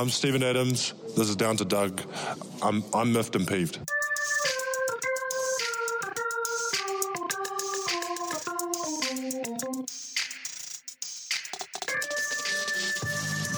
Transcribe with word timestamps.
I'm 0.00 0.08
Steven 0.08 0.42
Adams. 0.42 0.94
This 1.14 1.28
is 1.28 1.36
Down 1.36 1.58
to 1.58 1.64
Dunk. 1.66 2.02
I'm, 2.62 2.82
I'm 2.94 3.12
miffed 3.12 3.36
and 3.36 3.46
peeved. 3.46 3.80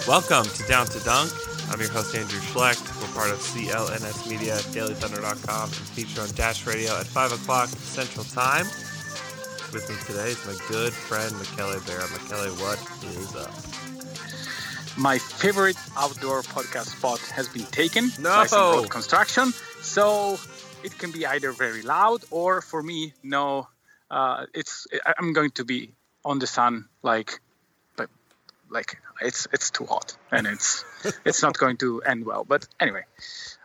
Welcome 0.09 0.47
to 0.47 0.67
Down 0.67 0.87
to 0.87 0.99
Dunk. 1.05 1.31
I'm 1.71 1.79
your 1.79 1.91
host, 1.91 2.17
Andrew 2.17 2.40
Schlecht. 2.40 2.90
We're 3.01 3.15
part 3.15 3.31
of 3.31 3.38
CLNS 3.38 4.29
Media, 4.29 4.56
at 4.56 4.63
DailyThunder.com, 4.63 5.63
and 5.63 5.72
featured 5.72 6.19
on 6.19 6.29
Dash 6.35 6.67
Radio 6.67 6.99
at 6.99 7.06
5 7.06 7.35
o'clock 7.35 7.69
Central 7.69 8.24
Time. 8.24 8.67
With 9.72 9.88
me 9.88 9.95
today 10.09 10.31
is 10.31 10.45
my 10.45 10.56
good 10.67 10.93
friend, 10.93 11.38
Michele 11.38 11.79
Bear. 11.87 12.01
Michele, 12.01 12.51
what 12.56 12.81
is 13.15 13.37
up? 13.37 14.01
My 14.97 15.19
favorite 15.19 15.77
outdoor 15.97 16.43
podcast 16.43 16.97
spot 16.97 17.19
has 17.34 17.48
been 17.48 17.65
taken 17.66 18.11
No. 18.21 18.29
by 18.30 18.47
some 18.47 18.77
road 18.77 18.91
construction, 18.91 19.53
so 19.80 20.39
it 20.83 20.97
can 20.99 21.11
be 21.12 21.25
either 21.27 21.51
very 21.53 21.83
loud 21.83 22.25
or, 22.30 22.61
for 22.61 22.83
me, 22.83 23.15
no. 23.23 23.69
Uh, 24.11 24.45
it's 24.52 24.87
I'm 25.19 25.33
going 25.33 25.51
to 25.52 25.65
be 25.65 25.95
on 26.25 26.39
the 26.39 26.47
sun, 26.47 26.89
like, 27.02 27.41
but 27.97 28.11
like 28.71 28.99
it's 29.23 29.49
it's 29.52 29.71
too 29.71 29.87
hot, 29.87 30.15
and 30.30 30.47
it's 30.47 30.85
it's 31.24 31.41
not 31.43 31.57
going 31.57 31.79
to 31.79 32.02
end 32.02 32.27
well. 32.27 32.45
But 32.45 32.66
anyway, 32.79 33.05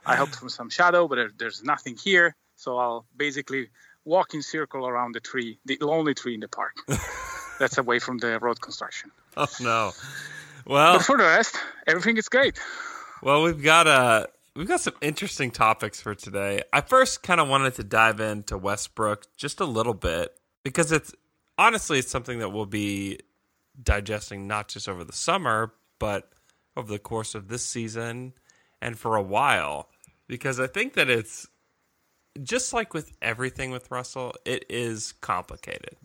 I 0.06 0.16
hope 0.16 0.30
for 0.30 0.48
some 0.50 0.70
shadow, 0.70 1.08
but 1.10 1.38
there's 1.38 1.62
nothing 1.62 1.98
here, 1.98 2.36
so 2.56 2.78
I'll 2.78 3.06
basically 3.18 3.68
walk 4.06 4.34
in 4.34 4.42
circle 4.42 4.88
around 4.88 5.14
the 5.14 5.20
tree, 5.20 5.60
the 5.66 5.78
only 5.82 6.14
tree 6.14 6.36
in 6.36 6.40
the 6.40 6.48
park. 6.48 6.78
That's 7.60 7.78
away 7.78 8.00
from 8.00 8.20
the 8.20 8.40
road 8.40 8.62
construction. 8.62 9.12
Oh, 9.36 9.48
no. 9.60 9.92
Well, 10.68 10.98
But 10.98 11.06
for 11.06 11.18
the 11.18 11.24
rest, 11.24 11.56
everything 11.88 12.18
is 12.18 12.28
great. 12.30 12.60
well, 13.22 13.42
we've 13.42 13.64
got 13.64 13.88
uh, 13.88 14.28
we've 14.56 14.68
got 14.68 14.82
some 14.82 14.96
interesting 15.02 15.50
topics 15.50 16.02
for 16.02 16.14
today. 16.14 16.62
I 16.74 16.82
first 16.82 17.24
kind 17.24 17.40
of 17.40 17.48
wanted 17.48 17.76
to 17.76 17.84
dive 17.84 18.20
into 18.20 18.58
Westbrook 18.58 19.26
just 19.38 19.62
a 19.62 19.66
little 19.66 19.94
bit 19.94 20.34
because 20.64 20.92
it's 20.92 21.14
honestly 21.58 22.00
it's 22.00 22.12
something 22.12 22.40
that 22.40 22.50
we'll 22.50 22.66
be 22.66 23.20
digesting 23.82 24.46
not 24.48 24.68
just 24.68 24.90
over 24.90 25.04
the 25.04 25.14
summer, 25.14 25.74
but 26.00 26.30
over 26.76 26.92
the 26.92 27.00
course 27.00 27.34
of 27.34 27.48
this 27.48 27.64
season 27.66 28.34
and 28.82 29.00
for 29.00 29.16
a 29.16 29.22
while. 29.22 29.90
Because 30.28 30.60
I 30.60 30.68
think 30.68 30.94
that 30.96 31.10
it's 31.10 31.48
just 32.44 32.74
like 32.74 32.94
with 32.94 33.14
everything 33.22 33.72
with 33.72 33.90
Russell, 33.90 34.34
it 34.44 34.66
is 34.70 35.14
complicated. 35.22 35.96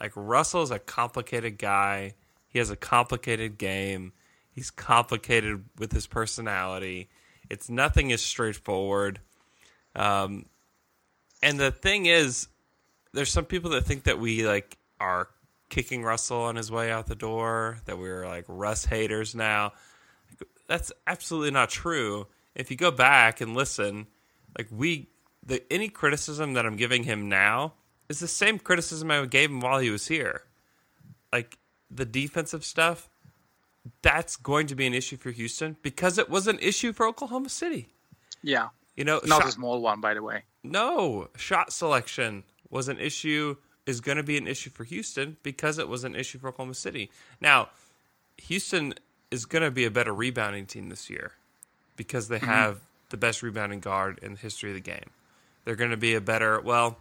Like 0.00 0.12
Russell 0.16 0.62
is 0.62 0.70
a 0.72 0.78
complicated 0.80 1.56
guy. 1.56 2.14
He 2.50 2.58
has 2.58 2.68
a 2.68 2.76
complicated 2.76 3.56
game. 3.56 4.12
He's 4.50 4.70
complicated 4.70 5.64
with 5.78 5.92
his 5.92 6.06
personality. 6.06 7.08
It's 7.48 7.70
nothing 7.70 8.10
is 8.10 8.22
straightforward. 8.22 9.20
Um, 9.96 10.46
and 11.42 11.58
the 11.58 11.70
thing 11.70 12.06
is, 12.06 12.48
there's 13.12 13.30
some 13.30 13.44
people 13.44 13.70
that 13.70 13.86
think 13.86 14.04
that 14.04 14.18
we 14.18 14.46
like 14.46 14.76
are 15.00 15.28
kicking 15.68 16.02
Russell 16.02 16.42
on 16.42 16.56
his 16.56 16.70
way 16.70 16.90
out 16.90 17.06
the 17.06 17.14
door, 17.14 17.78
that 17.86 17.98
we're 17.98 18.26
like 18.26 18.44
Russ 18.48 18.84
haters 18.84 19.34
now. 19.34 19.72
That's 20.66 20.92
absolutely 21.06 21.52
not 21.52 21.70
true. 21.70 22.26
If 22.54 22.70
you 22.70 22.76
go 22.76 22.90
back 22.90 23.40
and 23.40 23.54
listen, 23.54 24.08
like 24.58 24.68
we 24.70 25.08
the 25.46 25.62
any 25.72 25.88
criticism 25.88 26.52
that 26.54 26.66
I'm 26.66 26.76
giving 26.76 27.04
him 27.04 27.28
now 27.28 27.74
is 28.08 28.18
the 28.18 28.28
same 28.28 28.58
criticism 28.58 29.10
I 29.10 29.24
gave 29.26 29.50
him 29.50 29.60
while 29.60 29.78
he 29.78 29.90
was 29.90 30.08
here. 30.08 30.42
Like 31.32 31.56
the 31.90 32.04
defensive 32.04 32.64
stuff, 32.64 33.08
that's 34.02 34.36
going 34.36 34.66
to 34.68 34.74
be 34.74 34.86
an 34.86 34.94
issue 34.94 35.16
for 35.16 35.30
Houston 35.30 35.76
because 35.82 36.18
it 36.18 36.28
was 36.28 36.46
an 36.46 36.58
issue 36.60 36.92
for 36.92 37.06
Oklahoma 37.06 37.48
City. 37.48 37.88
Yeah. 38.42 38.68
You 38.96 39.04
know, 39.04 39.20
Not 39.24 39.42
shot- 39.42 39.48
a 39.48 39.52
small 39.52 39.80
one, 39.80 40.00
by 40.00 40.14
the 40.14 40.22
way. 40.22 40.44
no, 40.62 41.28
shot 41.36 41.72
selection 41.72 42.44
was 42.68 42.88
an 42.88 42.98
issue, 42.98 43.56
is 43.86 44.00
going 44.00 44.16
to 44.16 44.22
be 44.22 44.36
an 44.36 44.46
issue 44.46 44.70
for 44.70 44.84
Houston 44.84 45.36
because 45.42 45.78
it 45.78 45.88
was 45.88 46.04
an 46.04 46.14
issue 46.14 46.38
for 46.38 46.48
Oklahoma 46.48 46.74
City. 46.74 47.10
Now, 47.40 47.70
Houston 48.38 48.94
is 49.30 49.46
going 49.46 49.62
to 49.62 49.70
be 49.70 49.84
a 49.84 49.90
better 49.90 50.12
rebounding 50.12 50.66
team 50.66 50.88
this 50.88 51.08
year 51.08 51.32
because 51.96 52.28
they 52.28 52.38
mm-hmm. 52.38 52.46
have 52.46 52.80
the 53.10 53.16
best 53.16 53.42
rebounding 53.42 53.80
guard 53.80 54.18
in 54.22 54.34
the 54.34 54.38
history 54.38 54.70
of 54.70 54.74
the 54.74 54.80
game. 54.80 55.10
They're 55.64 55.76
going 55.76 55.90
to 55.90 55.96
be 55.96 56.14
a 56.14 56.20
better, 56.20 56.60
well, 56.60 56.98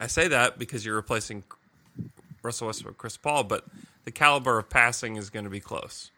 I 0.00 0.06
say 0.06 0.28
that 0.28 0.58
because 0.58 0.84
you're 0.84 0.96
replacing 0.96 1.44
Russell 2.42 2.66
Westbrook, 2.68 2.98
Chris 2.98 3.16
Paul, 3.16 3.44
but 3.44 3.64
the 4.04 4.10
caliber 4.10 4.58
of 4.58 4.68
passing 4.70 5.16
is 5.16 5.30
going 5.30 5.44
to 5.44 5.50
be 5.50 5.60
close. 5.60 6.10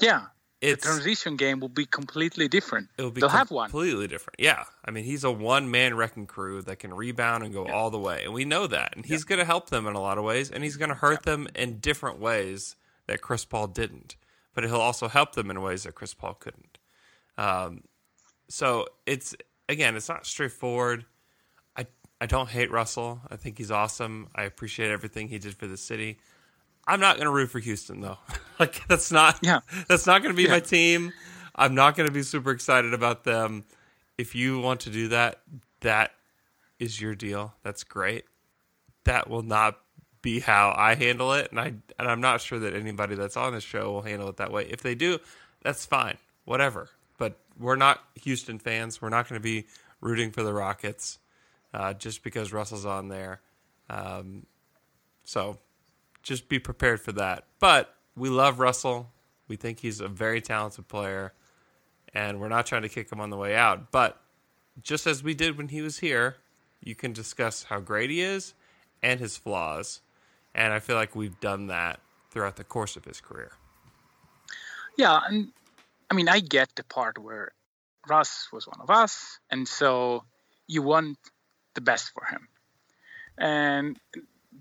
Yeah. 0.00 0.26
It's 0.60 0.84
the 0.84 0.92
transition 0.92 1.36
game 1.36 1.60
will 1.60 1.68
be 1.68 1.86
completely 1.86 2.48
different. 2.48 2.88
It'll 2.98 3.12
be 3.12 3.20
They'll 3.20 3.30
have 3.30 3.50
one. 3.52 3.70
completely 3.70 4.08
different. 4.08 4.40
Yeah, 4.40 4.64
I 4.84 4.90
mean, 4.90 5.04
he's 5.04 5.22
a 5.22 5.30
one 5.30 5.70
man 5.70 5.94
wrecking 5.96 6.26
crew 6.26 6.62
that 6.62 6.80
can 6.80 6.92
rebound 6.92 7.44
and 7.44 7.52
go 7.52 7.64
all 7.66 7.90
the 7.90 7.98
way, 7.98 8.24
and 8.24 8.32
we 8.32 8.44
know 8.44 8.66
that. 8.66 8.96
And 8.96 9.06
he's 9.06 9.22
going 9.22 9.38
to 9.38 9.44
help 9.44 9.70
them 9.70 9.86
in 9.86 9.94
a 9.94 10.00
lot 10.00 10.18
of 10.18 10.24
ways, 10.24 10.50
and 10.50 10.64
he's 10.64 10.76
going 10.76 10.88
to 10.88 10.96
hurt 10.96 11.22
them 11.22 11.46
in 11.54 11.78
different 11.78 12.18
ways 12.18 12.74
that 13.06 13.20
Chris 13.20 13.44
Paul 13.44 13.68
didn't. 13.68 14.16
But 14.52 14.64
he'll 14.64 14.80
also 14.80 15.06
help 15.06 15.36
them 15.36 15.48
in 15.48 15.62
ways 15.62 15.84
that 15.84 15.94
Chris 15.94 16.12
Paul 16.12 16.34
couldn't. 16.34 16.78
Um, 17.36 17.84
so 18.48 18.86
it's 19.06 19.36
again, 19.68 19.94
it's 19.94 20.08
not 20.08 20.26
straightforward. 20.26 21.04
I 22.20 22.26
don't 22.26 22.48
hate 22.48 22.70
Russell. 22.70 23.20
I 23.30 23.36
think 23.36 23.58
he's 23.58 23.70
awesome. 23.70 24.28
I 24.34 24.42
appreciate 24.42 24.90
everything 24.90 25.28
he 25.28 25.38
did 25.38 25.54
for 25.54 25.66
the 25.66 25.76
city. 25.76 26.18
I'm 26.86 27.00
not 27.00 27.16
going 27.16 27.26
to 27.26 27.30
root 27.32 27.50
for 27.50 27.58
Houston 27.60 28.00
though. 28.00 28.18
like 28.58 28.86
that's 28.88 29.12
not 29.12 29.38
Yeah. 29.42 29.60
that's 29.88 30.06
not 30.06 30.22
going 30.22 30.34
to 30.34 30.36
be 30.36 30.44
Yeah. 30.44 30.50
my 30.50 30.60
team. 30.60 31.12
I'm 31.54 31.74
not 31.74 31.96
going 31.96 32.08
to 32.08 32.12
be 32.12 32.22
super 32.22 32.50
excited 32.50 32.94
about 32.94 33.24
them. 33.24 33.64
If 34.16 34.34
you 34.34 34.58
want 34.60 34.80
to 34.80 34.90
do 34.90 35.08
that, 35.08 35.40
that 35.80 36.12
is 36.78 37.00
your 37.00 37.14
deal. 37.14 37.54
That's 37.62 37.84
great. 37.84 38.24
That 39.04 39.28
will 39.28 39.42
not 39.42 39.78
be 40.22 40.40
how 40.40 40.74
I 40.76 40.94
handle 40.96 41.32
it, 41.34 41.50
and 41.52 41.60
I 41.60 41.66
and 41.98 42.08
I'm 42.08 42.20
not 42.20 42.40
sure 42.40 42.58
that 42.58 42.74
anybody 42.74 43.14
that's 43.14 43.36
on 43.36 43.52
this 43.54 43.62
show 43.64 43.92
will 43.92 44.02
handle 44.02 44.28
it 44.28 44.36
that 44.38 44.50
way. 44.50 44.66
If 44.68 44.82
they 44.82 44.94
do, 44.96 45.18
that's 45.62 45.86
fine. 45.86 46.18
Whatever. 46.44 46.88
But 47.16 47.38
we're 47.58 47.76
not 47.76 48.02
Houston 48.22 48.58
fans. 48.58 49.00
We're 49.00 49.08
not 49.08 49.28
going 49.28 49.40
to 49.40 49.42
be 49.42 49.66
rooting 50.00 50.30
for 50.32 50.42
the 50.42 50.52
Rockets 50.52 51.18
uh, 51.74 51.94
just 51.94 52.22
because 52.22 52.52
Russell's 52.52 52.86
on 52.86 53.08
there. 53.08 53.40
Um, 53.90 54.46
so 55.24 55.58
just 56.22 56.48
be 56.48 56.58
prepared 56.58 57.00
for 57.00 57.12
that. 57.12 57.44
But 57.58 57.94
we 58.16 58.28
love 58.28 58.60
Russell. 58.60 59.10
We 59.46 59.56
think 59.56 59.80
he's 59.80 60.00
a 60.00 60.08
very 60.08 60.40
talented 60.40 60.88
player, 60.88 61.32
and 62.12 62.40
we're 62.40 62.48
not 62.48 62.66
trying 62.66 62.82
to 62.82 62.88
kick 62.88 63.10
him 63.10 63.20
on 63.20 63.30
the 63.30 63.36
way 63.36 63.56
out. 63.56 63.90
But 63.90 64.20
just 64.82 65.06
as 65.06 65.22
we 65.22 65.34
did 65.34 65.56
when 65.56 65.68
he 65.68 65.80
was 65.80 65.98
here, 65.98 66.36
you 66.82 66.94
can 66.94 67.12
discuss 67.12 67.64
how 67.64 67.80
great 67.80 68.10
he 68.10 68.20
is 68.20 68.54
and 69.02 69.20
his 69.20 69.36
flaws. 69.36 70.00
And 70.54 70.72
I 70.72 70.80
feel 70.80 70.96
like 70.96 71.14
we've 71.14 71.38
done 71.40 71.68
that 71.68 72.00
throughout 72.30 72.56
the 72.56 72.64
course 72.64 72.96
of 72.96 73.04
his 73.04 73.20
career. 73.20 73.52
Yeah, 74.96 75.20
and 75.26 75.52
I 76.10 76.14
mean, 76.14 76.28
I 76.28 76.40
get 76.40 76.74
the 76.74 76.84
part 76.84 77.18
where 77.18 77.52
Russ 78.08 78.48
was 78.52 78.66
one 78.66 78.80
of 78.80 78.90
us, 78.90 79.38
and 79.50 79.68
so 79.68 80.24
you 80.66 80.82
want 80.82 81.18
the 81.78 81.84
best 81.92 82.06
for 82.14 82.24
him. 82.32 82.42
And 83.38 83.96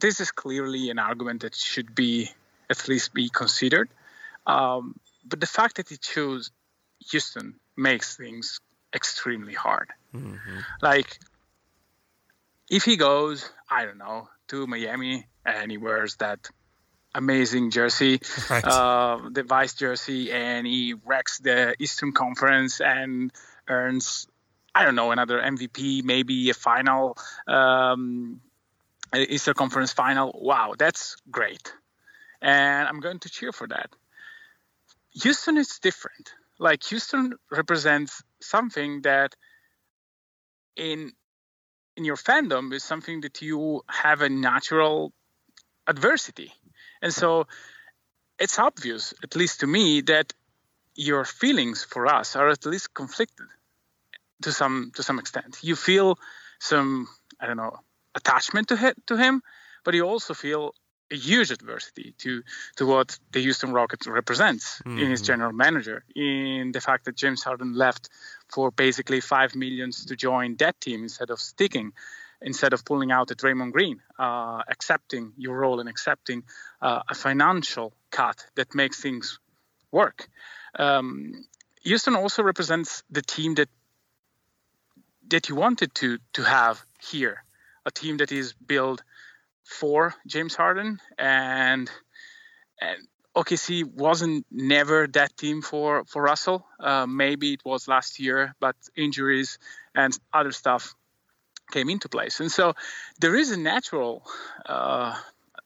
this 0.04 0.20
is 0.20 0.30
clearly 0.44 0.84
an 0.94 1.00
argument 1.00 1.42
that 1.42 1.56
should 1.56 1.96
be 1.96 2.30
at 2.70 2.88
least 2.88 3.14
be 3.14 3.30
considered. 3.42 3.90
Um, 4.46 4.84
but 5.30 5.40
the 5.40 5.48
fact 5.58 5.78
that 5.78 5.90
he 5.90 5.98
chose 5.98 6.52
Houston 7.12 7.56
makes 7.76 8.16
things 8.16 8.60
extremely 8.94 9.54
hard. 9.54 9.90
Like, 10.82 11.10
if 12.70 12.84
he 12.84 12.96
goes, 12.98 13.50
I 13.70 13.86
don't 13.86 13.98
know, 13.98 14.30
to 14.50 14.68
Miami 14.68 15.26
and 15.46 15.72
he 15.72 15.78
wears 15.78 16.16
that 16.18 16.50
amazing 17.16 17.72
jersey, 17.72 18.20
Right. 18.50 18.64
uh, 18.66 19.30
the 19.32 19.44
vice 19.44 19.74
jersey, 19.74 20.32
and 20.32 20.68
he 20.68 20.94
wrecks 21.06 21.40
the 21.40 21.76
Eastern 21.80 22.12
Conference 22.12 22.80
and 22.82 23.32
earns, 23.68 24.28
I 24.78 24.86
don't 24.86 24.94
know, 24.94 25.10
another 25.10 25.42
MVP, 25.42 26.04
maybe 26.04 26.52
a 26.52 26.54
final, 26.54 27.18
um, 27.48 28.42
a 29.12 29.34
Eastern 29.34 29.56
Conference 29.56 29.92
final. 29.92 30.32
Wow, 30.40 30.76
that's 30.78 31.16
great. 31.32 31.74
And 32.44 32.88
I'm 32.88 33.00
going 33.00 33.18
to 33.22 33.30
cheer 33.30 33.52
for 33.52 33.68
that. 33.70 33.90
Houston 35.24 35.58
is 35.58 35.80
different. 35.80 36.32
Like, 36.60 36.84
Houston 36.84 37.34
represents 37.50 38.22
something 38.40 39.02
that 39.02 39.36
in 40.76 41.12
in 41.96 42.06
your 42.06 42.18
fandom 42.18 42.72
is 42.72 42.84
something 42.84 43.22
that 43.22 43.42
you 43.42 43.82
have 43.88 44.22
a 44.22 44.30
natural 44.30 45.12
adversity. 45.88 46.54
And 47.02 47.12
so 47.12 47.48
it's 48.38 48.60
obvious, 48.60 49.16
at 49.24 49.36
least 49.36 49.62
to 49.62 49.68
me, 49.68 50.02
that 50.02 50.34
your 50.94 51.26
feelings 51.26 51.84
for 51.84 52.06
us 52.06 52.36
are 52.36 52.50
at 52.50 52.64
least 52.68 52.94
conflicted 52.94 53.48
to 54.42 54.52
some 54.52 54.92
to 54.96 55.04
some 55.04 55.20
extent. 55.20 55.60
You 55.62 55.76
feel 55.76 56.18
some 56.60 57.08
I 57.40 57.48
don't 57.48 57.58
know 57.58 57.80
attachment 58.16 58.68
to 58.70 58.78
him, 58.78 58.94
to 59.08 59.18
him, 59.18 59.42
but 59.84 59.94
you 59.94 60.04
also 60.04 60.34
feel 60.34 60.74
a 61.12 61.16
huge 61.16 61.52
adversity 61.52 62.14
to 62.18 62.44
to 62.76 62.86
what 62.86 63.18
the 63.32 63.42
Houston 63.42 63.72
Rockets 63.72 64.08
represents 64.08 64.82
mm-hmm. 64.82 65.00
in 65.00 65.10
his 65.10 65.22
mm-hmm. 65.22 65.28
general 65.28 65.54
manager, 65.54 66.04
in 66.16 66.72
the 66.72 66.82
fact 66.82 67.06
that 67.06 67.16
James 67.16 67.44
Harden 67.44 67.74
left 67.74 68.10
for 68.50 68.72
basically 68.72 69.22
five 69.22 69.56
millions 69.56 70.06
to 70.06 70.16
join 70.16 70.56
that 70.58 70.80
team 70.82 71.04
instead 71.04 71.30
of 71.30 71.40
sticking, 71.40 71.94
instead 72.42 72.74
of 72.74 72.84
pulling 72.84 73.12
out 73.12 73.32
a 73.32 73.36
Draymond 73.36 73.72
Green, 73.72 74.02
uh, 74.20 74.62
accepting 74.68 75.34
your 75.38 75.58
role 75.58 75.80
and 75.80 75.90
accepting 75.90 76.44
uh, 76.82 77.02
a 77.10 77.16
financial 77.16 77.94
cut 78.12 78.46
that 78.56 78.76
makes 78.76 79.00
things 79.00 79.40
work. 79.92 80.28
Um, 80.76 81.46
Houston 81.84 82.16
also 82.16 82.44
represents 82.44 83.04
the 83.10 83.22
team 83.22 83.56
that 83.56 83.70
that 85.30 85.50
you 85.50 85.56
wanted 85.56 85.94
to 85.96 86.20
to 86.34 86.44
have 86.44 86.84
here, 87.00 87.44
a 87.86 87.92
team 87.92 88.18
that 88.18 88.32
is 88.32 88.54
built 88.54 89.04
for 89.64 90.16
James 90.26 90.56
Harden 90.56 91.00
and 91.18 91.90
and 92.82 93.08
OKC 93.36 93.86
wasn't 93.86 94.46
never 94.50 95.08
that 95.08 95.38
team 95.38 95.62
for 95.62 96.04
for 96.06 96.24
Russell. 96.24 96.66
Uh, 96.80 97.06
maybe 97.06 97.54
it 97.54 97.62
was 97.64 97.88
last 97.88 98.20
year, 98.20 98.56
but 98.60 98.76
injuries 98.96 99.60
and 99.94 100.18
other 100.34 100.52
stuff 100.52 100.96
came 101.72 101.90
into 101.90 102.10
place, 102.10 102.40
and 102.40 102.52
so 102.52 102.74
there 103.20 103.36
is 103.36 103.52
a 103.52 103.58
natural, 103.58 104.24
uh, 104.66 105.14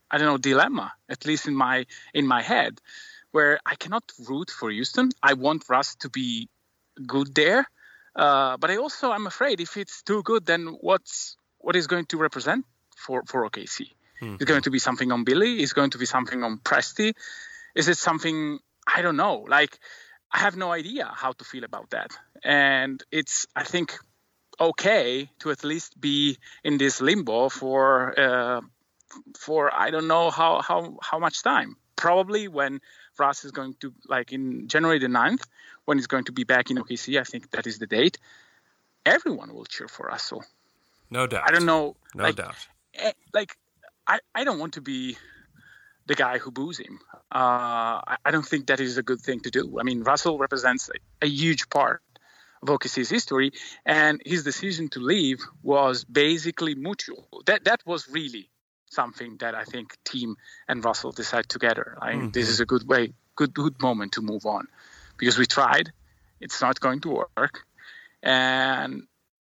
I 0.09 0.17
don't 0.17 0.27
know, 0.27 0.37
dilemma, 0.37 0.91
at 1.07 1.25
least 1.25 1.47
in 1.47 1.55
my 1.55 1.85
in 2.13 2.27
my 2.27 2.41
head, 2.41 2.81
where 3.31 3.59
I 3.65 3.75
cannot 3.75 4.03
root 4.27 4.49
for 4.49 4.69
Houston. 4.69 5.11
I 5.23 5.33
want 5.33 5.69
Russ 5.69 5.95
to 5.97 6.09
be 6.09 6.49
good 7.07 7.33
there, 7.35 7.67
uh, 8.15 8.57
but 8.57 8.69
I 8.69 8.77
also 8.77 9.11
I'm 9.11 9.27
afraid 9.27 9.59
if 9.59 9.77
it's 9.77 10.03
too 10.03 10.23
good, 10.23 10.45
then 10.45 10.77
what's 10.81 11.37
what 11.59 11.75
is 11.75 11.87
going 11.87 12.05
to 12.07 12.17
represent 12.17 12.65
for 12.97 13.23
for 13.25 13.49
OKC? 13.49 13.91
Mm-hmm. 14.21 14.35
Is 14.39 14.45
going 14.45 14.61
to 14.63 14.71
be 14.71 14.79
something 14.79 15.11
on 15.11 15.23
Billy? 15.23 15.61
Is 15.61 15.73
going 15.73 15.91
to 15.91 15.97
be 15.97 16.05
something 16.05 16.43
on 16.43 16.59
Presti? 16.59 17.13
Is 17.75 17.87
it 17.87 17.97
something 17.97 18.59
I 18.85 19.01
don't 19.01 19.17
know? 19.17 19.45
Like 19.47 19.79
I 20.31 20.39
have 20.39 20.55
no 20.57 20.71
idea 20.71 21.11
how 21.13 21.31
to 21.31 21.43
feel 21.43 21.63
about 21.63 21.91
that, 21.91 22.11
and 22.43 23.01
it's 23.11 23.47
I 23.55 23.63
think 23.63 23.97
okay 24.59 25.29
to 25.39 25.51
at 25.51 25.63
least 25.63 25.99
be 25.99 26.37
in 26.63 26.77
this 26.77 27.01
limbo 27.01 27.49
for 27.49 28.19
uh, 28.19 28.61
for 29.39 29.73
I 29.73 29.89
don't 29.91 30.07
know 30.07 30.29
how 30.29 30.61
how 30.61 30.97
how 31.01 31.19
much 31.19 31.43
time. 31.43 31.77
Probably 31.95 32.47
when 32.47 32.81
Russ 33.19 33.45
is 33.45 33.51
going 33.51 33.75
to 33.81 33.93
like 34.07 34.31
in 34.31 34.67
January 34.67 34.99
the 34.99 35.07
9th, 35.07 35.43
when 35.91 35.97
he's 35.97 36.07
going 36.07 36.23
to 36.23 36.31
be 36.31 36.45
back 36.45 36.71
in 36.71 36.77
OKC, 36.77 37.19
I 37.19 37.25
think 37.25 37.51
that 37.51 37.67
is 37.67 37.77
the 37.77 37.85
date. 37.85 38.17
Everyone 39.05 39.53
will 39.53 39.65
cheer 39.65 39.89
for 39.89 40.03
Russell. 40.05 40.41
No 41.09 41.27
doubt. 41.27 41.43
I 41.45 41.51
don't 41.51 41.65
know. 41.65 41.97
No 42.15 42.23
like, 42.23 42.37
doubt. 42.37 42.55
Eh, 42.93 43.11
like 43.33 43.57
I, 44.07 44.19
I 44.33 44.45
don't 44.45 44.57
want 44.57 44.75
to 44.75 44.81
be 44.81 45.17
the 46.05 46.15
guy 46.15 46.37
who 46.37 46.49
boos 46.49 46.77
him. 46.77 47.01
Uh, 47.29 47.99
I, 48.11 48.15
I, 48.23 48.31
don't 48.31 48.45
think 48.45 48.67
that 48.67 48.79
is 48.79 48.97
a 48.97 49.03
good 49.03 49.19
thing 49.19 49.41
to 49.41 49.51
do. 49.51 49.79
I 49.81 49.83
mean, 49.83 50.03
Russell 50.03 50.37
represents 50.37 50.89
a, 50.89 51.25
a 51.25 51.27
huge 51.27 51.69
part 51.69 52.01
of 52.61 52.69
OKC's 52.69 53.09
history, 53.09 53.51
and 53.85 54.21
his 54.25 54.45
decision 54.45 54.87
to 54.91 55.01
leave 55.01 55.39
was 55.61 56.05
basically 56.05 56.73
mutual. 56.73 57.27
That 57.47 57.65
that 57.65 57.81
was 57.85 58.07
really 58.07 58.49
something 58.85 59.35
that 59.41 59.55
I 59.55 59.65
think 59.65 59.97
team 60.05 60.37
and 60.69 60.85
Russell 60.85 61.11
decide 61.11 61.49
together. 61.49 61.97
I 62.01 62.13
mm-hmm. 62.13 62.29
this 62.29 62.47
is 62.47 62.61
a 62.61 62.65
good 62.65 62.87
way, 62.87 63.11
good 63.35 63.53
good 63.53 63.81
moment 63.81 64.13
to 64.13 64.21
move 64.21 64.45
on, 64.45 64.67
because 65.21 65.37
we 65.37 65.45
tried, 65.45 65.93
it's 66.41 66.61
not 66.61 66.79
going 66.79 66.99
to 67.01 67.09
work, 67.09 67.63
and 68.23 69.03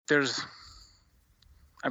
there's. 0.08 0.44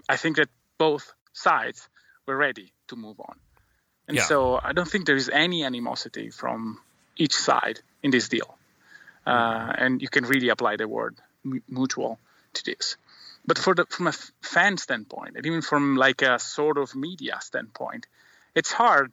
I, 0.08 0.18
think 0.18 0.36
that 0.36 0.50
both 0.78 1.14
sides 1.34 1.90
were 2.28 2.38
ready 2.38 2.74
to 2.90 2.96
move 2.96 3.20
on, 3.20 3.38
and 4.08 4.18
yeah. 4.18 4.24
so 4.24 4.60
I 4.62 4.74
don't 4.74 4.88
think 4.88 5.08
there 5.08 5.16
is 5.16 5.30
any 5.30 5.64
animosity 5.64 6.30
from 6.30 6.78
each 7.18 7.34
side 7.34 7.80
in 8.04 8.12
this 8.12 8.30
deal, 8.30 8.56
uh, 9.26 9.74
and 9.76 10.02
you 10.02 10.10
can 10.10 10.26
really 10.26 10.50
apply 10.50 10.76
the 10.76 10.88
word 10.88 11.16
mutual 11.68 12.20
to 12.54 12.64
this. 12.66 12.98
But 13.48 13.58
for 13.58 13.74
the 13.74 13.86
from 13.86 14.08
a 14.08 14.14
fan 14.44 14.78
standpoint 14.78 15.38
and 15.38 15.46
even 15.46 15.62
from 15.62 15.96
like 15.96 16.22
a 16.22 16.38
sort 16.38 16.78
of 16.78 16.94
media 16.94 17.40
standpoint 17.42 18.06
it's 18.54 18.72
hard 18.72 19.12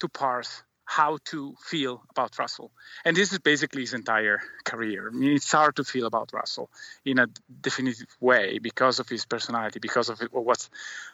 to 0.00 0.08
parse 0.08 0.62
how 0.90 1.18
to 1.22 1.54
feel 1.60 2.02
about 2.08 2.38
Russell. 2.38 2.70
And 3.04 3.14
this 3.14 3.30
is 3.30 3.40
basically 3.40 3.82
his 3.82 3.92
entire 3.92 4.40
career. 4.64 5.08
I 5.08 5.14
mean, 5.14 5.32
it's 5.32 5.52
hard 5.52 5.76
to 5.76 5.84
feel 5.84 6.06
about 6.06 6.30
Russell 6.32 6.70
in 7.04 7.18
a 7.18 7.26
definitive 7.60 8.08
way 8.20 8.58
because 8.58 8.98
of 8.98 9.06
his 9.06 9.26
personality, 9.26 9.80
because 9.80 10.08
of 10.08 10.18
what, 10.32 10.66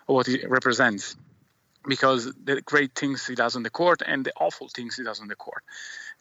what 0.06 0.28
he 0.28 0.46
represents, 0.46 1.16
because 1.88 2.32
the 2.44 2.60
great 2.60 2.94
things 2.94 3.26
he 3.26 3.34
does 3.34 3.56
on 3.56 3.64
the 3.64 3.68
court 3.68 4.00
and 4.06 4.24
the 4.24 4.32
awful 4.40 4.68
things 4.68 4.94
he 4.94 5.02
does 5.02 5.20
on 5.20 5.26
the 5.26 5.34
court. 5.34 5.64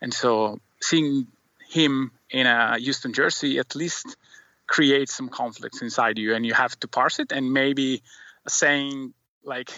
And 0.02 0.12
so 0.12 0.60
seeing 0.82 1.28
him 1.70 2.12
in 2.32 2.48
a 2.48 2.80
Houston 2.80 3.14
jersey 3.14 3.60
at 3.60 3.76
least 3.76 4.18
creates 4.66 5.14
some 5.14 5.30
conflicts 5.30 5.84
inside 5.84 6.18
you 6.18 6.34
and 6.34 6.44
you 6.44 6.56
have 6.56 6.80
to 6.80 6.88
parse 6.88 7.20
it 7.20 7.32
and 7.32 7.54
maybe 7.54 8.02
saying 8.48 9.14
like 9.44 9.70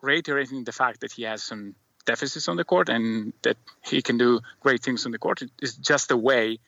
reiterating 0.00 0.62
the 0.62 0.70
fact 0.70 1.00
that 1.00 1.10
he 1.10 1.24
has 1.24 1.42
some 1.42 1.74
deficits 2.04 2.48
on 2.48 2.56
the 2.56 2.64
court 2.64 2.88
and 2.88 3.32
that 3.42 3.56
he 3.82 4.02
can 4.02 4.18
do 4.18 4.40
great 4.60 4.82
things 4.82 5.06
on 5.06 5.12
the 5.12 5.18
court 5.18 5.42
is 5.60 5.74
just 5.76 6.10
a 6.10 6.16
way 6.16 6.58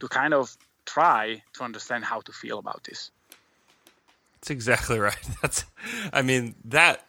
to 0.00 0.08
kind 0.08 0.34
of 0.34 0.56
try 0.84 1.42
to 1.52 1.62
understand 1.62 2.04
how 2.04 2.20
to 2.20 2.32
feel 2.32 2.58
about 2.58 2.82
this 2.84 3.10
that's 4.34 4.50
exactly 4.50 4.98
right 5.10 5.28
that's 5.40 5.64
i 6.12 6.22
mean 6.22 6.54
that 6.64 7.06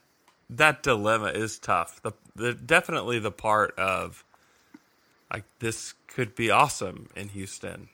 that 0.49 0.83
dilemma 0.83 1.27
is 1.27 1.57
tough 1.57 2.01
the, 2.03 2.11
the 2.35 2.53
definitely 2.53 3.19
the 3.19 3.31
part 3.31 3.77
of 3.77 4.23
like 5.31 5.43
this 5.59 5.95
could 6.07 6.35
be 6.35 6.51
awesome 6.51 7.09
in 7.15 7.29
houston 7.29 7.89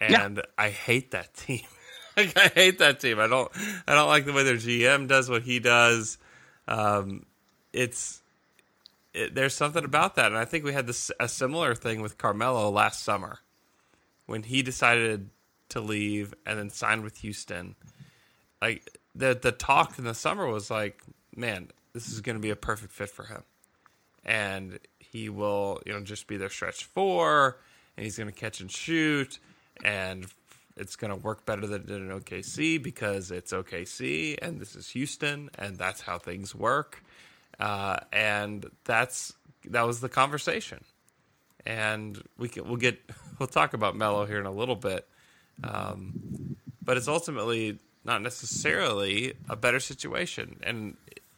and 0.00 0.36
yeah. 0.36 0.42
I 0.56 0.70
hate 0.70 1.10
that 1.10 1.34
team. 1.34 1.62
like, 2.16 2.36
I 2.36 2.48
hate 2.48 2.78
that 2.78 3.00
team. 3.00 3.20
I 3.20 3.26
don't. 3.26 3.50
I 3.86 3.94
don't 3.94 4.08
like 4.08 4.24
the 4.24 4.32
way 4.32 4.42
their 4.42 4.56
GM 4.56 5.06
does 5.06 5.28
what 5.28 5.42
he 5.42 5.58
does. 5.60 6.18
Um, 6.66 7.26
it's 7.72 8.19
it, 9.14 9.34
there's 9.34 9.54
something 9.54 9.84
about 9.84 10.14
that, 10.16 10.26
and 10.26 10.36
I 10.36 10.44
think 10.44 10.64
we 10.64 10.72
had 10.72 10.86
this 10.86 11.10
a 11.18 11.28
similar 11.28 11.74
thing 11.74 12.00
with 12.00 12.18
Carmelo 12.18 12.70
last 12.70 13.02
summer 13.02 13.40
when 14.26 14.44
he 14.44 14.62
decided 14.62 15.30
to 15.70 15.80
leave 15.80 16.34
and 16.46 16.58
then 16.58 16.70
signed 16.70 17.02
with 17.02 17.18
Houston. 17.18 17.76
Like 18.60 18.98
the 19.14 19.38
the 19.40 19.52
talk 19.52 19.98
in 19.98 20.04
the 20.04 20.14
summer 20.14 20.46
was 20.46 20.70
like, 20.70 21.02
man, 21.34 21.68
this 21.92 22.08
is 22.08 22.20
going 22.20 22.36
to 22.36 22.42
be 22.42 22.50
a 22.50 22.56
perfect 22.56 22.92
fit 22.92 23.10
for 23.10 23.24
him, 23.24 23.42
and 24.24 24.78
he 24.98 25.28
will 25.28 25.80
you 25.86 25.92
know 25.92 26.00
just 26.00 26.26
be 26.26 26.36
their 26.36 26.50
stretch 26.50 26.84
four, 26.84 27.58
and 27.96 28.04
he's 28.04 28.16
going 28.16 28.30
to 28.30 28.38
catch 28.38 28.60
and 28.60 28.70
shoot 28.70 29.38
and 29.84 30.26
it's 30.76 30.96
going 30.96 31.10
to 31.10 31.16
work 31.16 31.44
better 31.44 31.66
than 31.66 31.82
it 31.82 31.86
did 31.86 32.00
in 32.00 32.08
OKC 32.08 32.82
because 32.82 33.30
it's 33.30 33.52
OKC 33.52 34.38
and 34.40 34.60
this 34.60 34.74
is 34.76 34.88
Houston 34.90 35.50
and 35.58 35.76
that's 35.76 36.00
how 36.00 36.18
things 36.18 36.54
work. 36.54 37.02
Uh, 37.60 37.98
and 38.12 38.64
that's 38.84 39.34
that 39.66 39.86
was 39.86 40.00
the 40.00 40.08
conversation. 40.08 40.82
And 41.66 42.20
we 42.38 42.48
can 42.48 42.66
we'll 42.66 42.76
get 42.76 42.98
we'll 43.38 43.46
talk 43.46 43.74
about 43.74 43.96
Melo 43.96 44.24
here 44.26 44.40
in 44.40 44.46
a 44.46 44.52
little 44.52 44.76
bit, 44.76 45.06
um, 45.62 46.56
but 46.82 46.96
it's 46.96 47.08
ultimately 47.08 47.78
not 48.04 48.22
necessarily 48.22 49.34
a 49.48 49.56
better 49.56 49.78
situation. 49.78 50.58
And 50.62 50.96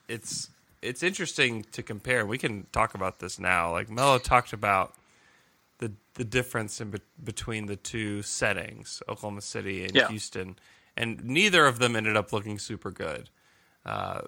it's 0.09 0.49
it's 0.81 1.03
interesting 1.03 1.65
to 1.73 1.83
compare. 1.83 2.25
We 2.25 2.39
can 2.39 2.67
talk 2.73 2.95
about 2.95 3.19
this 3.19 3.39
now. 3.39 3.73
Like 3.73 3.91
Melo 3.91 4.19
talked 4.19 4.53
about 4.53 4.95
the 5.79 5.93
the 6.15 6.25
difference 6.25 6.81
in 6.81 6.91
be- 6.91 7.01
between 7.23 7.67
the 7.67 7.77
two 7.77 8.23
settings, 8.23 9.03
Oklahoma 9.09 9.41
City 9.41 9.85
and 9.85 9.95
yeah. 9.95 10.09
Houston, 10.09 10.57
and 10.97 11.25
neither 11.25 11.67
of 11.67 11.81
them 11.81 11.97
ended 11.97 12.17
up 12.17 12.33
looking 12.33 12.61
super 12.61 12.93
good. 12.93 13.29
Uh, 13.85 14.23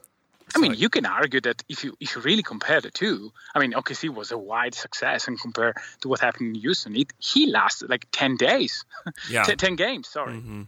I 0.55 0.59
mean, 0.59 0.75
you 0.75 0.89
can 0.89 1.07
argue 1.07 1.41
that 1.43 1.63
if 1.69 1.85
you 1.85 1.97
if 2.01 2.15
you 2.15 2.23
really 2.23 2.43
compare 2.43 2.81
the 2.81 2.91
two, 2.91 3.33
I 3.55 3.59
mean, 3.59 3.73
OKC 3.73 4.09
was 4.09 4.31
a 4.31 4.39
wide 4.39 4.75
success, 4.75 5.29
and 5.29 5.41
compare 5.41 5.75
to 6.01 6.09
what 6.09 6.21
happened 6.21 6.57
in 6.57 6.63
Houston, 6.63 6.97
it 6.97 7.13
he 7.19 7.51
lasted 7.51 7.91
like 7.91 8.07
ten 8.13 8.37
days, 8.37 8.85
yeah, 9.31 9.43
ten 9.45 9.77
games. 9.77 10.09
Sorry, 10.09 10.35
mm-hmm. 10.35 10.63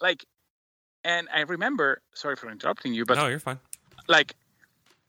like, 0.00 0.24
and 1.04 1.28
I 1.34 1.40
remember. 1.40 2.00
Sorry 2.14 2.36
for 2.36 2.50
interrupting 2.50 2.94
you, 2.94 3.04
but 3.04 3.16
no, 3.16 3.26
you're 3.26 3.40
fine. 3.40 3.58
Like, 4.08 4.34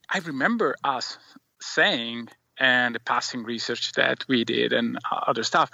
I 0.08 0.18
remember 0.18 0.76
us 0.82 1.18
saying 1.60 2.28
and 2.58 2.94
the 2.94 3.00
passing 3.00 3.44
research 3.44 3.92
that 3.92 4.26
we 4.28 4.44
did 4.44 4.72
and 4.72 4.98
other 5.10 5.44
stuff 5.44 5.70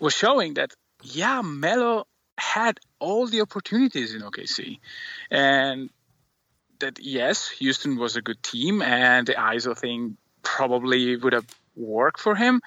was 0.00 0.14
showing 0.14 0.54
that 0.54 0.72
yeah, 1.02 1.42
Melo 1.42 2.06
had 2.36 2.80
all 2.98 3.26
the 3.26 3.40
opportunities 3.40 4.14
in 4.14 4.22
OKC, 4.22 4.78
and 5.30 5.90
that 6.80 6.98
yes, 7.00 7.48
Houston 7.48 7.96
was 7.96 8.16
a 8.16 8.22
good 8.22 8.42
team, 8.42 8.82
and 8.82 9.26
the 9.26 9.34
ISO 9.34 9.76
thing 9.76 10.16
probably 10.42 11.16
would 11.16 11.32
have 11.32 11.46
worked 11.76 12.20
for 12.20 12.34
him, 12.34 12.60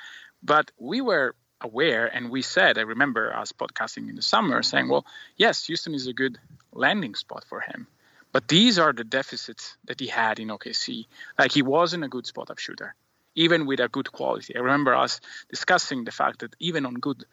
but 0.44 0.72
we 0.78 1.02
were 1.02 1.36
aware 1.64 2.08
and 2.08 2.32
we 2.32 2.42
said 2.42 2.80
i 2.80 2.82
remember 2.82 3.32
us 3.36 3.52
podcasting 3.52 4.10
in 4.10 4.16
the 4.16 4.22
summer 4.24 4.64
saying 4.64 4.90
well 4.90 5.06
yes 5.38 5.68
houston 5.68 5.94
is 5.94 6.08
a 6.08 6.14
good 6.14 6.40
landing 6.74 7.14
spot 7.14 7.46
for 7.48 7.60
him 7.62 7.86
But 8.32 8.48
these 8.48 8.80
are 8.80 8.94
the 8.94 9.04
deficits 9.04 9.78
that 9.86 10.00
he 10.00 10.08
had 10.08 10.40
in 10.40 10.48
OKC. 10.48 11.06
Like 11.38 11.52
he 11.52 11.62
wasn't 11.62 12.04
a 12.04 12.08
good 12.08 12.26
spot 12.26 12.50
up 12.50 12.60
shooter, 12.60 12.96
even 13.36 13.66
with 13.66 13.80
a 13.80 13.90
good 13.90 14.12
quality. 14.12 14.56
I 14.56 14.60
remember 14.60 14.96
us 14.96 15.20
discussing 15.50 16.06
the 16.06 16.12
fact 16.12 16.40
that 16.40 16.56
even 16.60 16.86
on 16.86 16.96
good 16.96 17.26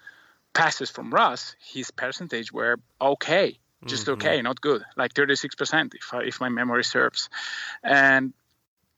passes 0.52 0.90
from 0.90 1.10
Russ, 1.10 1.54
his 1.60 1.90
percentage 1.90 2.52
were 2.52 2.78
okay, 3.00 3.58
just 3.86 4.06
mm-hmm. 4.06 4.12
okay, 4.14 4.42
not 4.42 4.60
good, 4.60 4.82
like 4.96 5.14
36% 5.14 5.94
if 5.94 6.12
I, 6.12 6.22
if 6.24 6.40
my 6.40 6.48
memory 6.48 6.84
serves. 6.84 7.28
And 7.82 8.32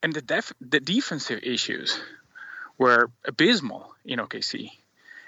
and 0.03 0.15
the 0.15 0.23
def- 0.23 0.55
the 0.61 0.81
defensive 0.81 1.41
issues 1.43 2.01
were 2.79 3.11
abysmal 3.25 3.95
in 4.05 4.19
OKC. 4.19 4.71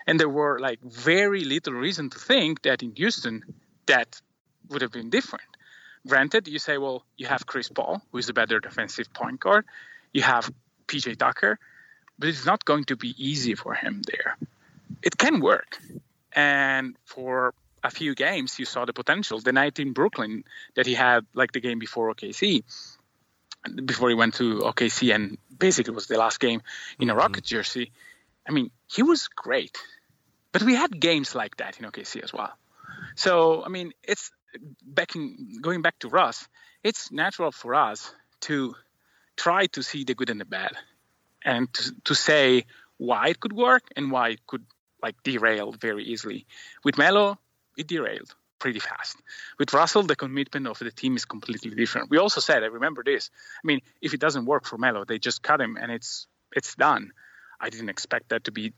And 0.07 0.19
there 0.19 0.29
were 0.29 0.59
like 0.59 0.81
very 0.83 1.45
little 1.45 1.75
reason 1.75 2.11
to 2.11 2.19
think 2.19 2.63
that 2.63 2.83
in 2.83 2.95
Houston 2.97 3.45
that 3.87 4.21
would 4.71 4.83
have 4.83 4.93
been 4.93 5.11
different. 5.11 5.45
Granted, 6.07 6.49
you 6.49 6.59
say, 6.59 6.79
well, 6.79 7.05
you 7.17 7.27
have 7.27 7.47
Chris 7.47 7.69
Paul, 7.69 8.03
who 8.11 8.19
is 8.19 8.29
a 8.29 8.33
better 8.33 8.59
defensive 8.59 9.13
point 9.13 9.39
guard. 9.39 9.65
You 10.13 10.23
have 10.23 10.51
PJ 10.89 11.19
Tucker, 11.19 11.59
but 12.19 12.29
it's 12.29 12.47
not 12.47 12.65
going 12.65 12.85
to 12.85 12.97
be 12.97 13.15
easy 13.19 13.55
for 13.55 13.75
him 13.75 14.03
there. 14.11 14.37
It 15.03 15.17
can 15.17 15.41
work. 15.41 15.79
And 16.35 16.97
for 17.05 17.55
a 17.83 17.91
few 17.91 18.15
games, 18.15 18.59
you 18.59 18.65
saw 18.65 18.85
the 18.85 18.93
potential. 18.93 19.41
The 19.41 19.53
night 19.53 19.79
in 19.79 19.93
Brooklyn 19.93 20.45
that 20.75 20.87
he 20.87 20.95
had, 20.95 21.27
like 21.35 21.53
the 21.53 21.61
game 21.61 21.79
before 21.79 22.13
OKC, 22.15 22.63
before 23.85 24.09
he 24.09 24.15
went 24.15 24.35
to 24.35 24.61
OKC, 24.61 25.15
and 25.15 25.39
basically 25.57 25.95
was 25.95 26.07
the 26.07 26.19
last 26.19 26.41
game 26.41 26.63
in 26.99 27.09
a 27.09 27.13
mm-hmm. 27.13 27.19
Rocket 27.21 27.45
jersey. 27.45 27.93
I 28.49 28.53
mean, 28.53 28.71
he 28.89 29.03
was 29.03 29.29
great. 29.29 29.77
But 30.53 30.63
we 30.63 30.75
had 30.75 31.01
games 31.01 31.35
like 31.35 31.57
that 31.57 31.79
in 31.79 31.87
OKC 31.87 32.23
as 32.23 32.33
well. 32.33 32.53
So, 33.17 33.65
I 33.65 33.69
mean, 33.69 33.93
it's 34.03 34.31
backing, 34.85 35.59
going 35.61 35.83
back 35.83 35.99
to 36.01 36.09
Russ, 36.09 36.47
it's 36.85 37.11
natural 37.11 37.53
for 37.53 37.75
us 37.75 38.15
to 38.43 38.75
try 39.37 39.67
to 39.67 39.83
see 39.83 40.05
the 40.05 40.15
good 40.15 40.31
and 40.31 40.41
the 40.41 40.45
bad 40.45 40.73
and 41.45 41.73
to, 41.73 41.95
to 42.05 42.15
say 42.15 42.67
why 42.99 43.29
it 43.29 43.41
could 43.41 43.53
work 43.53 43.83
and 43.97 44.13
why 44.13 44.31
it 44.31 44.47
could 44.47 44.65
like 45.03 45.21
derail 45.23 45.73
very 45.73 46.05
easily. 46.05 46.47
With 46.85 46.99
Melo, 46.99 47.39
it 47.77 47.87
derailed 47.87 48.35
pretty 48.63 48.79
fast. 48.79 49.17
With 49.59 49.73
Russell, 49.73 50.05
the 50.05 50.15
commitment 50.15 50.69
of 50.69 50.79
the 50.79 50.93
team 50.93 51.17
is 51.17 51.25
completely 51.25 51.73
different. 51.75 52.11
We 52.11 52.19
also 52.19 52.41
said, 52.41 52.63
I 52.63 52.67
remember 52.67 53.03
this. 53.03 53.29
I 53.63 53.67
mean, 53.67 53.81
if 54.01 54.15
it 54.15 54.21
doesn't 54.21 54.47
work 54.47 54.67
for 54.67 54.79
Melo, 54.79 55.05
they 55.05 55.19
just 55.19 55.43
cut 55.43 55.61
him 55.61 55.77
and 55.77 55.91
it's 55.91 56.29
it's 56.53 56.75
done. 56.77 57.13
I 57.61 57.71
didn't 57.71 57.89
expect 57.89 58.29
that 58.29 58.45
to 58.45 58.53
be 58.53 58.73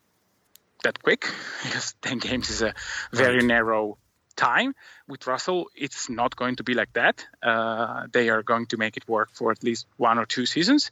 that 0.84 1.02
quick 1.02 1.22
because 1.64 1.94
10 2.00 2.18
games 2.18 2.48
is 2.48 2.62
a 2.62 2.72
very 3.12 3.36
right. 3.36 3.44
narrow 3.44 3.98
time. 4.36 4.74
With 5.06 5.26
Russell, 5.26 5.68
it's 5.74 6.08
not 6.08 6.34
going 6.34 6.56
to 6.56 6.64
be 6.64 6.74
like 6.74 6.92
that. 6.94 7.26
Uh, 7.42 8.06
they 8.10 8.30
are 8.30 8.42
going 8.42 8.66
to 8.66 8.78
make 8.78 8.96
it 8.96 9.06
work 9.06 9.30
for 9.32 9.50
at 9.50 9.62
least 9.62 9.86
one 9.98 10.18
or 10.18 10.24
two 10.24 10.46
seasons, 10.46 10.90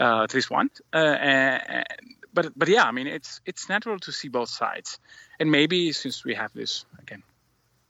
uh, 0.00 0.24
at 0.24 0.34
least 0.34 0.50
one. 0.50 0.68
Uh, 0.92 0.96
and, 0.96 1.86
but 2.34 2.52
but 2.56 2.68
yeah, 2.68 2.84
I 2.84 2.90
mean, 2.90 3.06
it's 3.06 3.40
it's 3.46 3.68
natural 3.68 3.98
to 4.00 4.12
see 4.12 4.28
both 4.28 4.48
sides, 4.48 4.98
and 5.38 5.50
maybe 5.50 5.92
since 5.92 6.24
we 6.24 6.34
have 6.34 6.52
this 6.54 6.86
again 6.98 7.22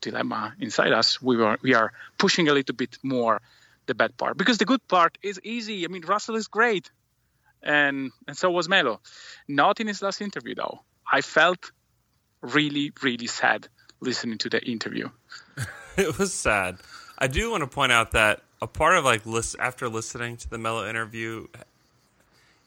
dilemma 0.03 0.53
inside 0.59 0.91
us, 0.91 1.21
we 1.21 1.41
are 1.41 1.57
we 1.61 1.73
are 1.73 1.91
pushing 2.17 2.47
a 2.49 2.53
little 2.53 2.75
bit 2.75 2.97
more 3.03 3.41
the 3.85 3.95
bad 3.95 4.15
part 4.17 4.37
because 4.37 4.57
the 4.57 4.65
good 4.65 4.85
part 4.87 5.17
is 5.21 5.39
easy. 5.43 5.85
I 5.85 5.87
mean, 5.87 6.03
Russell 6.03 6.35
is 6.35 6.47
great, 6.47 6.91
and 7.61 8.11
and 8.27 8.37
so 8.37 8.51
was 8.51 8.69
Melo. 8.69 8.99
Not 9.47 9.79
in 9.79 9.87
his 9.87 10.01
last 10.01 10.21
interview 10.21 10.55
though. 10.55 10.81
I 11.11 11.21
felt 11.21 11.71
really 12.41 12.91
really 13.01 13.27
sad 13.27 13.67
listening 14.01 14.37
to 14.39 14.49
the 14.49 14.61
interview. 14.61 15.09
it 15.97 16.17
was 16.17 16.33
sad. 16.33 16.77
I 17.17 17.27
do 17.27 17.51
want 17.51 17.61
to 17.61 17.67
point 17.67 17.91
out 17.91 18.11
that 18.11 18.41
a 18.61 18.67
part 18.67 18.97
of 18.97 19.05
like 19.05 19.25
list 19.25 19.55
after 19.59 19.89
listening 19.89 20.37
to 20.37 20.49
the 20.49 20.57
Melo 20.57 20.87
interview, 20.87 21.47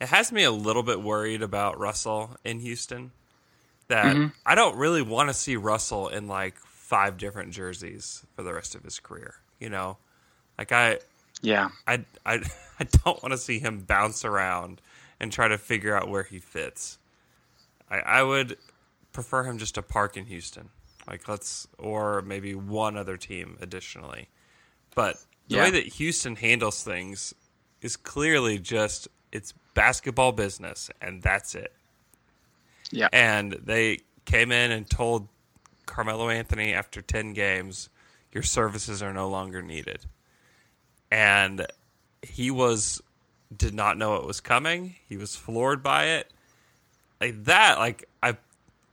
it 0.00 0.09
has 0.09 0.33
me 0.33 0.45
a 0.45 0.50
little 0.50 0.83
bit 0.83 1.02
worried 1.02 1.43
about 1.43 1.78
Russell 1.78 2.37
in 2.45 2.61
Houston. 2.61 3.12
That 3.88 4.16
mm-hmm. 4.16 4.26
I 4.45 4.55
don't 4.55 4.76
really 4.76 5.02
want 5.02 5.28
to 5.28 5.35
see 5.35 5.57
Russell 5.57 6.09
in 6.09 6.26
like 6.26 6.55
five 6.87 7.16
different 7.16 7.52
jerseys 7.52 8.25
for 8.37 8.45
the 8.45 8.55
rest 8.55 8.76
of 8.76 8.85
his 8.85 9.00
career. 9.00 9.35
You 9.59 9.69
know, 9.71 9.99
like 10.57 10.71
I, 10.71 10.99
yeah, 11.43 11.71
I 11.87 12.05
I 12.25 12.35
I 12.81 12.85
don't 13.05 13.23
want 13.23 13.33
to 13.33 13.38
see 13.38 13.59
him 13.59 13.81
bounce 13.81 14.25
around 14.25 14.81
and 15.19 15.33
try 15.33 15.49
to 15.49 15.59
figure 15.59 15.97
out 15.97 16.09
where 16.09 16.23
he 16.23 16.38
fits. 16.38 16.99
I 17.90 17.99
I 17.99 18.23
would 18.23 18.57
prefer 19.12 19.45
him 19.45 19.59
just 19.59 19.75
to 19.75 19.83
park 19.83 20.16
in 20.16 20.26
Houston. 20.26 20.69
Like 21.09 21.28
let's 21.28 21.66
or 21.78 22.23
maybe 22.23 22.55
one 22.55 22.97
other 22.97 23.16
team 23.16 23.57
additionally. 23.61 24.28
But 24.95 25.16
the 25.49 25.57
yeah. 25.57 25.64
way 25.64 25.71
that 25.71 25.87
Houston 25.95 26.37
handles 26.37 26.83
things 26.83 27.35
is 27.83 27.97
clearly 27.97 28.59
just 28.59 29.09
it's 29.33 29.52
basketball 29.75 30.33
business 30.33 30.90
and 31.00 31.23
that's 31.23 31.55
it. 31.55 31.73
Yeah. 32.90 33.09
And 33.12 33.52
they 33.52 34.00
came 34.25 34.52
in 34.52 34.71
and 34.71 34.88
told 34.88 35.28
Carmelo 35.87 36.28
Anthony 36.28 36.75
after 36.75 37.00
10 37.00 37.33
games, 37.33 37.88
your 38.33 38.43
services 38.43 39.02
are 39.02 39.12
no 39.12 39.28
longer 39.28 39.62
needed. 39.62 40.07
And 41.11 41.66
he 42.23 42.50
was 42.50 43.00
did 43.57 43.75
not 43.75 43.97
know 43.97 44.16
it 44.16 44.26
was 44.26 44.40
coming. 44.40 44.97
He 45.09 45.16
was 45.16 45.37
floored 45.37 45.83
by 45.83 46.07
it. 46.07 46.31
Like 47.21 47.45
that, 47.45 47.78
like 47.78 48.09
I 48.23 48.37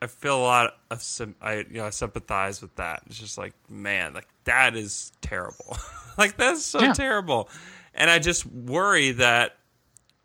I 0.02 0.08
feel 0.08 0.38
a 0.38 0.44
lot 0.44 0.78
of 0.90 1.36
I 1.42 1.58
you 1.58 1.78
know 1.78 1.86
I 1.86 1.90
sympathize 1.90 2.62
with 2.62 2.76
that. 2.76 3.04
It's 3.08 3.20
just 3.20 3.38
like 3.38 3.54
man, 3.70 4.14
like 4.14 4.28
that 4.46 4.76
is 4.76 5.12
terrible. 5.22 5.78
like 6.18 6.38
that's 6.38 6.64
so 6.64 6.82
yeah. 6.82 6.94
terrible, 6.94 7.50
and 7.94 8.10
I 8.10 8.20
just 8.20 8.46
worry 8.46 9.12
that 9.14 9.58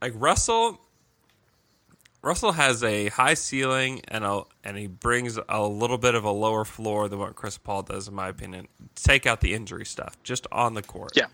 like 0.01 0.13
Russell. 0.17 0.81
Russell 2.21 2.51
has 2.51 2.83
a 2.83 3.09
high 3.09 3.35
ceiling 3.35 4.03
and 4.09 4.25
a 4.25 4.43
and 4.69 4.77
he 4.77 4.87
brings 4.87 5.39
a 5.49 5.67
little 5.67 5.97
bit 5.97 6.15
of 6.15 6.25
a 6.25 6.31
lower 6.31 6.63
floor 6.67 7.09
than 7.09 7.19
what 7.19 7.35
Chris 7.35 7.57
Paul 7.57 7.83
does, 7.83 8.07
in 8.07 8.15
my 8.15 8.29
opinion. 8.29 8.69
Take 8.95 9.25
out 9.25 9.41
the 9.41 9.55
injury 9.55 9.87
stuff, 9.87 10.23
just 10.23 10.47
on 10.53 10.75
the 10.75 10.83
court. 10.83 11.13
Yeah. 11.17 11.29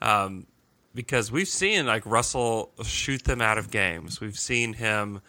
Um, 0.00 0.46
because 0.94 1.30
we've 1.30 1.48
seen 1.48 1.84
like 1.84 2.06
Russell 2.06 2.72
shoot 2.82 3.24
them 3.24 3.42
out 3.42 3.58
of 3.58 3.70
games. 3.70 4.22
We've 4.22 4.38
seen 4.38 4.72
him 4.72 5.20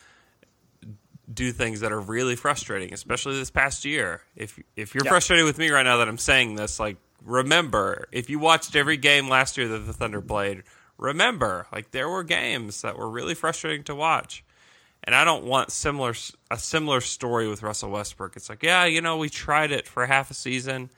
do 1.31 1.51
things 1.51 1.81
that 1.81 1.91
are 1.91 1.99
really 1.99 2.37
frustrating, 2.37 2.93
especially 2.93 3.37
this 3.37 3.51
past 3.51 3.83
year. 3.83 4.21
If 4.37 4.57
if 4.77 4.95
you're 4.95 5.03
yeah. 5.03 5.11
frustrated 5.11 5.43
with 5.43 5.57
me 5.57 5.69
right 5.69 5.83
now 5.83 5.97
that 5.97 6.07
I'm 6.07 6.17
saying 6.17 6.55
this, 6.55 6.79
like 6.79 6.95
remember, 7.25 8.07
if 8.13 8.29
you 8.29 8.39
watched 8.39 8.73
every 8.77 8.95
game 8.95 9.27
last 9.27 9.57
year 9.57 9.67
that 9.67 9.79
the 9.79 9.91
Thunder 9.91 10.21
played, 10.21 10.63
remember, 10.97 11.67
like 11.73 11.91
there 11.91 12.07
were 12.07 12.23
games 12.23 12.83
that 12.83 12.97
were 12.97 13.09
really 13.09 13.35
frustrating 13.35 13.83
to 13.83 13.95
watch. 13.95 14.45
And 15.07 15.15
I 15.15 15.23
don't 15.23 15.45
want 15.45 15.71
similar 15.71 16.13
a 16.51 16.57
similar 16.57 16.99
story 16.99 17.47
with 17.47 17.63
Russell 17.63 17.89
Westbrook. 17.89 18.35
It's 18.35 18.49
like, 18.49 18.61
yeah, 18.61 18.83
you 18.83 18.99
know, 18.99 19.15
we 19.15 19.29
tried 19.29 19.71
it 19.71 19.87
for 19.87 20.05
half 20.05 20.29
a 20.29 20.33
season, 20.33 20.89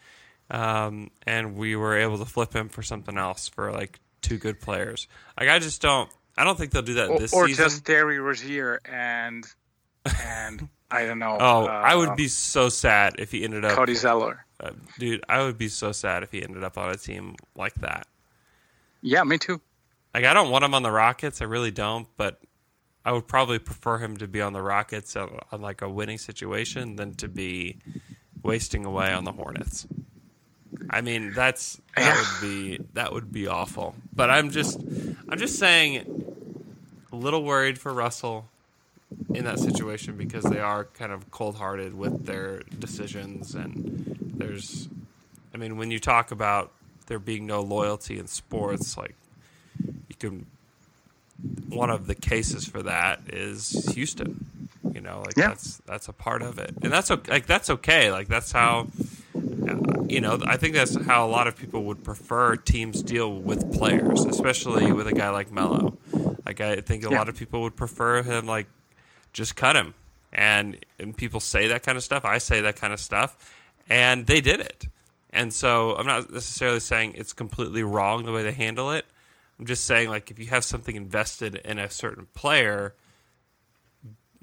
um, 0.50 1.12
and 1.28 1.56
we 1.56 1.76
were 1.76 1.96
able 1.96 2.18
to 2.18 2.26
flip 2.26 2.52
him 2.52 2.70
for 2.70 2.82
something 2.82 3.20
else 3.20 3.48
for 3.48 3.72
like 3.72 4.00
two 4.22 4.40
good 4.40 4.60
players. 4.60 5.08
Like 5.40 5.48
I 5.48 5.60
just 5.60 5.80
don't. 5.80 6.10
I 6.36 6.44
don't 6.44 6.58
think 6.58 6.72
they'll 6.72 6.82
do 6.82 6.96
that 6.96 7.10
or, 7.10 7.20
this 7.20 7.34
or 7.34 7.48
season. 7.48 7.64
Or 7.64 7.68
just 7.68 7.86
Terry 7.86 8.18
Rozier 8.20 8.82
and 8.84 9.46
and 10.24 10.68
I 10.92 11.06
don't 11.06 11.20
know. 11.20 11.38
Oh, 11.40 11.66
uh, 11.68 11.68
I 11.68 11.94
would 11.94 12.16
be 12.16 12.30
so 12.30 12.70
sad 12.70 13.18
if 13.20 13.32
he 13.32 13.44
ended 13.44 13.64
up 13.64 13.76
Cody 13.76 13.94
Zeller. 13.94 14.44
Uh, 14.60 14.72
dude, 14.98 15.24
I 15.30 15.44
would 15.44 15.60
be 15.60 15.68
so 15.68 15.92
sad 15.92 16.24
if 16.24 16.32
he 16.32 16.42
ended 16.42 16.64
up 16.64 16.80
on 16.80 16.90
a 16.90 16.98
team 16.98 17.36
like 17.56 17.76
that. 17.76 18.08
Yeah, 19.04 19.24
me 19.24 19.38
too. 19.38 19.62
Like 20.16 20.26
I 20.26 20.34
don't 20.34 20.50
want 20.50 20.64
him 20.64 20.74
on 20.74 20.82
the 20.82 20.92
Rockets, 20.92 21.44
I 21.44 21.46
really 21.46 21.70
don't, 21.70 22.08
but 22.18 22.42
I 23.10 23.12
would 23.12 23.28
probably 23.28 23.58
prefer 23.58 23.98
him 23.98 24.18
to 24.18 24.28
be 24.28 24.40
on 24.40 24.54
the 24.54 24.62
Rockets 24.62 25.16
on, 25.16 25.40
on 25.52 25.64
like 25.64 25.82
a 25.82 25.90
winning 25.90 26.20
situation 26.20 26.96
than 26.96 27.16
to 27.16 27.28
be 27.28 27.78
wasting 28.44 28.86
away 28.86 29.12
on 29.12 29.24
the 29.24 29.32
Hornets. 29.32 29.88
I 30.92 31.02
mean, 31.02 31.34
that's 31.34 31.82
that 31.96 32.16
would 32.16 32.48
be 32.48 32.80
that 32.94 33.12
would 33.12 33.32
be 33.32 33.48
awful. 33.48 33.96
But 34.16 34.30
I'm 34.30 34.52
just 34.52 34.80
I'm 35.28 35.40
just 35.40 35.58
saying 35.58 36.06
a 37.12 37.16
little 37.16 37.44
worried 37.44 37.80
for 37.80 37.92
Russell 37.92 38.48
in 39.34 39.44
that 39.46 39.58
situation 39.58 40.16
because 40.16 40.44
they 40.44 40.60
are 40.60 40.84
kind 40.84 41.12
of 41.12 41.32
cold-hearted 41.32 41.98
with 41.98 42.28
their 42.28 42.60
decisions 42.78 43.56
and 43.56 44.20
there's 44.38 44.88
I 45.52 45.58
mean 45.58 45.78
when 45.78 45.90
you 45.90 45.98
talk 45.98 46.30
about 46.30 46.74
there 47.08 47.18
being 47.18 47.48
no 47.48 47.62
loyalty 47.62 48.20
in 48.20 48.28
sports 48.28 48.98
like 48.98 49.16
you 49.80 50.16
can 50.20 50.46
one 51.68 51.90
of 51.90 52.08
the 52.08 52.16
cases 52.16 52.68
for 52.68 52.84
that 52.84 53.22
is 53.28 53.92
Houston 53.94 54.46
you 54.94 55.02
know 55.02 55.22
like 55.26 55.38
yeah. 55.38 55.50
that's 55.50 55.78
that's 55.86 56.08
a 56.08 56.14
part 56.14 56.42
of 56.42 56.58
it 56.58 56.74
and 56.82 56.92
that's 56.92 57.12
okay 57.12 57.32
like 57.32 57.46
that's 57.46 57.70
okay 57.70 58.12
like 58.12 58.28
that's 58.28 58.52
how 58.52 58.88
uh, 59.36 60.04
you 60.08 60.22
know 60.22 60.40
I 60.46 60.58
think 60.58 60.74
that's 60.74 60.96
how 61.06 61.26
a 61.26 61.30
lot 61.30 61.48
of 61.48 61.56
people 61.56 61.84
would 61.86 62.04
prefer 62.04 62.56
teams 62.56 63.04
deal 63.04 63.34
with 63.34 63.72
players 63.74 64.26
especially 64.26 64.92
with 64.92 65.08
a 65.08 65.14
guy 65.14 65.30
like 65.30 65.52
Melo 65.52 65.98
like 66.46 66.62
I 66.62 66.82
think 66.82 67.06
a 67.06 67.10
yeah. 67.10 67.18
lot 67.18 67.30
of 67.30 67.36
people 67.36 67.62
would 67.62 67.76
prefer 67.76 68.24
him 68.24 68.48
like 68.48 68.68
just 69.34 69.56
cut 69.56 69.76
him. 69.76 69.94
And, 70.32 70.78
and 71.00 71.16
people 71.16 71.40
say 71.40 71.68
that 71.68 71.84
kind 71.84 71.98
of 71.98 72.04
stuff. 72.04 72.26
I 72.26 72.38
say 72.38 72.62
that 72.62 72.76
kind 72.76 72.94
of 72.94 73.00
stuff. 73.00 73.54
And 73.90 74.28
they 74.28 74.42
did 74.42 74.60
it. 74.60 74.88
And 75.32 75.54
so 75.54 75.96
I'm 75.96 76.06
not 76.06 76.32
necessarily 76.32 76.80
saying 76.80 77.14
it's 77.16 77.34
completely 77.34 77.84
wrong 77.84 78.26
the 78.26 78.32
way 78.32 78.44
they 78.44 78.52
handle 78.52 78.92
it. 78.92 79.06
I'm 79.60 79.66
just 79.66 79.84
saying 79.84 80.10
like 80.10 80.32
if 80.32 80.40
you 80.40 80.48
have 80.48 80.64
something 80.64 80.96
invested 80.96 81.56
in 81.56 81.80
a 81.80 81.90
certain 81.90 82.28
player, 82.34 82.96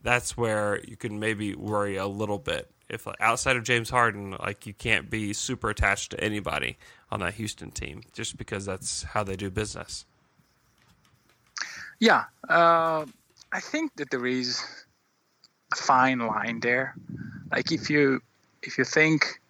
that's 0.02 0.37
where 0.37 0.80
you 0.87 0.96
can 0.96 1.18
maybe 1.18 1.54
worry 1.54 1.96
a 1.96 2.06
little 2.06 2.38
bit. 2.38 2.70
If 2.88 3.06
like, 3.06 3.20
outside 3.20 3.56
of 3.56 3.64
James 3.64 3.90
Harden, 3.90 4.37
like 4.38 4.66
you 4.66 4.75
can't 4.75 5.11
be 5.11 5.32
super 5.32 5.70
attached 5.70 6.11
to 6.12 6.20
anybody 6.20 6.76
on 7.11 7.20
that 7.20 7.35
Houston 7.35 7.70
team 7.70 8.02
just 8.12 8.37
because 8.37 8.66
that's 8.66 9.02
how 9.02 9.25
they 9.25 9.37
do 9.37 9.50
business. 9.50 10.04
Yeah, 11.99 12.25
uh, 12.49 13.06
I 13.50 13.61
think 13.61 13.96
that 13.96 14.11
there 14.11 14.26
is 14.26 14.62
a 15.73 15.76
fine 15.76 16.18
line 16.18 16.61
there. 16.61 16.94
Like 17.50 17.73
if 17.73 17.88
you 17.88 18.20
if 18.62 18.76
you 18.76 18.85
think 18.85 19.40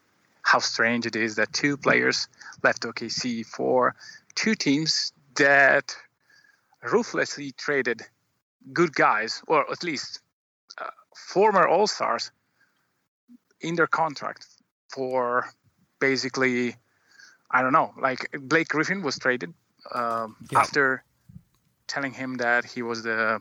how 0.42 0.61
strange 0.61 1.06
it 1.06 1.16
is 1.16 1.35
that 1.37 1.52
two 1.52 1.76
players 1.76 2.28
left 2.62 2.82
OKC 2.82 3.44
for 3.44 3.96
two 4.37 4.54
teams 4.54 5.12
that 5.37 5.97
ruthlessly 6.83 7.52
traded 7.52 8.02
good 8.73 8.95
guys, 8.95 9.43
or 9.47 9.71
at 9.71 9.83
least 9.83 10.21
uh, 10.81 10.90
former 11.14 11.66
All 11.66 11.87
Stars, 11.87 12.31
in 13.61 13.75
their 13.75 13.87
contract 13.87 14.47
for 14.88 15.47
basically, 15.99 16.76
I 17.50 17.62
don't 17.62 17.73
know, 17.73 17.93
like 18.00 18.28
Blake 18.40 18.69
Griffin 18.69 19.02
was 19.02 19.19
traded 19.19 19.55
um, 19.93 20.37
yeah. 20.50 20.61
after 20.61 21.05
telling 21.87 22.12
him 22.12 22.37
that 22.37 22.64
he 22.64 22.83
was 22.83 23.02
the 23.02 23.40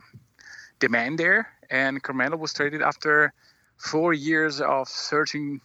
demand 0.79 1.17
there, 1.17 1.47
and 1.69 2.01
Carmelo 2.01 2.37
was 2.37 2.53
traded 2.53 2.81
after 2.81 3.33
four 3.77 4.13
years 4.13 4.61
of 4.61 4.87
searching 4.87 5.61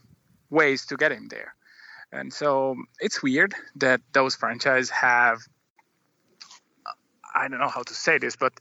ways 0.50 0.86
to 0.86 0.96
get 0.96 1.12
him 1.12 1.28
there. 1.28 1.54
And 2.12 2.32
so 2.32 2.76
it's 2.98 3.22
weird 3.22 3.54
that 3.76 4.00
those 4.12 4.34
franchises 4.34 4.90
have 4.90 5.38
I 7.34 7.48
don't 7.48 7.60
know 7.60 7.68
how 7.68 7.82
to 7.82 7.94
say 7.94 8.18
this, 8.18 8.36
but 8.36 8.52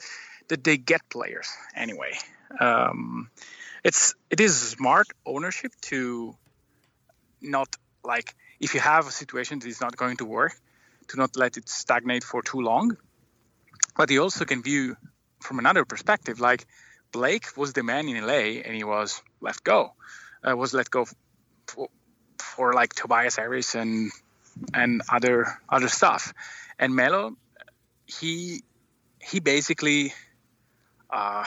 that 0.49 0.63
they 0.63 0.77
get 0.77 1.01
players 1.09 1.49
anyway. 1.75 2.13
Um, 2.59 3.29
it's 3.83 4.15
it 4.29 4.39
is 4.39 4.59
smart 4.59 5.07
ownership 5.25 5.73
to 5.81 6.35
not 7.41 7.75
like 8.03 8.35
if 8.59 8.73
you 8.73 8.79
have 8.79 9.07
a 9.07 9.11
situation 9.11 9.59
that 9.59 9.67
is 9.67 9.81
not 9.81 9.95
going 9.95 10.17
to 10.17 10.25
work, 10.25 10.53
to 11.09 11.17
not 11.17 11.35
let 11.35 11.57
it 11.57 11.69
stagnate 11.69 12.23
for 12.23 12.41
too 12.41 12.61
long. 12.61 12.97
But 13.95 14.09
you 14.11 14.21
also 14.21 14.45
can 14.45 14.61
view 14.63 14.95
from 15.41 15.59
another 15.59 15.85
perspective, 15.85 16.39
like 16.39 16.65
Blake 17.11 17.57
was 17.57 17.73
the 17.73 17.83
man 17.83 18.07
in 18.07 18.25
LA 18.25 18.61
and 18.65 18.75
he 18.75 18.83
was 18.83 19.21
let 19.41 19.63
go, 19.63 19.93
uh, 20.43 20.55
was 20.55 20.73
let 20.73 20.89
go 20.89 21.05
for, 21.67 21.89
for 22.37 22.73
like 22.73 22.93
Tobias 22.93 23.35
Harris 23.35 23.75
and 23.75 24.11
and 24.73 25.01
other 25.09 25.59
other 25.69 25.87
stuff. 25.87 26.33
And 26.77 26.95
Melo, 26.95 27.35
he 28.09 28.63
he 29.21 29.39
basically 29.39 30.13
uh, 31.09 31.45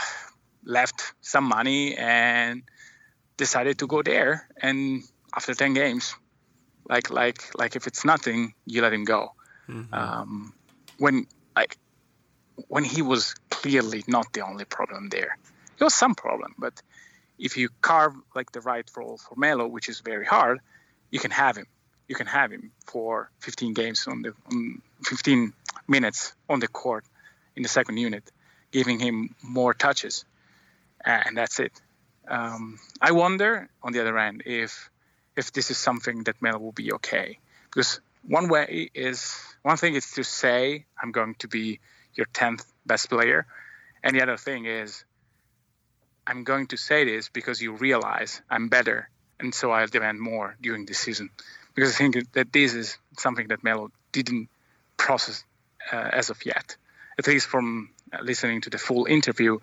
left 0.65 1.15
some 1.21 1.45
money 1.45 1.97
and 1.97 2.63
decided 3.37 3.79
to 3.79 3.87
go 3.87 4.03
there. 4.03 4.49
And 4.61 5.03
after 5.35 5.55
ten 5.55 5.75
games, 5.75 6.15
like 6.89 7.11
like 7.11 7.59
like 7.59 7.77
if 7.77 7.87
it's 7.87 8.05
nothing, 8.05 8.55
you 8.67 8.83
let 8.83 8.93
him 8.93 9.05
go. 9.05 9.33
Mm-hmm. 9.69 9.95
Um, 9.95 10.55
when 10.99 11.27
like 11.57 11.77
when 12.69 12.85
he 12.85 13.03
was 13.03 13.35
clearly 13.51 14.05
not 14.07 14.33
the 14.33 14.43
only 14.43 14.65
problem 14.65 15.09
there, 15.09 15.37
it 15.79 15.85
was 15.85 15.95
some 15.95 16.15
problem, 16.15 16.55
but 16.59 16.81
if 17.39 17.57
you 17.57 17.69
carve 17.81 18.15
like 18.37 18.53
the 18.53 18.61
right 18.61 18.89
role 18.97 19.19
for 19.19 19.35
Melo, 19.37 19.67
which 19.67 19.89
is 19.89 20.01
very 20.01 20.25
hard, 20.25 20.61
you 21.11 21.19
can 21.19 21.31
have 21.31 21.57
him. 21.57 21.67
You 22.09 22.15
can 22.15 22.27
have 22.27 22.53
him 22.53 22.73
for 22.87 23.31
15 23.41 23.75
games 23.75 24.07
on 24.07 24.23
the 24.23 24.35
on 24.47 24.83
15 25.05 25.53
minutes 25.89 26.35
on 26.49 26.61
the 26.61 26.69
court 26.69 27.05
in 27.57 27.63
the 27.63 27.69
second 27.69 27.97
unit, 27.97 28.31
giving 28.71 28.99
him 28.99 29.35
more 29.43 29.75
touches, 29.75 30.25
and 31.05 31.37
that's 31.37 31.61
it. 31.61 31.73
Um, 32.29 32.79
I 33.01 33.13
wonder, 33.13 33.69
on 33.83 33.93
the 33.93 34.01
other 34.01 34.17
hand, 34.17 34.43
if 34.47 34.91
if 35.37 35.53
this 35.53 35.71
is 35.71 35.79
something 35.79 36.25
that 36.25 36.41
Melo 36.41 36.59
will 36.59 36.73
be 36.73 36.93
okay, 36.93 37.39
because 37.71 38.01
one 38.27 38.49
way 38.49 38.91
is 38.95 39.37
one 39.63 39.77
thing 39.77 39.95
is 39.95 40.13
to 40.13 40.25
say 40.25 40.85
I'm 41.01 41.13
going 41.13 41.35
to 41.37 41.49
be 41.49 41.81
your 42.15 42.27
10th 42.27 42.65
best 42.87 43.09
player, 43.09 43.47
and 44.03 44.15
the 44.15 44.23
other 44.23 44.37
thing 44.37 44.67
is 44.67 45.05
I'm 46.27 46.45
going 46.45 46.69
to 46.69 46.77
say 46.77 47.05
this 47.05 47.29
because 47.29 47.61
you 47.61 47.73
realize 47.73 48.43
I'm 48.49 48.69
better, 48.69 49.09
and 49.41 49.55
so 49.55 49.73
I'll 49.73 49.89
demand 49.89 50.21
more 50.21 50.57
during 50.61 50.87
the 50.87 50.95
season. 50.95 51.31
Because 51.75 51.95
I 51.95 51.99
think 51.99 52.33
that 52.33 52.53
this 52.53 52.75
is 52.75 52.99
something 53.19 53.49
that 53.49 53.65
Melo 53.65 53.91
didn't 54.13 54.49
process 54.97 55.45
uh, 55.91 56.11
as 56.13 56.31
of 56.31 56.45
yet, 56.45 56.77
at 57.19 57.27
least 57.27 57.47
from 57.47 57.91
listening 58.23 58.61
to 58.63 58.71
the 58.71 58.79
full 58.79 59.07
interview. 59.07 59.59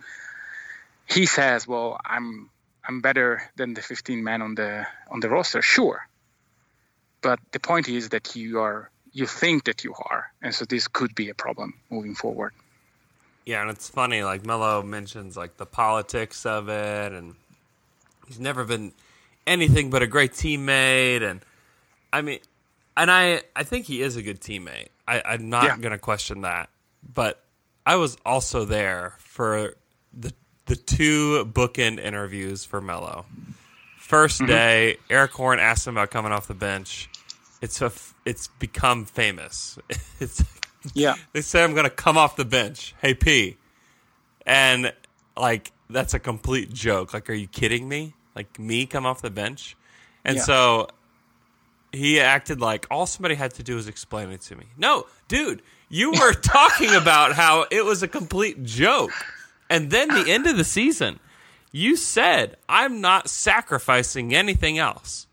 He 1.06 1.26
says, 1.26 1.68
"Well, 1.68 2.00
I'm 2.06 2.50
I'm 2.88 3.02
better 3.02 3.44
than 3.56 3.74
the 3.74 3.82
15 3.82 4.24
men 4.24 4.42
on 4.42 4.56
the 4.56 4.88
on 5.10 5.20
the 5.20 5.30
roster, 5.30 5.62
sure, 5.62 6.08
but 7.22 7.40
the 7.52 7.60
point 7.60 7.90
is 7.90 8.10
that 8.10 8.36
you 8.36 8.60
are 8.60 8.90
you 9.12 9.26
think 9.26 9.66
that 9.66 9.84
you 9.84 9.94
are, 9.94 10.32
and 10.42 10.54
so 10.54 10.66
this 10.66 10.88
could 10.88 11.16
be 11.16 11.30
a 11.30 11.36
problem 11.36 11.74
moving 11.90 12.16
forward." 12.16 12.54
Yeah, 13.46 13.62
and 13.62 13.72
it's 13.72 13.90
funny. 13.90 14.24
Like 14.24 14.46
Melo 14.46 14.84
mentions, 14.84 15.36
like 15.36 15.58
the 15.58 15.66
politics 15.66 16.46
of 16.46 16.70
it, 16.70 17.12
and 17.14 17.36
he's 18.28 18.40
never 18.40 18.64
been 18.64 18.94
anything 19.48 19.90
but 19.90 20.04
a 20.04 20.08
great 20.08 20.34
teammate. 20.34 21.24
And 21.24 21.42
I 22.14 22.22
mean, 22.22 22.40
and 22.96 23.10
I 23.10 23.42
I 23.56 23.64
think 23.64 23.88
he 23.88 24.02
is 24.02 24.16
a 24.16 24.22
good 24.22 24.40
teammate. 24.40 24.90
I, 25.10 25.22
I'm 25.26 25.50
not 25.50 25.64
yeah. 25.64 25.78
going 25.78 25.92
to 25.92 25.98
question 25.98 26.42
that. 26.42 26.70
But 27.14 27.44
I 27.86 27.96
was 27.96 28.18
also 28.26 28.66
there 28.66 29.16
for 29.20 29.74
the 30.14 30.34
the 30.66 30.76
two 30.76 31.46
bookend 31.46 32.00
interviews 32.00 32.64
for 32.64 32.80
Melo. 32.80 33.26
1st 34.00 34.38
mm-hmm. 34.38 34.46
day, 34.46 34.98
Erik 35.10 35.32
Horne 35.32 35.60
asked 35.60 35.88
him 35.88 35.98
about 35.98 36.12
coming 36.12 36.32
off 36.32 36.48
the 36.48 36.54
bench. 36.54 37.10
It's 37.62 37.82
a 37.82 37.92
it's 38.26 38.48
become 38.48 39.06
famous. 39.06 39.78
It's 40.20 40.44
yeah. 40.94 41.16
they 41.34 41.42
say 41.42 41.64
I'm 41.64 41.74
going 41.74 41.86
to 41.86 41.90
come 41.90 42.18
off 42.18 42.36
the 42.36 42.46
bench. 42.46 42.94
Hey, 43.02 43.14
P. 43.14 43.58
And, 44.46 44.94
like, 45.38 45.72
that's 45.90 46.14
a 46.14 46.20
complete 46.20 46.72
joke. 46.74 47.14
Like, 47.14 47.30
are 47.30 47.34
you 47.34 47.48
kidding 47.48 47.88
me? 47.88 48.14
Like, 48.36 48.60
me 48.60 48.86
come 48.86 49.06
off 49.06 49.22
the 49.22 49.30
bench? 49.30 49.78
And 50.26 50.38
yeah. 50.38 50.44
so 50.44 50.88
he 51.92 52.20
acted 52.20 52.62
like 52.62 52.88
all 52.92 53.06
somebody 53.06 53.36
had 53.36 53.54
to 53.56 53.64
do 53.64 53.76
was 53.76 53.88
explain 53.88 54.30
it 54.32 54.42
to 54.42 54.56
me. 54.56 54.66
No, 54.78 55.06
dude, 55.28 55.62
you 55.90 56.12
were 56.12 56.34
talking 56.42 56.94
about 56.94 57.34
how 57.34 57.66
it 57.72 57.84
was 57.86 58.04
a 58.04 58.08
complete 58.08 58.64
joke. 58.64 59.12
And 59.70 59.92
then 59.92 60.08
the 60.08 60.32
end 60.32 60.48
of 60.48 60.58
the 60.58 60.64
season, 60.64 61.20
you 61.72 61.96
said, 61.96 62.58
I'm 62.68 63.02
not 63.02 63.30
sacrificing 63.30 64.34
anything 64.34 64.78
else. 64.78 65.28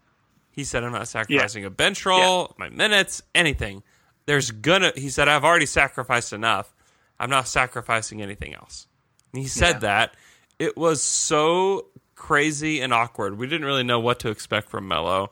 He 0.51 0.65
said, 0.65 0.85
I'm 0.85 0.93
not 0.93 1.09
sacrificing 1.09 1.63
yeah. 1.63 1.69
a 1.69 1.71
bench 1.71 2.05
role, 2.05 2.49
yeah. 2.51 2.55
my 2.59 2.69
minutes, 2.69 3.23
anything 3.35 3.83
there's 4.27 4.51
gonna 4.51 4.93
he 4.95 5.09
said 5.09 5.29
i've 5.29 5.45
already 5.45 5.67
sacrificed 5.67 6.33
enough 6.33 6.75
i'm 7.19 7.31
not 7.31 7.49
sacrificing 7.49 8.21
anything 8.21 8.55
else 8.55 8.87
and 9.33 9.43
he 9.43 9.49
said 9.49 9.75
yeah. 9.75 9.79
that 9.79 10.17
it 10.59 10.77
was 10.77 11.03
so 11.03 11.87
crazy 12.15 12.81
and 12.81 12.93
awkward 12.93 13.39
we 13.39 13.47
didn't 13.47 13.67
really 13.67 13.85
know 13.85 14.01
what 14.01 14.21
to 14.21 14.29
expect 14.29 14.69
from 14.69 14.87
Melo 14.87 15.31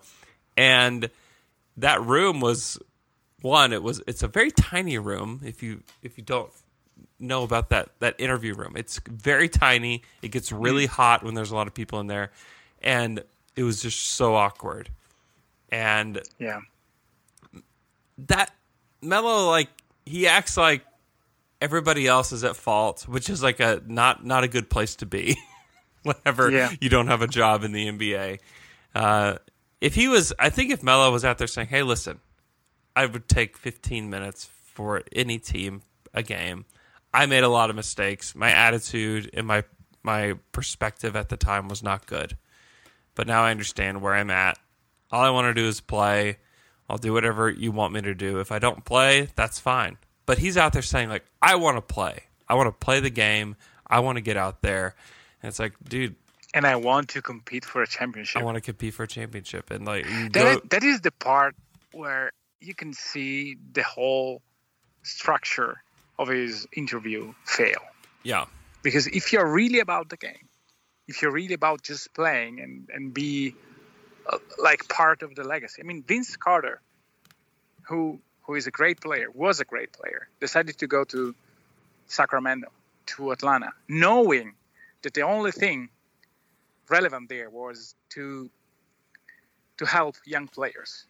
and 0.57 1.11
that 1.77 2.03
room 2.03 2.41
was 2.41 2.79
one 3.41 3.73
it 3.73 3.83
was 3.83 4.03
it's 4.07 4.23
a 4.23 4.29
very 4.29 4.51
tiny 4.51 4.99
room 4.99 5.41
if 5.45 5.63
you 5.63 5.83
if 6.03 6.17
you 6.17 6.25
don't 6.25 6.51
know 7.19 7.43
about 7.43 7.69
that 7.71 7.91
that 7.99 8.15
interview 8.19 8.55
room 8.55 8.75
it's 8.77 9.01
very 9.09 9.49
tiny 9.49 10.03
it 10.23 10.29
gets 10.29 10.51
really 10.51 10.87
mm. 10.87 10.91
hot 10.91 11.23
when 11.23 11.35
there's 11.35 11.51
a 11.51 11.55
lot 11.55 11.67
of 11.67 11.75
people 11.75 12.01
in 12.01 12.07
there 12.07 12.31
and 12.83 13.23
it 13.57 13.63
was 13.63 13.83
just 13.83 14.01
so 14.01 14.35
awkward 14.35 14.89
and 15.71 16.21
yeah 16.39 16.61
that 18.19 18.53
Melo 19.03 19.49
like 19.49 19.69
he 20.07 20.27
acts 20.27 20.57
like 20.57 20.83
everybody 21.61 22.07
else 22.07 22.33
is 22.33 22.45
at 22.45 22.57
fault, 22.57 23.09
which 23.09 23.31
is 23.31 23.43
like 23.43 23.61
a 23.61 23.83
not 23.87 24.25
not 24.25 24.45
a 24.45 24.49
good 24.49 24.69
place 24.69 24.97
to 24.97 25.07
be. 25.07 25.37
Whenever 26.03 26.51
yeah. 26.51 26.71
you 26.81 26.91
don't 26.91 27.07
have 27.07 27.23
a 27.23 27.27
job 27.27 27.65
in 27.65 27.73
the 27.73 27.87
NBA, 27.91 28.39
uh, 28.95 29.37
if 29.85 29.95
he 29.95 30.09
was, 30.09 30.33
I 30.39 30.49
think 30.49 30.73
if 30.73 30.83
Melo 30.83 31.13
was 31.13 31.27
out 31.27 31.37
there 31.37 31.47
saying, 31.47 31.69
"Hey, 31.69 31.83
listen, 31.83 32.21
I 32.97 33.05
would 33.05 33.29
take 33.29 33.59
15 33.59 34.09
minutes 34.09 34.49
for 34.73 35.03
any 35.13 35.39
team 35.39 35.83
a 36.15 36.23
game. 36.23 36.65
I 37.13 37.27
made 37.27 37.45
a 37.45 37.49
lot 37.49 37.69
of 37.69 37.77
mistakes. 37.77 38.35
My 38.35 38.51
attitude 38.51 39.31
and 39.35 39.47
my 39.47 39.65
my 40.03 40.35
perspective 40.53 41.15
at 41.17 41.29
the 41.29 41.37
time 41.37 41.69
was 41.69 41.83
not 41.83 42.07
good, 42.07 42.39
but 43.15 43.27
now 43.27 43.45
I 43.45 43.51
understand 43.51 44.01
where 44.01 44.15
I'm 44.15 44.31
at. 44.31 44.59
All 45.13 45.23
I 45.23 45.31
want 45.31 45.55
to 45.55 45.63
do 45.63 45.69
is 45.69 45.81
play." 45.81 46.39
I'll 46.89 46.99
do 46.99 47.15
whatever 47.15 47.49
you 47.49 47.73
want 47.73 47.95
me 47.95 48.03
to 48.03 48.15
do. 48.15 48.41
If 48.41 48.53
I 48.53 48.59
don't 48.59 48.85
play, 48.85 49.29
that's 49.37 49.59
fine. 49.59 49.97
But 50.27 50.37
he's 50.39 50.59
out 50.59 50.75
there 50.75 50.83
saying 50.83 51.09
like, 51.09 51.25
I 51.41 51.55
want 51.55 51.79
to 51.79 51.81
play. 51.81 52.25
I 52.47 52.55
want 52.55 52.67
to 52.67 52.85
play 52.85 53.01
the 53.01 53.09
game. 53.09 53.57
I 53.87 54.01
want 54.01 54.17
to 54.17 54.23
get 54.23 54.37
out 54.37 54.61
there. 54.61 54.95
And 55.43 55.49
it's 55.49 55.59
like, 55.59 55.73
dude. 55.83 56.17
And 56.55 56.67
I 56.67 56.77
want 56.77 57.09
to 57.11 57.21
compete 57.21 57.65
for 57.65 57.83
a 57.83 57.87
championship. 57.87 58.41
I 58.41 58.45
want 58.45 58.55
to 58.55 58.61
compete 58.63 58.95
for 58.95 59.03
a 59.03 59.09
championship. 59.09 59.71
And 59.71 59.85
like, 59.85 60.07
that, 60.33 60.33
go... 60.33 60.61
that 60.71 60.85
is 60.85 61.01
the 61.01 61.11
part 61.11 61.57
where 61.93 62.31
you 62.61 62.75
can 62.75 62.95
see 62.95 63.57
the 63.73 63.83
whole 63.83 64.41
structure 65.03 65.83
of 66.19 66.29
his 66.29 66.67
interview 66.73 67.35
fail. 67.45 67.83
Yeah. 68.23 68.47
Because 68.83 69.07
if 69.09 69.33
you're 69.33 69.51
really 69.53 69.81
about 69.81 70.09
the 70.09 70.17
game, 70.17 70.49
if 71.09 71.21
you're 71.21 71.33
really 71.33 71.55
about 71.55 71.83
just 71.83 72.15
playing 72.15 72.61
and, 72.61 72.89
and 72.95 73.13
be 73.13 73.55
uh, 74.27 74.39
like 74.59 74.89
part 74.89 75.23
of 75.23 75.35
the 75.35 75.45
legacy. 75.45 75.83
I 75.83 75.85
mean, 75.85 76.03
Vince 76.03 76.37
Carter, 76.37 76.81
who 77.83 78.21
who 78.43 78.55
is 78.55 78.67
a 78.67 78.71
great 78.71 79.01
player, 79.01 79.29
was 79.33 79.61
a 79.61 79.65
great 79.65 79.93
player, 79.93 80.29
decided 80.41 80.79
to 80.79 80.87
go 80.87 81.05
to 81.05 81.35
Sacramento, 82.07 82.69
to 83.07 83.33
Atlanta, 83.33 83.73
knowing 83.89 84.55
that 85.03 85.15
the 85.15 85.23
only 85.23 85.51
thing 85.51 85.89
relevant 86.89 87.29
there 87.29 87.51
was 87.51 87.95
to 88.11 88.51
to 89.77 89.87
help 89.87 90.17
young 90.25 90.47
players 90.49 91.07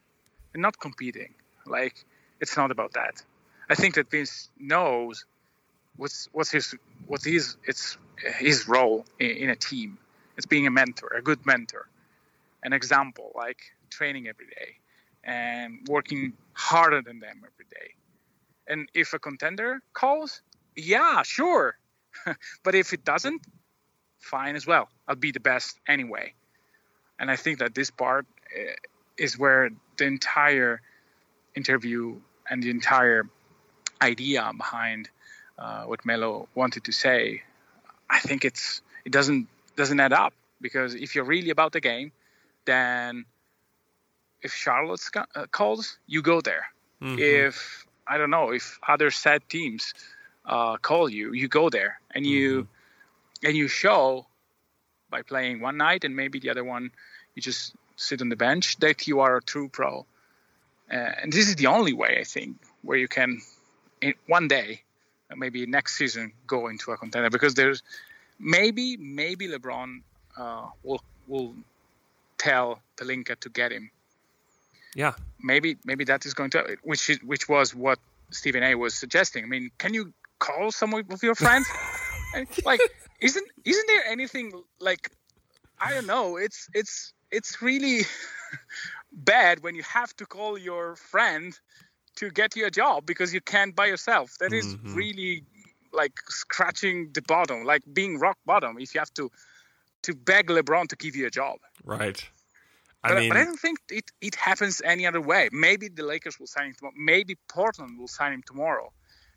and 0.52 0.62
not 0.62 0.78
competing. 0.78 1.34
Like 1.66 2.04
it's 2.40 2.56
not 2.56 2.70
about 2.70 2.92
that. 2.94 3.22
I 3.68 3.74
think 3.74 3.94
that 3.94 4.10
Vince 4.10 4.50
knows 4.58 5.24
what's 5.96 6.28
what's 6.32 6.50
his 6.50 6.74
what's 7.06 7.24
his 7.24 7.56
it's 7.64 7.98
his 8.38 8.68
role 8.68 9.04
in, 9.18 9.30
in 9.30 9.50
a 9.50 9.56
team. 9.56 9.98
It's 10.36 10.46
being 10.46 10.66
a 10.66 10.70
mentor, 10.70 11.08
a 11.16 11.22
good 11.22 11.46
mentor, 11.46 11.88
an 12.62 12.72
example, 12.72 13.30
like 13.34 13.58
training 13.90 14.26
every 14.26 14.46
day 14.46 14.78
and 15.22 15.86
working 15.88 16.32
harder 16.52 17.00
than 17.02 17.20
them 17.20 17.36
every 17.38 17.66
day. 17.70 17.94
And 18.66 18.88
if 18.94 19.12
a 19.12 19.18
contender 19.18 19.80
calls, 19.92 20.42
yeah, 20.76 21.22
sure. 21.22 21.76
but 22.64 22.74
if 22.74 22.92
it 22.92 23.04
doesn't, 23.04 23.42
fine 24.24 24.56
as 24.56 24.66
well. 24.66 24.88
I'll 25.06 25.16
be 25.16 25.32
the 25.32 25.40
best 25.40 25.78
anyway. 25.86 26.34
And 27.18 27.30
I 27.30 27.36
think 27.36 27.58
that 27.60 27.74
this 27.74 27.90
part 27.90 28.26
eh, 28.56 28.74
is 29.16 29.38
where 29.38 29.70
the 29.96 30.04
entire 30.04 30.80
interview 31.54 32.16
and 32.50 32.62
the 32.62 32.70
entire 32.70 33.28
idea 34.02 34.50
behind 34.56 35.08
uh, 35.58 35.84
what 35.84 36.04
Melo 36.04 36.48
wanted 36.54 36.84
to 36.84 36.92
say, 36.92 37.42
I 38.10 38.18
think 38.18 38.44
it's 38.44 38.82
it 39.04 39.12
doesn't 39.12 39.46
doesn't 39.76 40.00
add 40.00 40.12
up 40.12 40.32
because 40.60 40.94
if 40.94 41.14
you're 41.14 41.24
really 41.24 41.50
about 41.50 41.72
the 41.72 41.80
game, 41.80 42.12
then 42.64 43.24
if 44.42 44.52
Charlotte 44.52 45.00
uh, 45.14 45.46
calls, 45.50 45.98
you 46.06 46.22
go 46.22 46.40
there. 46.40 46.66
Mm-hmm. 47.00 47.18
If 47.18 47.86
I 48.06 48.18
don't 48.18 48.30
know 48.30 48.50
if 48.50 48.78
other 48.86 49.10
sad 49.10 49.48
teams 49.48 49.94
uh, 50.44 50.76
call 50.76 51.08
you, 51.08 51.32
you 51.32 51.48
go 51.48 51.70
there 51.70 52.00
and 52.14 52.26
you 52.26 52.62
mm-hmm. 52.62 52.73
And 53.44 53.56
you 53.56 53.68
show 53.68 54.26
by 55.10 55.22
playing 55.22 55.60
one 55.60 55.76
night 55.76 56.04
and 56.04 56.16
maybe 56.16 56.40
the 56.40 56.50
other 56.50 56.64
one 56.64 56.90
you 57.34 57.42
just 57.42 57.74
sit 57.96 58.20
on 58.20 58.28
the 58.28 58.36
bench 58.36 58.76
that 58.78 59.06
you 59.06 59.20
are 59.20 59.36
a 59.36 59.42
true 59.42 59.68
pro. 59.68 60.06
Uh, 60.90 60.96
and 60.96 61.32
this 61.32 61.48
is 61.48 61.56
the 61.56 61.66
only 61.66 61.92
way 61.92 62.18
I 62.20 62.24
think 62.24 62.56
where 62.82 62.98
you 62.98 63.08
can 63.08 63.40
in 64.00 64.14
one 64.26 64.48
day 64.48 64.82
maybe 65.36 65.66
next 65.66 65.96
season 65.96 66.32
go 66.46 66.68
into 66.68 66.90
a 66.92 66.96
contender 66.96 67.30
because 67.30 67.54
there's 67.54 67.82
maybe 68.38 68.96
maybe 68.96 69.48
LeBron 69.48 70.02
uh, 70.36 70.66
will 70.82 71.02
will 71.26 71.54
tell 72.38 72.80
Pelinka 72.96 73.38
to 73.40 73.48
get 73.48 73.72
him. 73.72 73.90
Yeah, 74.94 75.14
maybe 75.42 75.76
maybe 75.84 76.04
that 76.04 76.26
is 76.26 76.34
going 76.34 76.50
to 76.50 76.76
which 76.82 77.10
is, 77.10 77.22
which 77.22 77.48
was 77.48 77.74
what 77.74 77.98
Stephen 78.30 78.62
A. 78.62 78.74
was 78.74 78.94
suggesting. 78.94 79.44
I 79.44 79.46
mean, 79.46 79.70
can 79.78 79.94
you 79.94 80.12
call 80.38 80.70
some 80.70 80.94
of 80.94 81.22
your 81.22 81.34
friends? 81.34 81.66
like, 82.64 82.80
isn't 83.24 83.48
isn't 83.64 83.86
there 83.86 84.04
anything 84.06 84.52
like 84.80 85.10
I 85.80 85.92
don't 85.94 86.06
know? 86.06 86.36
It's 86.36 86.68
it's 86.74 87.12
it's 87.30 87.62
really 87.62 88.02
bad 89.12 89.62
when 89.62 89.74
you 89.74 89.82
have 89.82 90.14
to 90.16 90.26
call 90.26 90.58
your 90.58 90.96
friend 90.96 91.58
to 92.16 92.30
get 92.30 92.54
you 92.54 92.66
a 92.66 92.70
job 92.70 93.06
because 93.06 93.34
you 93.34 93.40
can't 93.40 93.74
by 93.74 93.86
yourself. 93.86 94.36
That 94.38 94.52
is 94.52 94.66
mm-hmm. 94.66 94.94
really 94.94 95.44
like 95.92 96.12
scratching 96.28 97.10
the 97.14 97.22
bottom, 97.22 97.64
like 97.64 97.82
being 97.92 98.18
rock 98.18 98.38
bottom. 98.44 98.76
If 98.78 98.94
you 98.94 99.00
have 99.00 99.14
to 99.14 99.30
to 100.02 100.14
beg 100.14 100.48
LeBron 100.48 100.88
to 100.88 100.96
give 100.96 101.16
you 101.16 101.26
a 101.26 101.30
job, 101.30 101.56
right? 101.84 102.22
I 103.02 103.08
but, 103.08 103.18
mean, 103.18 103.28
but 103.30 103.38
I 103.38 103.44
don't 103.44 103.60
think 103.60 103.78
it, 103.90 104.10
it 104.20 104.34
happens 104.34 104.80
any 104.84 105.06
other 105.06 105.20
way. 105.20 105.48
Maybe 105.52 105.88
the 105.88 106.04
Lakers 106.04 106.38
will 106.38 106.46
sign 106.46 106.66
him 106.68 106.74
tomorrow. 106.74 106.94
Maybe 106.96 107.36
Portland 107.48 107.98
will 107.98 108.08
sign 108.08 108.32
him 108.32 108.42
tomorrow, 108.46 108.92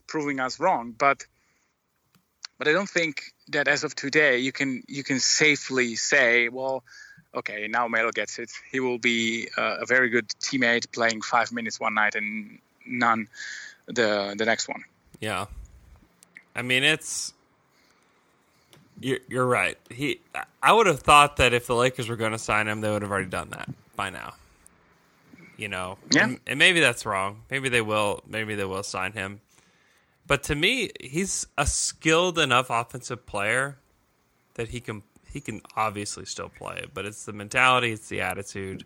proving 0.07 0.39
us 0.39 0.59
wrong. 0.59 0.93
But 0.97 1.25
but 2.57 2.67
I 2.67 2.71
don't 2.71 2.89
think 2.89 3.33
that 3.49 3.67
as 3.67 3.83
of 3.83 3.95
today 3.95 4.39
you 4.39 4.51
can 4.51 4.83
you 4.87 5.03
can 5.03 5.19
safely 5.19 5.95
say, 5.95 6.49
well, 6.49 6.83
okay, 7.33 7.67
now 7.67 7.87
Melo 7.87 8.11
gets 8.11 8.39
it. 8.39 8.51
He 8.71 8.79
will 8.79 8.97
be 8.97 9.49
uh, 9.57 9.77
a 9.81 9.85
very 9.85 10.09
good 10.09 10.27
teammate, 10.41 10.91
playing 10.91 11.21
five 11.21 11.51
minutes 11.51 11.79
one 11.79 11.93
night 11.93 12.15
and 12.15 12.59
none 12.85 13.27
the 13.85 14.35
the 14.37 14.45
next 14.45 14.67
one. 14.67 14.83
Yeah, 15.19 15.45
I 16.55 16.61
mean 16.61 16.83
it's 16.83 17.33
you're, 18.99 19.19
you're 19.27 19.45
right. 19.45 19.77
He 19.89 20.19
I 20.61 20.73
would 20.73 20.87
have 20.87 21.01
thought 21.01 21.37
that 21.37 21.53
if 21.53 21.67
the 21.67 21.75
Lakers 21.75 22.09
were 22.09 22.15
going 22.15 22.31
to 22.31 22.39
sign 22.39 22.67
him, 22.67 22.81
they 22.81 22.89
would 22.89 23.01
have 23.01 23.11
already 23.11 23.29
done 23.29 23.49
that 23.51 23.69
by 23.95 24.09
now. 24.09 24.33
You 25.57 25.67
know, 25.69 25.97
yeah. 26.11 26.25
and, 26.25 26.39
and 26.45 26.59
maybe 26.59 26.79
that's 26.79 27.05
wrong. 27.05 27.41
Maybe 27.49 27.69
they 27.69 27.81
will. 27.81 28.21
Maybe 28.27 28.55
they 28.55 28.65
will 28.65 28.83
sign 28.83 29.13
him. 29.13 29.41
But 30.27 30.43
to 30.43 30.55
me, 30.55 30.91
he's 30.99 31.47
a 31.57 31.65
skilled 31.65 32.37
enough 32.37 32.69
offensive 32.69 33.25
player 33.25 33.77
that 34.55 34.69
he 34.69 34.81
can 34.81 35.03
he 35.31 35.39
can 35.39 35.61
obviously 35.75 36.25
still 36.25 36.49
play. 36.49 36.85
But 36.93 37.05
it's 37.05 37.25
the 37.25 37.33
mentality, 37.33 37.93
it's 37.93 38.09
the 38.09 38.21
attitude. 38.21 38.83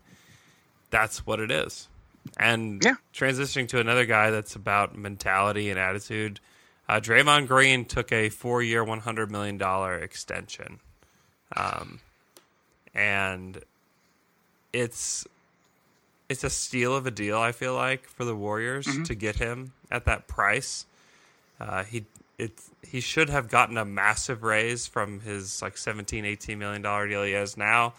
That's 0.91 1.25
what 1.25 1.39
it 1.39 1.49
is. 1.49 1.87
And 2.37 2.83
yeah. 2.83 2.95
transitioning 3.13 3.67
to 3.69 3.79
another 3.79 4.05
guy 4.05 4.29
that's 4.29 4.55
about 4.55 4.95
mentality 4.95 5.71
and 5.71 5.79
attitude, 5.79 6.39
uh, 6.87 6.99
Draymond 6.99 7.47
Green 7.47 7.85
took 7.85 8.11
a 8.11 8.29
four-year, 8.29 8.83
one 8.83 8.99
hundred 8.99 9.31
million 9.31 9.57
dollar 9.57 9.95
extension, 9.97 10.79
um, 11.55 11.99
and 12.93 13.59
it's 14.71 15.25
it's 16.29 16.43
a 16.43 16.49
steal 16.49 16.95
of 16.95 17.07
a 17.07 17.11
deal. 17.11 17.39
I 17.39 17.51
feel 17.53 17.73
like 17.73 18.07
for 18.07 18.25
the 18.25 18.35
Warriors 18.35 18.85
mm-hmm. 18.85 19.03
to 19.03 19.15
get 19.15 19.37
him 19.37 19.73
at 19.89 20.05
that 20.05 20.27
price. 20.27 20.85
Uh, 21.61 21.83
he 21.83 22.05
it 22.37 22.51
he 22.81 22.99
should 22.99 23.29
have 23.29 23.49
gotten 23.49 23.77
a 23.77 23.85
massive 23.85 24.41
raise 24.41 24.87
from 24.87 25.19
his 25.19 25.61
like 25.61 25.77
17 25.77 26.25
18 26.25 26.57
million 26.57 26.81
dollar 26.81 27.07
deal 27.07 27.23
he 27.23 27.33
has 27.33 27.55
now 27.55 27.93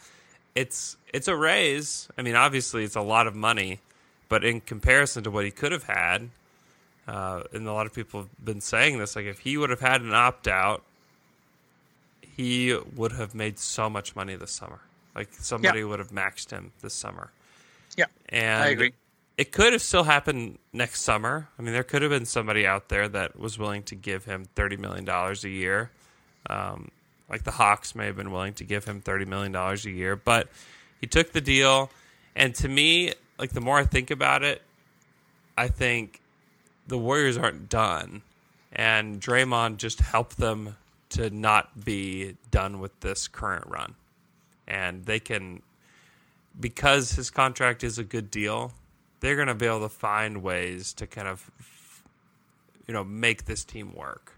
it's 0.57 0.97
it's 1.13 1.29
a 1.29 1.37
raise 1.37 2.09
i 2.19 2.23
mean 2.23 2.35
obviously 2.35 2.83
it's 2.83 2.97
a 2.97 3.01
lot 3.01 3.29
of 3.29 3.37
money 3.37 3.79
but 4.33 4.45
in 4.45 4.63
comparison 4.63 5.23
to 5.25 5.31
what 5.31 5.45
he 5.45 5.51
could 5.51 5.73
have 5.73 5.83
had, 5.83 6.31
uh, 7.07 7.43
and 7.53 7.69
a 7.69 7.73
lot 7.75 7.85
of 7.85 7.93
people 7.93 8.21
have 8.21 8.31
been 8.43 8.63
saying 8.63 8.99
this, 8.99 9.15
like 9.15 9.27
if 9.27 9.41
he 9.41 9.59
would 9.59 9.69
have 9.69 9.81
had 9.81 10.01
an 10.01 10.15
opt 10.15 10.49
out, 10.49 10.83
he 12.35 12.75
would 12.97 13.13
have 13.13 13.35
made 13.35 13.59
so 13.59 13.91
much 13.91 14.17
money 14.17 14.35
this 14.35 14.51
summer. 14.51 14.81
Like 15.15 15.29
somebody 15.35 15.81
yeah. 15.81 15.85
would 15.85 15.99
have 15.99 16.13
maxed 16.13 16.51
him 16.51 16.73
this 16.81 16.95
summer. 16.95 17.31
Yeah, 17.95 18.07
and 18.31 18.63
I 18.63 18.69
agree. 18.69 18.95
It 19.43 19.51
could 19.51 19.73
have 19.73 19.83
still 19.83 20.05
happened 20.05 20.61
next 20.73 21.03
summer. 21.03 21.49
I 21.59 21.63
mean, 21.63 21.73
there 21.73 21.83
could 21.83 22.03
have 22.03 22.13
been 22.13 22.27
somebody 22.27 22.65
out 22.65 22.89
there 22.91 23.09
that 23.09 23.37
was 23.37 23.59
willing 23.59 23.83
to 23.83 23.97
give 23.97 24.25
him 24.25 24.45
thirty 24.55 24.77
million 24.77 25.05
dollars 25.05 25.43
a 25.43 25.49
year. 25.49 25.91
Um, 26.49 26.93
like 27.29 27.43
the 27.43 27.51
Hawks 27.51 27.97
may 27.97 28.07
have 28.07 28.15
been 28.15 28.31
willing 28.31 28.55
to 28.55 28.65
give 28.65 28.85
him 28.85 29.01
thirty 29.01 29.25
million 29.25 29.51
dollars 29.51 29.85
a 29.85 29.91
year, 29.91 30.15
but 30.15 30.47
he 31.01 31.09
took 31.09 31.33
the 31.33 31.41
deal. 31.41 31.91
And 32.37 32.55
to 32.55 32.69
me, 32.69 33.15
like 33.37 33.51
the 33.51 33.61
more 33.61 33.79
I 33.79 33.85
think 33.85 34.13
about 34.13 34.45
it, 34.45 34.63
I 35.59 35.67
think 35.67 36.21
the 36.87 36.97
Warriors 36.97 37.37
aren't 37.37 37.69
done, 37.69 38.23
and 38.73 39.21
Draymond 39.21 39.79
just 39.79 39.99
helped 39.99 40.39
them 40.39 40.77
to 41.09 41.31
not 41.31 41.85
be 41.85 42.37
done 42.53 42.79
with 42.79 43.01
this 43.01 43.27
current 43.27 43.67
run, 43.67 43.97
and 44.69 45.05
they 45.05 45.19
can 45.19 45.63
because 46.61 47.11
his 47.15 47.29
contract 47.29 47.83
is 47.83 47.99
a 47.99 48.05
good 48.05 48.31
deal. 48.31 48.73
They're 49.23 49.37
going 49.37 49.49
to 49.49 49.55
be 49.55 49.67
able 49.67 49.81
to 49.81 49.89
find 49.89 50.43
ways 50.43 50.93
to 50.95 51.07
kind 51.07 51.29
of 51.29 51.49
you 52.87 52.93
know 52.93 53.05
make 53.05 53.45
this 53.45 53.65
team 53.65 53.95
work. 53.95 54.33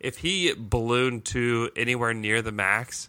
If 0.00 0.18
he 0.18 0.52
ballooned 0.56 1.24
to 1.26 1.70
anywhere 1.76 2.12
near 2.12 2.42
the 2.42 2.52
max, 2.52 3.08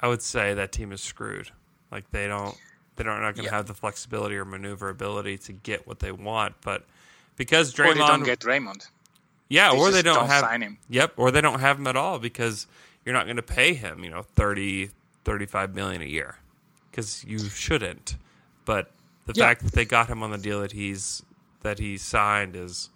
I 0.00 0.08
would 0.08 0.22
say 0.22 0.54
that 0.54 0.72
team 0.72 0.92
is 0.92 1.00
screwed. 1.00 1.50
Like 1.90 2.10
they 2.10 2.26
don't 2.26 2.56
they're 2.96 3.06
not 3.06 3.20
going 3.20 3.34
to 3.36 3.42
yeah. 3.44 3.50
have 3.50 3.66
the 3.66 3.74
flexibility 3.74 4.36
or 4.36 4.44
maneuverability 4.44 5.38
to 5.38 5.52
get 5.52 5.86
what 5.86 6.00
they 6.00 6.12
want. 6.12 6.56
But 6.62 6.84
because 7.36 7.72
Draymond, 7.72 7.90
or 7.90 7.94
they 7.94 8.00
don't 8.00 8.24
get 8.24 8.40
Draymond. 8.40 8.88
Yeah, 9.48 9.70
they 9.70 9.78
or 9.78 9.90
they 9.90 10.02
don't, 10.02 10.16
don't 10.16 10.26
have 10.26 10.44
sign 10.44 10.62
him. 10.62 10.78
Yep, 10.88 11.14
or 11.16 11.30
they 11.30 11.40
don't 11.40 11.60
have 11.60 11.78
him 11.78 11.86
at 11.86 11.96
all 11.96 12.18
because 12.18 12.66
you're 13.04 13.14
not 13.14 13.24
going 13.24 13.36
to 13.36 13.42
pay 13.42 13.74
him, 13.74 14.04
you 14.04 14.10
know, 14.10 14.22
30 14.22 14.90
35 15.24 15.74
million 15.74 16.02
a 16.02 16.06
year 16.06 16.36
because 16.90 17.24
you 17.24 17.38
shouldn't. 17.38 18.16
But 18.64 18.90
the 19.26 19.32
yeah. 19.34 19.44
fact 19.44 19.62
that 19.62 19.72
they 19.72 19.84
got 19.84 20.08
him 20.08 20.22
on 20.22 20.30
the 20.30 20.38
deal 20.38 20.60
that 20.60 20.72
he's 20.72 21.22
that 21.62 21.78
he 21.78 21.98
signed 21.98 22.56
is 22.56 22.88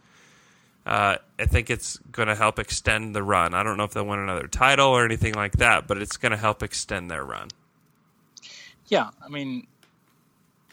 uh, 0.86 1.16
I 1.38 1.46
think 1.46 1.70
it's 1.70 1.96
going 2.12 2.28
to 2.28 2.34
help 2.34 2.58
extend 2.58 3.14
the 3.14 3.22
run. 3.22 3.54
I 3.54 3.62
don't 3.62 3.76
know 3.76 3.84
if 3.84 3.92
they'll 3.92 4.06
win 4.06 4.18
another 4.18 4.48
title 4.48 4.88
or 4.88 5.04
anything 5.04 5.34
like 5.34 5.52
that, 5.52 5.86
but 5.86 5.98
it's 5.98 6.16
going 6.16 6.32
to 6.32 6.38
help 6.38 6.62
extend 6.62 7.10
their 7.10 7.24
run. 7.24 7.48
Yeah, 8.88 9.10
I 9.24 9.28
mean, 9.28 9.66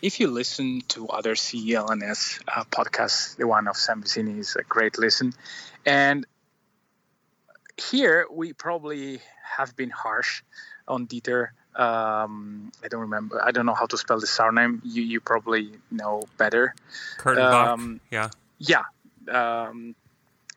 if 0.01 0.19
you 0.19 0.27
listen 0.27 0.81
to 0.89 1.07
other 1.07 1.35
CLNS 1.35 2.41
uh, 2.47 2.63
podcasts, 2.65 3.37
the 3.37 3.47
one 3.47 3.67
of 3.67 3.77
Sam 3.77 4.03
Vecenie 4.03 4.39
is 4.39 4.55
a 4.57 4.63
great 4.63 4.97
listen. 4.97 5.33
And 5.85 6.25
here 7.77 8.27
we 8.29 8.51
probably 8.51 9.21
have 9.43 9.75
been 9.77 9.91
harsh 9.91 10.43
on 10.87 11.07
Dieter. 11.07 11.49
Um, 11.75 12.71
I 12.83 12.87
don't 12.89 13.01
remember. 13.01 13.41
I 13.43 13.51
don't 13.51 13.65
know 13.65 13.73
how 13.73 13.85
to 13.85 13.97
spell 13.97 14.19
the 14.19 14.27
surname. 14.27 14.81
You 14.83 15.03
you 15.03 15.19
probably 15.19 15.71
know 15.89 16.23
better. 16.37 16.75
Kurtenbach. 17.17 17.67
Um, 17.67 18.01
yeah. 18.11 18.29
Yeah. 18.59 18.83
Um, 19.29 19.95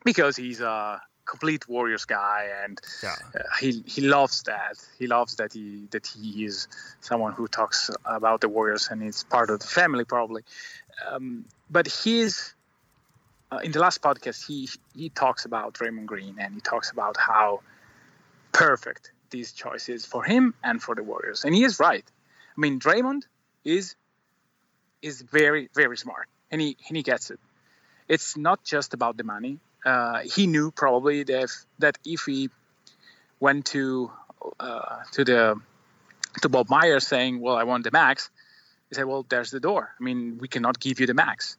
because 0.03 0.35
he's 0.35 0.61
a 0.61 1.01
complete 1.25 1.67
Warriors 1.67 2.05
guy, 2.05 2.49
and 2.63 2.79
yeah. 3.01 3.15
uh, 3.33 3.39
he 3.59 3.83
he 3.85 4.01
loves 4.01 4.43
that. 4.43 4.77
He 4.99 5.07
loves 5.07 5.35
that 5.37 5.53
he 5.53 5.87
that 5.91 6.07
he 6.07 6.45
is 6.45 6.67
someone 7.01 7.33
who 7.33 7.47
talks 7.47 7.89
about 8.05 8.41
the 8.41 8.49
Warriors, 8.49 8.89
and 8.91 9.01
it's 9.01 9.23
part 9.23 9.49
of 9.49 9.59
the 9.59 9.67
family 9.67 10.03
probably. 10.03 10.43
Um, 11.09 11.45
but 11.69 11.87
he's 11.87 12.53
uh, 13.51 13.57
in 13.57 13.71
the 13.71 13.79
last 13.79 14.01
podcast 14.01 14.45
he 14.45 14.69
he 14.95 15.09
talks 15.09 15.45
about 15.45 15.73
Draymond 15.73 16.05
Green, 16.05 16.35
and 16.39 16.53
he 16.53 16.61
talks 16.61 16.91
about 16.91 17.17
how 17.17 17.61
perfect 18.51 19.11
these 19.29 19.51
choices 19.51 20.05
for 20.05 20.23
him 20.23 20.53
and 20.63 20.81
for 20.81 20.95
the 20.95 21.03
Warriors, 21.03 21.43
and 21.43 21.53
he 21.53 21.63
is 21.63 21.79
right. 21.79 22.05
I 22.57 22.61
mean, 22.61 22.79
Draymond 22.79 23.23
is 23.63 23.95
is 25.01 25.21
very 25.21 25.69
very 25.73 25.97
smart, 25.97 26.27
and 26.51 26.61
he 26.61 26.77
and 26.87 26.97
he 26.97 27.03
gets 27.03 27.31
it. 27.31 27.39
It's 28.07 28.37
not 28.37 28.63
just 28.63 28.93
about 28.93 29.17
the 29.17 29.23
money 29.23 29.59
uh, 29.85 30.21
he 30.21 30.47
knew 30.47 30.71
probably 30.71 31.23
that 31.23 31.43
if, 31.43 31.65
that 31.79 31.97
if 32.03 32.21
he 32.25 32.49
went 33.39 33.67
to 33.67 34.11
uh, 34.59 35.03
to 35.11 35.23
the 35.23 35.61
to 36.41 36.49
Bob 36.49 36.69
Myers 36.69 37.07
saying, 37.07 37.39
"Well, 37.39 37.55
I 37.55 37.63
want 37.63 37.83
the 37.83 37.91
max," 37.91 38.31
he 38.89 38.95
said, 38.95 39.05
"Well, 39.05 39.25
there's 39.29 39.51
the 39.51 39.59
door. 39.59 39.93
I 39.99 40.03
mean, 40.03 40.39
we 40.39 40.47
cannot 40.47 40.79
give 40.79 40.99
you 40.99 41.05
the 41.05 41.13
max." 41.13 41.57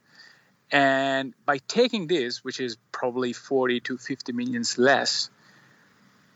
And 0.73 1.35
by 1.45 1.59
taking 1.59 2.09
this, 2.09 2.43
which 2.43 2.59
is 2.59 2.77
probably 2.91 3.33
40 3.33 3.81
to 3.83 3.97
50 3.97 4.33
millions 4.33 4.77
less, 4.77 5.31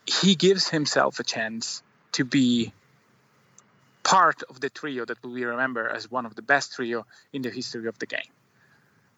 he 0.06 0.34
gives 0.34 0.68
himself 0.68 1.20
a 1.20 1.24
chance 1.24 1.82
to 2.12 2.24
be 2.24 2.72
part 4.02 4.42
of 4.48 4.60
the 4.60 4.70
trio 4.70 5.04
that 5.04 5.22
we 5.24 5.44
remember 5.44 5.88
as 5.88 6.10
one 6.10 6.26
of 6.26 6.34
the 6.34 6.42
best 6.42 6.74
trio 6.74 7.06
in 7.32 7.42
the 7.42 7.50
history 7.50 7.86
of 7.86 7.98
the 7.98 8.06
game 8.06 8.32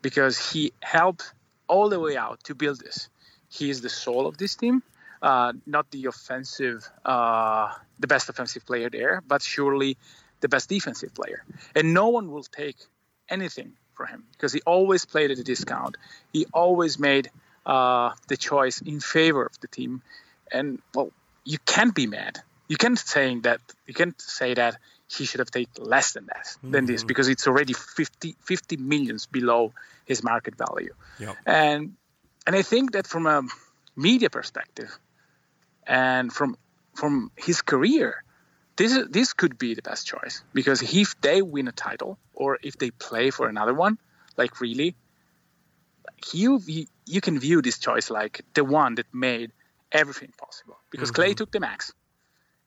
because 0.02 0.52
he 0.52 0.72
helped 0.80 1.32
all 1.68 1.88
the 1.88 1.98
way 1.98 2.16
out 2.16 2.42
to 2.44 2.54
build 2.54 2.80
this. 2.80 3.08
He 3.48 3.70
is 3.70 3.80
the 3.80 3.88
soul 3.88 4.26
of 4.26 4.36
this 4.36 4.56
team, 4.56 4.82
uh, 5.22 5.52
not 5.66 5.90
the 5.90 6.06
offensive, 6.06 6.88
uh, 7.04 7.72
the 7.98 8.06
best 8.06 8.28
offensive 8.28 8.66
player 8.66 8.90
there, 8.90 9.22
but 9.26 9.42
surely 9.42 9.96
the 10.40 10.48
best 10.48 10.68
defensive 10.68 11.14
player. 11.14 11.44
And 11.74 11.94
no 11.94 12.08
one 12.08 12.30
will 12.30 12.42
take 12.42 12.76
anything 13.28 13.72
from 13.94 14.08
him 14.08 14.24
because 14.32 14.52
he 14.52 14.60
always 14.66 15.04
played 15.04 15.30
at 15.30 15.38
a 15.38 15.44
discount. 15.44 15.96
He 16.32 16.46
always 16.52 16.98
made 16.98 17.30
uh, 17.64 18.10
the 18.28 18.36
choice 18.36 18.80
in 18.80 19.00
favor 19.00 19.44
of 19.44 19.58
the 19.60 19.68
team. 19.68 20.02
And 20.52 20.80
well, 20.94 21.10
you 21.44 21.58
can't 21.64 21.94
be 21.94 22.06
mad. 22.06 22.40
You 22.68 22.76
can't 22.76 22.98
saying 22.98 23.42
that. 23.42 23.60
You 23.86 23.94
can't 23.94 24.20
say 24.20 24.54
that 24.54 24.76
he 25.08 25.24
should 25.24 25.40
have 25.40 25.50
taken 25.50 25.84
less 25.84 26.12
than 26.12 26.26
that 26.26 26.46
mm-hmm. 26.46 26.70
than 26.70 26.86
this 26.86 27.00
mm-hmm. 27.00 27.08
because 27.08 27.28
it's 27.28 27.46
already 27.46 27.74
50, 27.74 28.36
50 28.40 28.76
millions 28.78 29.26
below 29.26 29.72
his 30.04 30.22
market 30.22 30.54
value. 30.56 30.94
Yep. 31.18 31.36
And 31.46 31.94
and 32.46 32.56
I 32.56 32.62
think 32.62 32.92
that 32.92 33.06
from 33.06 33.26
a 33.26 33.42
media 33.96 34.30
perspective 34.30 34.98
and 35.86 36.32
from 36.32 36.56
from 36.94 37.30
his 37.36 37.62
career, 37.62 38.22
this 38.76 38.94
is, 38.96 39.08
this 39.08 39.32
could 39.32 39.58
be 39.58 39.74
the 39.74 39.82
best 39.82 40.06
choice 40.06 40.42
because 40.52 40.82
if 40.82 41.20
they 41.20 41.42
win 41.42 41.68
a 41.68 41.72
title 41.72 42.18
or 42.34 42.58
if 42.62 42.76
they 42.78 42.90
play 42.90 43.30
for 43.30 43.48
another 43.48 43.74
one, 43.74 43.98
like 44.36 44.60
really, 44.60 44.94
you 46.32 46.60
you 47.06 47.20
can 47.20 47.38
view 47.38 47.62
this 47.62 47.78
choice 47.78 48.10
like 48.10 48.42
the 48.54 48.64
one 48.64 48.94
that 48.96 49.06
made 49.12 49.52
everything 49.92 50.32
possible 50.36 50.76
because 50.90 51.12
mm-hmm. 51.12 51.32
Klay 51.32 51.36
took 51.36 51.52
the 51.52 51.60
max 51.60 51.92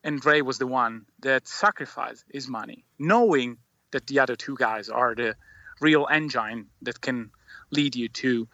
and 0.06 0.22
Dre 0.22 0.42
was 0.42 0.60
the 0.60 0.68
one 0.68 1.06
that 1.22 1.48
sacrificed 1.48 2.24
his 2.32 2.48
money, 2.48 2.86
knowing 3.00 3.58
that 3.92 4.06
the 4.08 4.20
other 4.20 4.36
two 4.36 4.56
guys 4.56 4.88
are 4.90 5.16
the 5.16 5.36
real 5.82 6.08
engine 6.10 6.68
that 6.84 7.02
can 7.02 7.32
lead 7.72 7.96
you 7.96 8.08
to 8.10 8.48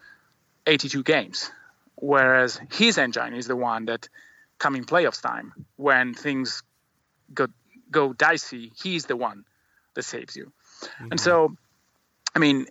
82 0.66 1.02
games. 1.02 1.50
Whereas 1.96 2.58
his 2.72 2.96
engine 2.98 3.34
is 3.34 3.46
the 3.46 3.54
one 3.54 3.84
that, 3.84 4.08
coming 4.58 4.84
playoffs 4.84 5.20
time, 5.20 5.52
when 5.76 6.14
things 6.14 6.62
go 7.32 7.48
go 7.90 8.14
dicey, 8.14 8.72
he's 8.82 9.04
the 9.04 9.16
one 9.16 9.44
that 9.94 10.04
saves 10.04 10.34
you. 10.34 10.52
Mm-hmm. 10.82 11.08
And 11.12 11.20
so, 11.20 11.54
I 12.34 12.38
mean, 12.38 12.66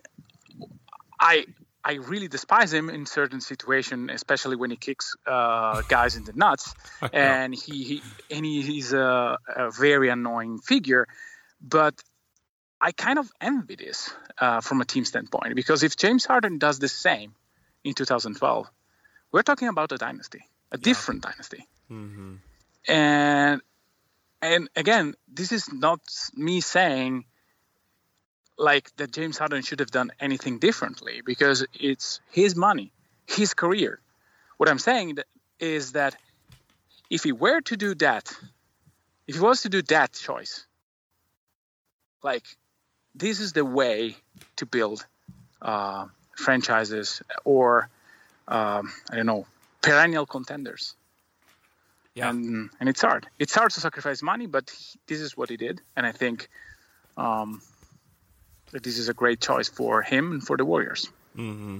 I 1.20 1.46
I 1.84 1.94
really 1.94 2.28
despise 2.28 2.72
him 2.72 2.88
in 2.90 3.06
certain 3.06 3.40
situations, 3.40 4.10
especially 4.12 4.56
when 4.56 4.70
he 4.70 4.76
kicks 4.76 5.16
uh, 5.26 5.82
guys 5.88 6.14
in 6.14 6.24
the 6.24 6.32
nuts, 6.32 6.74
and 7.12 7.54
he, 7.54 7.82
he 7.84 8.02
and 8.30 8.44
he, 8.46 8.62
he's 8.62 8.92
a, 8.92 9.38
a, 9.48 9.70
very 9.70 10.08
annoying 10.08 10.58
figure. 10.58 11.08
But 11.60 12.00
I 12.80 12.92
kind 12.92 13.18
of 13.18 13.30
envy 13.40 13.76
this 13.76 14.14
uh, 14.38 14.60
from 14.60 14.80
a 14.80 14.84
team 14.84 15.04
standpoint 15.04 15.56
because 15.56 15.82
if 15.82 15.96
James 15.96 16.24
Harden 16.24 16.58
does 16.58 16.78
the 16.78 16.88
same 16.88 17.34
in 17.82 17.94
2012, 17.94 18.70
we're 19.32 19.42
talking 19.42 19.68
about 19.68 19.90
a 19.90 19.98
dynasty, 19.98 20.40
a 20.70 20.78
yeah. 20.78 20.82
different 20.82 21.22
dynasty, 21.22 21.66
mm-hmm. 21.90 22.36
and 22.86 23.60
and 24.40 24.68
again, 24.76 25.14
this 25.26 25.50
is 25.50 25.72
not 25.72 26.00
me 26.34 26.60
saying 26.60 27.24
like 28.58 28.94
that 28.96 29.12
James 29.12 29.38
Harden 29.38 29.62
should 29.62 29.80
have 29.80 29.90
done 29.90 30.10
anything 30.20 30.58
differently 30.58 31.22
because 31.24 31.64
it's 31.74 32.20
his 32.30 32.54
money, 32.56 32.92
his 33.26 33.54
career. 33.54 34.00
What 34.56 34.68
I'm 34.68 34.78
saying 34.78 35.18
is 35.58 35.92
that 35.92 36.16
if 37.10 37.24
he 37.24 37.32
were 37.32 37.60
to 37.62 37.76
do 37.76 37.94
that, 37.96 38.32
if 39.26 39.34
he 39.34 39.40
was 39.40 39.62
to 39.62 39.68
do 39.68 39.82
that 39.82 40.12
choice, 40.12 40.66
like 42.22 42.44
this 43.14 43.40
is 43.40 43.52
the 43.52 43.64
way 43.64 44.16
to 44.56 44.66
build 44.66 45.04
uh, 45.60 46.06
franchises 46.36 47.22
or 47.44 47.88
um, 48.48 48.92
I 49.10 49.16
don't 49.16 49.26
know 49.26 49.46
perennial 49.82 50.26
contenders. 50.26 50.94
Yeah, 52.14 52.30
and 52.30 52.70
and 52.78 52.88
it's 52.88 53.00
hard. 53.00 53.26
It's 53.38 53.54
hard 53.54 53.70
to 53.72 53.80
sacrifice 53.80 54.22
money, 54.22 54.46
but 54.46 54.70
he, 54.70 54.98
this 55.06 55.20
is 55.20 55.36
what 55.36 55.48
he 55.48 55.56
did, 55.56 55.80
and 55.96 56.04
I 56.06 56.12
think 56.12 56.48
um, 57.16 57.62
that 58.72 58.82
this 58.82 58.98
is 58.98 59.08
a 59.08 59.14
great 59.14 59.40
choice 59.40 59.68
for 59.68 60.02
him 60.02 60.32
and 60.32 60.44
for 60.44 60.56
the 60.56 60.64
Warriors. 60.64 61.08
Mm-hmm. 61.36 61.78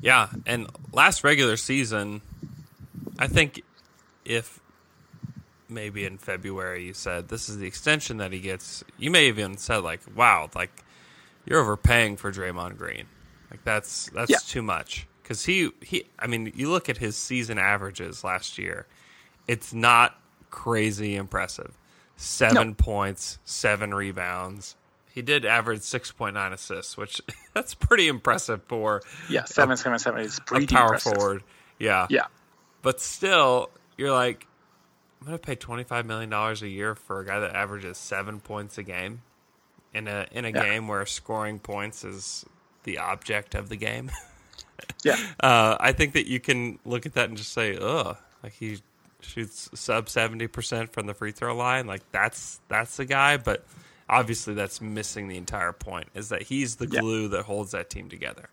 Yeah, 0.00 0.28
and 0.46 0.68
last 0.92 1.24
regular 1.24 1.56
season, 1.56 2.22
I 3.18 3.26
think 3.26 3.62
if 4.24 4.60
maybe 5.68 6.04
in 6.04 6.18
February 6.18 6.84
you 6.84 6.94
said 6.94 7.28
this 7.28 7.48
is 7.48 7.58
the 7.58 7.66
extension 7.66 8.18
that 8.18 8.32
he 8.32 8.40
gets, 8.40 8.84
you 8.96 9.10
may 9.10 9.26
even 9.28 9.56
said 9.56 9.78
like, 9.78 10.00
"Wow, 10.14 10.50
like 10.54 10.84
you're 11.44 11.60
overpaying 11.60 12.16
for 12.16 12.32
Draymond 12.32 12.78
Green. 12.78 13.06
Like 13.50 13.64
that's 13.64 14.10
that's 14.10 14.30
yeah. 14.30 14.38
too 14.46 14.62
much." 14.62 15.06
Because 15.22 15.44
he 15.44 15.70
he, 15.82 16.04
I 16.18 16.26
mean, 16.26 16.52
you 16.54 16.70
look 16.70 16.88
at 16.88 16.98
his 16.98 17.16
season 17.16 17.58
averages 17.58 18.22
last 18.22 18.56
year, 18.56 18.86
it's 19.48 19.74
not 19.74 20.18
crazy 20.50 21.16
impressive. 21.16 21.76
Seven 22.16 22.68
no. 22.68 22.74
points, 22.74 23.38
seven 23.44 23.94
rebounds, 23.94 24.76
he 25.14 25.22
did 25.22 25.44
average 25.44 25.80
6.9 25.80 26.52
assists, 26.52 26.96
which 26.96 27.20
that's 27.54 27.74
pretty 27.74 28.08
impressive 28.08 28.62
for 28.64 29.02
yeah 29.28 29.44
seven 29.44 29.76
seven 29.76 29.98
seven 29.98 30.20
is 30.20 30.40
pretty 30.40 30.64
a 30.66 30.68
power 30.68 30.94
impressive. 30.94 31.14
forward. 31.14 31.42
Yeah, 31.78 32.06
yeah. 32.10 32.26
But 32.82 33.00
still, 33.00 33.70
you're 33.96 34.12
like, 34.12 34.46
I'm 35.20 35.26
gonna 35.26 35.38
pay 35.38 35.56
25 35.56 36.06
million 36.06 36.30
dollars 36.30 36.62
a 36.62 36.68
year 36.68 36.94
for 36.94 37.20
a 37.20 37.26
guy 37.26 37.40
that 37.40 37.54
averages 37.54 37.98
seven 37.98 38.40
points 38.40 38.78
a 38.78 38.82
game 38.82 39.22
in 39.94 40.08
a 40.08 40.26
in 40.30 40.44
a 40.44 40.50
yeah. 40.50 40.64
game 40.64 40.88
where 40.88 41.04
scoring 41.06 41.58
points 41.58 42.04
is 42.04 42.44
the 42.84 42.98
object 42.98 43.54
of 43.54 43.68
the 43.68 43.76
game. 43.76 44.10
yeah, 45.04 45.16
uh, 45.40 45.76
I 45.80 45.92
think 45.92 46.14
that 46.14 46.26
you 46.26 46.40
can 46.40 46.78
look 46.84 47.06
at 47.06 47.14
that 47.14 47.28
and 47.28 47.36
just 47.36 47.52
say, 47.52 47.76
ugh, 47.76 48.16
like 48.42 48.52
he 48.52 48.78
shoots 49.20 49.68
sub 49.74 50.08
70 50.08 50.46
percent 50.46 50.92
from 50.92 51.06
the 51.06 51.14
free 51.14 51.32
throw 51.32 51.56
line. 51.56 51.86
Like 51.86 52.02
that's 52.12 52.60
that's 52.68 52.96
the 52.96 53.04
guy, 53.04 53.36
but 53.36 53.64
obviously 54.08 54.54
that's 54.54 54.80
missing 54.80 55.28
the 55.28 55.36
entire 55.36 55.72
point 55.72 56.08
is 56.14 56.28
that 56.30 56.42
he's 56.42 56.76
the 56.76 56.86
glue 56.86 57.22
yeah. 57.22 57.28
that 57.28 57.42
holds 57.44 57.72
that 57.72 57.90
team 57.90 58.08
together 58.08 58.48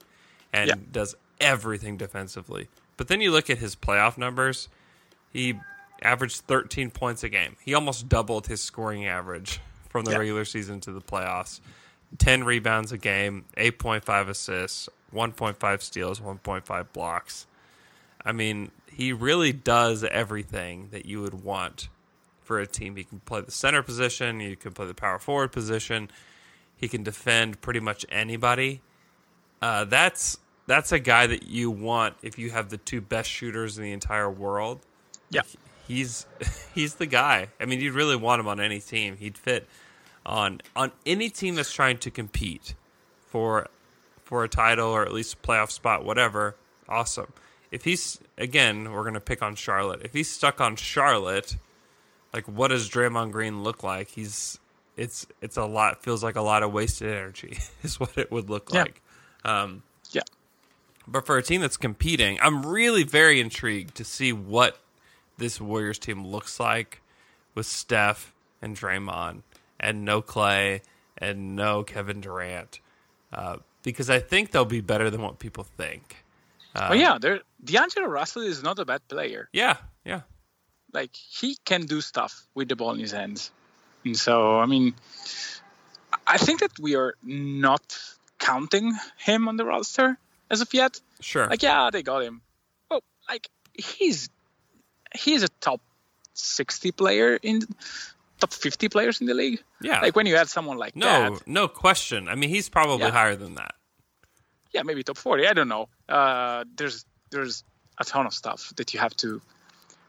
and 0.54 0.70
yeah. 0.70 0.76
does 0.92 1.16
everything 1.40 1.98
defensively. 1.98 2.68
But 2.98 3.08
then 3.08 3.22
you 3.22 3.32
look 3.32 3.50
at 3.50 3.58
his 3.58 3.76
playoff 3.76 4.18
numbers, 4.18 4.70
he 5.32 5.56
averaged 6.02 6.42
13 6.42 6.92
points 6.92 7.24
a 7.24 7.30
game. 7.30 7.56
He 7.64 7.74
almost 7.74 8.08
doubled 8.08 8.48
his 8.48 8.62
scoring 8.62 9.06
average 9.06 9.60
from 9.90 10.06
the 10.06 10.12
yeah. 10.12 10.18
regular 10.18 10.46
season 10.46 10.80
to 10.82 10.92
the 10.92 11.02
playoffs. 11.02 11.60
10 12.18 12.44
rebounds 12.44 12.92
a 12.92 12.98
game, 12.98 13.46
8.5 13.58 14.30
assists, 14.30 14.90
1.5 15.14 15.82
steals, 15.82 16.20
1.5 16.20 16.86
blocks. 16.94 17.48
I 18.24 18.32
mean, 18.32 18.72
he 18.92 19.12
really 19.14 19.52
does 19.52 20.04
everything 20.04 20.90
that 20.92 21.06
you 21.06 21.22
would 21.22 21.44
want 21.44 21.90
for 22.46 22.60
a 22.60 22.68
team. 22.68 22.96
He 22.96 23.04
can 23.04 23.20
play 23.20 23.42
the 23.42 23.52
center 23.52 23.84
position, 23.84 24.40
you 24.40 24.56
can 24.56 24.72
play 24.72 24.86
the 24.88 24.94
power 24.94 25.20
forward 25.20 25.52
position. 25.52 26.10
He 26.78 26.88
can 26.88 27.04
defend 27.04 27.62
pretty 27.62 27.80
much 27.80 28.06
anybody. 28.10 28.82
Uh, 29.62 29.86
that's 29.86 30.38
that's 30.68 30.92
a 30.92 31.00
guy 31.00 31.28
that 31.28 31.48
you 31.48 31.72
want 31.72 32.16
if 32.22 32.38
you 32.38 32.52
have 32.52 32.70
the 32.70 32.78
two 32.78 33.02
best 33.02 33.30
shooters 33.30 33.78
in 33.78 33.84
the 33.84 33.92
entire 33.92 34.30
world. 34.30 34.80
Yeah. 35.30 35.42
He's 35.88 36.26
he's 36.76 36.96
the 36.96 37.06
guy. 37.06 37.50
I 37.60 37.66
mean, 37.66 37.80
you'd 37.80 37.94
really 37.94 38.16
want 38.16 38.40
him 38.40 38.48
on 38.48 38.60
any 38.60 38.80
team. 38.80 39.18
He'd 39.18 39.38
fit 39.38 39.68
on 40.26 40.62
on 40.76 40.92
any 41.06 41.30
team 41.30 41.56
that's 41.56 41.72
trying 41.72 41.98
to 42.00 42.12
compete 42.12 42.76
for 43.28 43.68
for 44.24 44.44
a 44.44 44.50
title 44.50 44.90
or 44.90 45.04
at 45.04 45.14
least 45.14 45.36
a 45.36 45.48
playoff 45.48 45.72
spot, 45.72 46.04
whatever. 46.04 46.56
Awesome. 46.90 47.32
If 47.72 47.84
he's 47.84 48.20
again, 48.38 48.92
we're 48.92 49.04
gonna 49.04 49.20
pick 49.20 49.42
on 49.42 49.56
Charlotte. 49.56 50.02
If 50.04 50.14
he's 50.14 50.30
stuck 50.30 50.60
on 50.60 50.76
Charlotte, 50.76 51.58
like 52.36 52.46
what 52.48 52.68
does 52.68 52.90
Draymond 52.90 53.32
Green 53.32 53.64
look 53.64 53.82
like? 53.82 54.10
He's 54.10 54.60
it's 54.98 55.26
it's 55.42 55.56
a 55.58 55.66
lot 55.66 56.04
feels 56.04 56.22
like 56.24 56.36
a 56.36 56.42
lot 56.42 56.64
of 56.64 56.74
wasted 56.74 57.10
energy 57.10 57.58
is 57.84 58.00
what 58.00 58.18
it 58.18 58.30
would 58.32 58.50
look 58.50 58.70
Yeah. 58.74 58.82
like. 58.82 59.02
Um, 59.46 59.84
Yeah. 60.12 60.24
but 61.08 61.26
for 61.26 61.38
a 61.38 61.42
team 61.44 61.62
that's 61.62 61.78
competing, 61.78 62.38
I'm 62.42 62.66
really 62.66 63.04
very 63.04 63.40
intrigued 63.40 63.96
to 63.96 64.04
see 64.04 64.34
what 64.34 64.78
this 65.38 65.60
Warriors 65.62 65.98
team 66.00 66.26
looks 66.28 66.60
like 66.60 67.02
with 67.56 67.66
Steph 67.66 68.34
and 68.62 68.76
Draymond 68.76 69.42
and 69.80 70.04
no 70.04 70.22
Clay 70.22 70.82
and 71.18 71.56
no 71.56 71.84
Kevin 71.84 72.20
Durant. 72.22 72.80
Uh, 73.32 73.58
because 73.84 74.10
I 74.10 74.20
think 74.20 74.52
they'll 74.52 74.66
be 74.66 74.82
better 74.82 75.10
than 75.10 75.22
what 75.22 75.40
people 75.40 75.64
think. 75.64 76.24
Uh, 76.74 76.90
but 76.90 76.98
yeah, 76.98 77.18
there 77.20 77.40
D'Angelo 77.64 78.08
Russell 78.08 78.42
is 78.44 78.62
not 78.64 78.80
a 78.80 78.86
bad 78.86 79.08
player. 79.08 79.48
Yeah, 79.54 79.78
yeah. 80.04 80.22
Like 80.96 81.14
he 81.16 81.58
can 81.70 81.86
do 81.86 82.00
stuff 82.02 82.34
with 82.56 82.68
the 82.70 82.76
ball 82.76 82.92
in 82.96 83.00
his 83.00 83.12
hands. 83.12 83.52
And 84.06 84.18
so 84.18 84.60
I 84.60 84.66
mean 84.66 84.94
I 86.26 86.38
think 86.38 86.60
that 86.62 86.80
we 86.80 86.96
are 86.96 87.14
not 87.24 87.84
counting 88.40 88.94
him 89.18 89.48
on 89.50 89.58
the 89.58 89.66
roster 89.66 90.18
as 90.50 90.62
of 90.62 90.74
yet. 90.74 91.00
Sure. 91.20 91.48
Like 91.48 91.62
yeah, 91.64 91.90
they 91.92 92.04
got 92.04 92.24
him. 92.24 92.42
Well, 92.90 93.02
like 93.30 93.50
he's 93.74 94.30
he's 95.14 95.44
a 95.44 95.50
top 95.68 95.82
sixty 96.34 96.92
player 96.92 97.38
in 97.42 97.62
top 98.40 98.54
fifty 98.54 98.88
players 98.90 99.22
in 99.22 99.28
the 99.28 99.34
league. 99.34 99.60
yeah. 99.82 100.02
Like 100.02 100.16
when 100.16 100.26
you 100.26 100.36
add 100.36 100.50
someone 100.50 100.78
like 100.78 100.96
no, 100.96 101.08
that, 101.36 101.48
no 101.48 101.68
question. 101.68 102.28
I 102.28 102.36
mean, 102.36 102.50
he's 102.50 102.70
probably 102.70 103.06
Yeah. 103.06 103.12
higher 103.12 103.36
than 103.36 103.56
that. 103.56 103.76
yeah, 104.74 104.84
maybe 104.84 105.04
top 105.04 105.18
forty. 105.18 105.48
I 105.48 105.54
don't 105.54 105.70
know. 105.70 105.88
Uh, 106.08 106.64
there's 106.78 107.06
there's 107.32 107.64
a 107.98 108.04
ton 108.04 108.26
of 108.26 108.34
stuff 108.34 108.74
that 108.78 108.94
you 108.94 109.00
have 109.00 109.16
to 109.18 109.42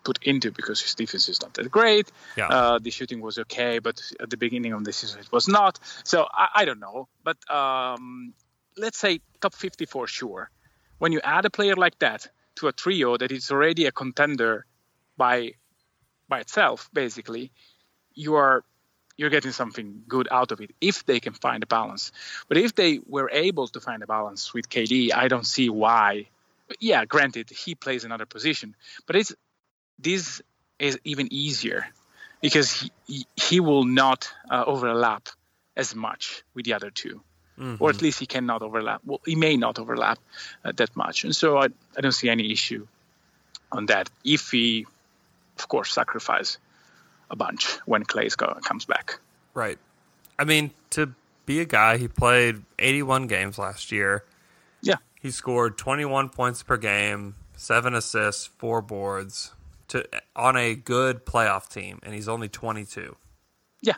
put 0.07 0.19
into 0.23 0.53
because 0.53 0.81
his 0.81 0.95
defense 0.95 1.29
is 1.29 1.43
not 1.43 1.53
that 1.55 1.69
great. 1.79 2.07
Yeah. 2.37 2.49
Uh, 2.49 2.79
the 2.79 2.93
shooting 2.97 3.21
was 3.21 3.39
okay, 3.45 3.81
but 3.81 4.01
at 4.21 4.31
the 4.31 4.37
beginning 4.37 4.73
of 4.73 4.85
the 4.85 4.93
season 4.93 5.19
it 5.21 5.31
was 5.33 5.49
not. 5.49 5.81
So 6.05 6.19
I, 6.33 6.47
I 6.61 6.65
don't 6.65 6.79
know. 6.79 7.09
But 7.25 7.39
um, 7.51 8.33
let's 8.77 8.99
say 8.99 9.21
top 9.41 9.55
50 9.55 9.87
for 9.87 10.07
sure. 10.07 10.49
When 10.99 11.11
you 11.13 11.21
add 11.25 11.45
a 11.45 11.51
player 11.51 11.75
like 11.75 11.99
that 11.99 12.29
to 12.57 12.69
a 12.69 12.73
trio 12.73 13.17
that 13.17 13.33
is 13.33 13.51
already 13.51 13.87
a 13.87 13.93
contender 13.93 14.65
by 15.17 15.55
by 16.29 16.41
itself, 16.41 16.89
basically, 16.93 17.51
you 18.15 18.37
are 18.37 18.65
you're 19.19 19.35
getting 19.37 19.53
something 19.53 20.03
good 20.07 20.29
out 20.31 20.53
of 20.53 20.61
it 20.61 20.71
if 20.81 21.05
they 21.05 21.21
can 21.21 21.33
find 21.33 21.63
a 21.63 21.67
balance. 21.67 22.13
But 22.49 22.59
if 22.59 22.75
they 22.75 23.01
were 23.15 23.31
able 23.33 23.67
to 23.69 23.81
find 23.81 24.03
a 24.03 24.07
balance 24.07 24.55
with 24.55 24.69
KD, 24.69 25.13
I 25.15 25.29
don't 25.29 25.47
see 25.47 25.69
why. 25.69 26.29
Yeah, 26.81 27.05
granted, 27.05 27.49
he 27.51 27.75
plays 27.75 28.05
another 28.05 28.27
position, 28.27 28.75
but 29.07 29.17
it's 29.17 29.33
this 29.99 30.43
is 30.79 30.99
even 31.05 31.29
easier 31.33 31.87
because 32.41 32.91
he, 33.07 33.27
he, 33.35 33.61
will 33.61 33.85
not 33.85 34.31
uh, 34.51 34.65
overlap 34.67 35.29
as 35.77 35.95
much 35.95 36.43
with 36.55 36.67
the 36.67 36.75
other 36.75 36.91
2 36.91 37.21
or 37.79 37.91
at 37.91 38.03
least 38.03 38.21
he 38.21 38.27
cannot 38.27 38.63
overlap. 38.63 39.01
Well, 39.05 39.21
he 39.25 39.35
may 39.35 39.57
not 39.57 39.79
overlap 39.79 40.19
uh, 40.65 40.73
that 40.73 40.95
much, 40.95 41.25
and 41.25 41.35
so 41.35 41.57
I, 41.57 41.69
I 41.97 42.01
don't 42.01 42.13
see 42.13 42.29
any 42.29 42.53
issue 42.53 42.87
on 43.73 43.87
that 43.87 44.11
if 44.25 44.51
he, 44.51 44.87
of 45.59 45.69
course, 45.69 45.93
sacrifice 45.93 46.59
a 47.31 47.37
bunch 47.37 47.67
when 47.87 48.05
Clay 48.05 48.29
go, 48.37 48.59
comes 48.63 48.85
back. 48.85 49.19
Right. 49.55 49.79
I 50.39 50.45
mean, 50.45 50.73
to 50.91 51.15
be 51.47 51.61
a 51.61 51.65
guy, 51.65 51.97
he 51.97 52.09
played 52.09 52.63
81 52.79 53.27
games 53.27 53.59
last 53.59 53.91
year. 53.91 54.25
Yeah, 54.83 54.97
He 55.21 55.31
scored 55.31 55.79
21 55.79 56.29
points 56.29 56.63
per 56.63 56.77
game, 56.77 57.37
seven 57.57 57.95
assists, 57.95 58.47
four 58.47 58.83
boards 58.83 59.53
to 59.89 60.05
on 60.35 60.57
a 60.57 60.75
good 60.75 61.25
playoff 61.25 61.69
team, 61.69 62.01
and 62.03 62.15
he's 62.15 62.29
only 62.29 62.49
22. 62.49 63.17
yeah, 63.83 63.95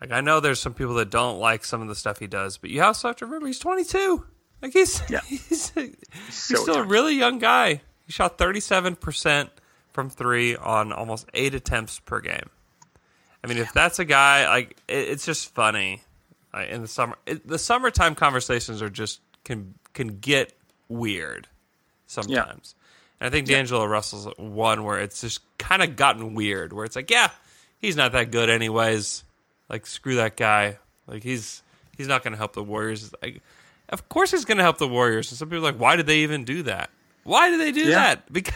Like 0.00 0.12
I 0.12 0.20
know 0.20 0.40
there's 0.40 0.60
some 0.60 0.74
people 0.74 0.94
that 0.94 1.10
don't 1.10 1.38
like 1.38 1.64
some 1.64 1.82
of 1.82 1.88
the 1.88 1.94
stuff 1.94 2.18
he 2.18 2.26
does, 2.26 2.58
but 2.58 2.70
you 2.70 2.82
also 2.82 3.08
have 3.08 3.16
to 3.16 3.26
remember 3.26 3.46
he's 3.46 3.58
22. 3.58 4.24
Like 4.60 4.72
he's 4.72 5.02
Yeah. 5.08 5.20
he's, 5.26 5.70
he's 5.70 5.96
So 6.30 6.56
still 6.56 6.76
a 6.76 6.84
really 6.84 7.14
young 7.14 7.38
guy. 7.38 7.82
He 8.06 8.12
shot 8.12 8.38
37% 8.38 9.48
from 9.92 10.10
3 10.10 10.56
on 10.56 10.92
almost 10.92 11.28
8 11.34 11.54
attempts 11.54 11.98
per 12.00 12.20
game. 12.20 12.50
I 13.44 13.48
mean, 13.48 13.58
if 13.58 13.72
that's 13.72 13.98
a 13.98 14.04
guy 14.04 14.48
like 14.48 14.76
it, 14.86 15.08
it's 15.08 15.26
just 15.26 15.52
funny 15.52 16.02
uh, 16.54 16.64
in 16.68 16.82
the 16.82 16.88
summer. 16.88 17.16
It, 17.26 17.46
the 17.46 17.58
summertime 17.58 18.14
conversations 18.14 18.80
are 18.82 18.90
just 18.90 19.20
can 19.44 19.74
can 19.94 20.18
get 20.20 20.52
weird 20.88 21.48
sometimes. 22.06 22.74
And 23.22 23.28
I 23.28 23.30
think 23.30 23.46
D'Angelo 23.46 23.84
Russell's 23.84 24.26
one 24.36 24.82
where 24.82 24.98
it's 24.98 25.20
just 25.20 25.42
kind 25.56 25.80
of 25.80 25.94
gotten 25.94 26.34
weird, 26.34 26.72
where 26.72 26.84
it's 26.84 26.96
like, 26.96 27.08
yeah, 27.08 27.30
he's 27.78 27.94
not 27.94 28.10
that 28.12 28.32
good 28.32 28.50
anyways. 28.50 29.22
Like, 29.68 29.86
screw 29.86 30.16
that 30.16 30.36
guy. 30.36 30.78
Like, 31.06 31.22
he's 31.22 31.62
he's 31.96 32.08
not 32.08 32.24
going 32.24 32.32
to 32.32 32.36
help 32.36 32.54
the 32.54 32.64
Warriors. 32.64 33.14
Like, 33.22 33.40
of 33.90 34.08
course 34.08 34.32
he's 34.32 34.44
going 34.44 34.56
to 34.58 34.64
help 34.64 34.78
the 34.78 34.88
Warriors. 34.88 35.30
And 35.30 35.38
some 35.38 35.48
people 35.48 35.64
are 35.64 35.70
like, 35.70 35.80
why 35.80 35.94
did 35.94 36.06
they 36.08 36.18
even 36.18 36.42
do 36.42 36.64
that? 36.64 36.90
Why 37.22 37.48
did 37.48 37.60
they 37.60 37.70
do 37.70 37.82
Yeah. 37.84 38.16
that? 38.16 38.24
Because 38.32 38.54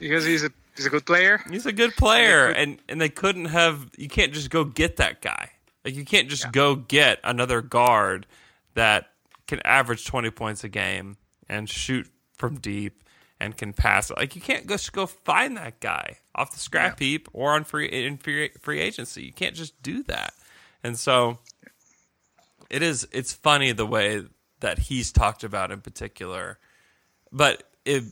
because 0.00 0.24
he's 0.24 0.42
a 0.42 0.50
he's 0.76 0.86
a 0.86 0.90
good 0.90 1.06
player. 1.06 1.40
He's 1.48 1.66
a 1.66 1.72
good 1.72 1.94
player, 1.94 2.48
and 2.48 2.78
and 2.88 3.00
they 3.00 3.08
couldn't 3.08 3.44
have. 3.44 3.90
You 3.96 4.08
can't 4.08 4.32
just 4.32 4.50
go 4.50 4.64
get 4.64 4.96
that 4.96 5.20
guy. 5.20 5.50
Like 5.84 5.94
you 5.94 6.04
can't 6.04 6.28
just 6.28 6.50
go 6.50 6.74
get 6.74 7.20
another 7.22 7.62
guard 7.62 8.26
that 8.74 9.10
can 9.46 9.60
average 9.64 10.04
twenty 10.04 10.30
points 10.30 10.64
a 10.64 10.68
game 10.68 11.16
and 11.48 11.68
shoot 11.70 12.08
from 12.36 12.56
deep 12.58 13.04
and 13.40 13.56
can 13.56 13.72
pass. 13.72 14.10
It. 14.10 14.16
Like 14.16 14.34
you 14.34 14.40
can't 14.40 14.68
just 14.68 14.92
go 14.92 15.06
find 15.06 15.56
that 15.56 15.80
guy 15.80 16.18
off 16.34 16.52
the 16.52 16.58
scrap 16.58 16.98
heap 16.98 17.28
or 17.32 17.52
on 17.52 17.64
free 17.64 17.86
in 17.86 18.18
free, 18.18 18.50
free 18.60 18.80
agency. 18.80 19.22
You 19.22 19.32
can't 19.32 19.54
just 19.54 19.80
do 19.82 20.02
that. 20.04 20.34
And 20.82 20.98
so 20.98 21.38
it 22.70 22.82
is. 22.82 23.06
It's 23.12 23.32
funny 23.32 23.72
the 23.72 23.86
way 23.86 24.24
that 24.60 24.78
he's 24.78 25.12
talked 25.12 25.44
about 25.44 25.70
in 25.70 25.80
particular, 25.80 26.58
but 27.32 27.62
it 27.84 28.04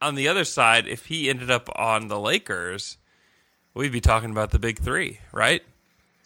on 0.00 0.14
the 0.14 0.28
other 0.28 0.44
side, 0.44 0.86
if 0.86 1.06
he 1.06 1.30
ended 1.30 1.50
up 1.50 1.70
on 1.76 2.08
the 2.08 2.20
Lakers, 2.20 2.98
we'd 3.72 3.92
be 3.92 4.00
talking 4.00 4.30
about 4.30 4.50
the 4.50 4.58
big 4.58 4.78
three, 4.78 5.20
right? 5.32 5.62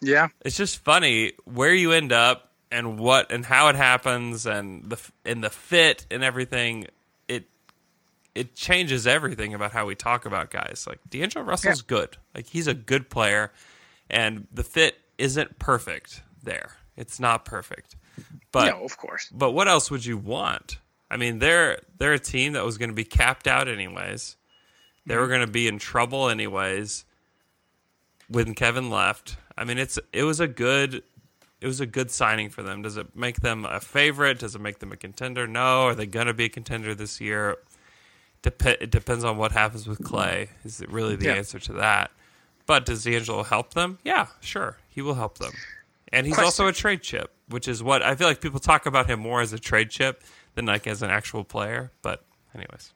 Yeah, 0.00 0.28
It's 0.42 0.57
just 0.57 0.78
funny 0.85 1.33
where 1.44 1.74
you 1.74 1.92
end 1.92 2.12
up 2.12 2.52
and 2.70 2.98
what 2.98 3.33
and 3.33 3.44
how 3.44 3.68
it 3.68 3.76
happens 3.76 4.46
and 4.46 4.90
the 4.90 4.98
and 5.24 5.42
the 5.42 5.50
fit 5.50 6.07
and 6.11 6.22
everything. 6.22 6.87
It 8.38 8.55
changes 8.55 9.07
everything 9.07 9.55
about 9.55 9.72
how 9.72 9.87
we 9.87 9.94
talk 9.94 10.27
about 10.27 10.51
guys. 10.51 10.87
Like 10.88 11.01
D'Angelo 11.09 11.44
Russell's 11.44 11.83
good. 11.83 12.16
Like 12.35 12.46
he's 12.46 12.66
a 12.66 12.74
good 12.74 13.11
player, 13.11 13.53
and 14.09 14.46
the 14.53 14.62
fit 14.62 14.96
isn't 15.18 15.59
perfect 15.59 16.22
there. 16.42 16.77
It's 16.96 17.20
not 17.20 17.44
perfect, 17.44 17.96
but 18.53 18.66
yeah, 18.66 18.85
of 18.85 18.96
course. 18.96 19.29
but 19.33 19.53
what 19.53 19.68
else 19.68 19.90
would 19.90 20.05
you 20.05 20.16
want? 20.16 20.79
I 21.11 21.16
mean, 21.16 21.38
they're 21.38 21.81
they're 21.98 22.12
a 22.12 22.18
team 22.18 22.53
that 22.53 22.64
was 22.64 22.79
going 22.79 22.90
to 22.90 22.94
be 22.94 23.05
capped 23.05 23.46
out 23.46 23.68
anyways. 23.68 24.37
They 25.07 25.16
were 25.16 25.22
mm-hmm. 25.22 25.31
going 25.31 25.46
to 25.46 25.53
be 25.53 25.68
in 25.68 25.79
trouble 25.79 26.29
anyways 26.29 27.05
when 28.29 28.55
Kevin 28.55 28.90
left. 28.90 29.37
I 29.57 29.64
mean, 29.64 29.79
it's 29.79 29.98
it 30.12 30.24
was 30.24 30.40
a 30.40 30.48
good 30.48 31.03
it 31.61 31.66
was 31.66 31.81
a 31.81 31.87
good 31.87 32.11
signing 32.11 32.51
for 32.51 32.62
them. 32.62 32.83
Does 32.83 32.96
it 32.96 33.16
make 33.16 33.40
them 33.40 33.64
a 33.64 33.81
favorite? 33.81 34.38
Does 34.38 34.55
it 34.55 34.61
make 34.61 34.79
them 34.79 34.92
a 34.92 34.96
contender? 34.96 35.46
No. 35.46 35.87
Are 35.87 35.94
they 35.94 36.07
going 36.07 36.27
to 36.27 36.35
be 36.35 36.44
a 36.44 36.48
contender 36.48 36.94
this 36.94 37.20
year? 37.20 37.57
Dep- 38.42 38.66
it 38.66 38.90
depends 38.90 39.25
on 39.25 39.37
what 39.37 39.52
happens 39.52 39.87
with 39.88 40.02
Clay. 40.04 40.50
Is 40.65 40.81
it 40.81 40.88
really 40.90 41.17
the 41.17 41.27
Yeah. 41.27 41.35
answer 41.35 41.58
to 41.58 41.73
that? 41.75 42.10
But 42.67 42.87
does 42.87 43.04
D'Angelo 43.04 43.42
help 43.42 43.75
them? 43.75 43.98
Yeah, 44.04 44.29
sure. 44.40 44.77
He 44.90 45.00
will 45.02 45.15
help 45.15 45.38
them. 45.38 45.52
And 46.12 46.27
he's 46.27 46.35
Question. 46.37 46.44
also 46.46 46.67
a 46.69 46.73
trade 46.73 47.02
chip, 47.02 47.33
which 47.48 47.67
is 47.69 47.83
what 47.83 48.02
I 48.02 48.15
feel 48.15 48.29
like 48.29 48.40
people 48.40 48.60
talk 48.60 48.87
about 48.87 49.08
him 49.08 49.21
more 49.21 49.40
as 49.40 49.52
a 49.52 49.58
trade 49.58 49.90
chip 49.90 50.23
than 50.54 50.67
like 50.67 50.87
as 50.87 51.02
an 51.02 51.10
actual 51.10 51.44
player. 51.44 51.90
But 52.02 52.23
anyways. 52.54 52.92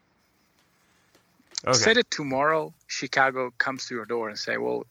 Okay. 1.65 1.77
Say 1.77 1.93
that 1.93 2.09
tomorrow 2.11 2.73
Chicago 2.87 3.53
comes 3.57 3.85
to 3.87 3.95
your 3.95 4.05
door 4.05 4.29
and 4.29 4.37
say, 4.37 4.57
"Well, 4.57 4.85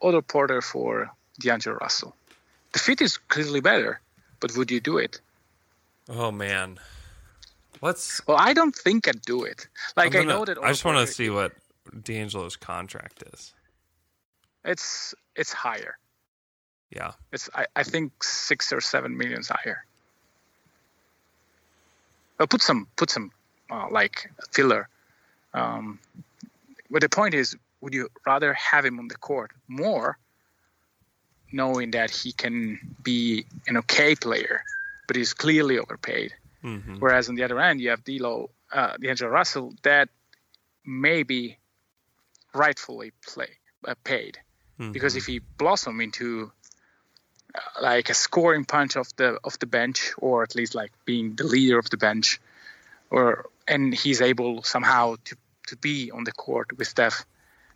Otto 0.00 0.20
Porter 0.22 0.60
for 0.62 1.10
D'Angelo 1.38 1.76
Russell." 1.76 2.16
The 2.72 2.78
fit 2.78 3.00
is 3.00 3.16
clearly 3.18 3.60
better, 3.60 4.00
but 4.40 4.56
would 4.56 4.70
you 4.70 4.80
do 4.80 4.98
it? 4.98 5.20
Oh 6.08 6.30
man. 6.32 6.78
Let's 7.82 8.20
Well, 8.26 8.36
I 8.38 8.52
don't 8.52 8.74
think 8.74 9.08
I'd 9.08 9.22
do 9.22 9.44
it. 9.44 9.66
Like 9.96 10.14
I'm 10.14 10.20
I 10.22 10.24
gonna- 10.24 10.38
know 10.38 10.44
that 10.44 10.58
I 10.58 10.68
just 10.68 10.84
want 10.84 11.06
to 11.06 11.12
see 11.12 11.30
what 11.30 11.52
D'Angelo's 12.02 12.56
contract 12.56 13.22
is. 13.32 13.54
it's 14.64 15.14
it's 15.36 15.52
higher. 15.52 15.96
Yeah. 16.90 17.12
It's 17.32 17.48
I, 17.54 17.66
I 17.76 17.82
think 17.82 18.22
six 18.22 18.72
or 18.72 18.80
seven 18.80 19.16
millions 19.16 19.48
higher. 19.48 19.84
But 22.38 22.50
put 22.50 22.62
some 22.62 22.86
put 22.96 23.10
some 23.10 23.30
uh, 23.70 23.86
like 23.90 24.30
filler. 24.52 24.88
Um, 25.54 25.98
but 26.90 27.00
the 27.02 27.08
point 27.08 27.34
is, 27.34 27.56
would 27.80 27.94
you 27.94 28.08
rather 28.26 28.52
have 28.54 28.84
him 28.84 28.98
on 28.98 29.08
the 29.08 29.16
court 29.16 29.52
more, 29.68 30.18
knowing 31.52 31.92
that 31.92 32.10
he 32.10 32.32
can 32.32 32.78
be 33.02 33.46
an 33.68 33.76
okay 33.78 34.14
player, 34.14 34.62
but 35.06 35.16
he's 35.16 35.32
clearly 35.34 35.78
overpaid? 35.78 36.34
Mm-hmm. 36.64 36.96
Whereas 36.96 37.28
on 37.28 37.34
the 37.34 37.44
other 37.44 37.58
end, 37.58 37.80
you 37.80 37.90
have 37.90 38.04
D'Lo, 38.04 38.50
uh, 38.72 38.96
D'Angelo 38.98 39.30
Russell, 39.30 39.74
that 39.82 40.08
may 40.84 41.22
be 41.22 41.56
rightfully 42.54 43.12
play 43.26 43.48
uh, 43.86 43.94
paid 44.04 44.38
Mm-hmm. 44.80 44.92
because 44.92 45.16
if 45.16 45.26
he 45.26 45.40
blossom 45.58 46.00
into 46.00 46.50
uh, 47.54 47.60
like 47.82 48.08
a 48.08 48.14
scoring 48.14 48.64
punch 48.64 48.96
of 48.96 49.14
the 49.16 49.38
of 49.44 49.58
the 49.58 49.66
bench, 49.66 50.12
or 50.16 50.42
at 50.42 50.54
least 50.54 50.74
like 50.74 50.92
being 51.04 51.34
the 51.36 51.44
leader 51.44 51.78
of 51.78 51.90
the 51.90 51.98
bench, 51.98 52.40
or 53.10 53.46
and 53.68 53.92
he's 53.92 54.22
able 54.22 54.62
somehow 54.62 55.16
to 55.26 55.36
to 55.66 55.76
be 55.76 56.10
on 56.10 56.24
the 56.24 56.32
court 56.32 56.78
with 56.78 56.88
Steph 56.88 57.26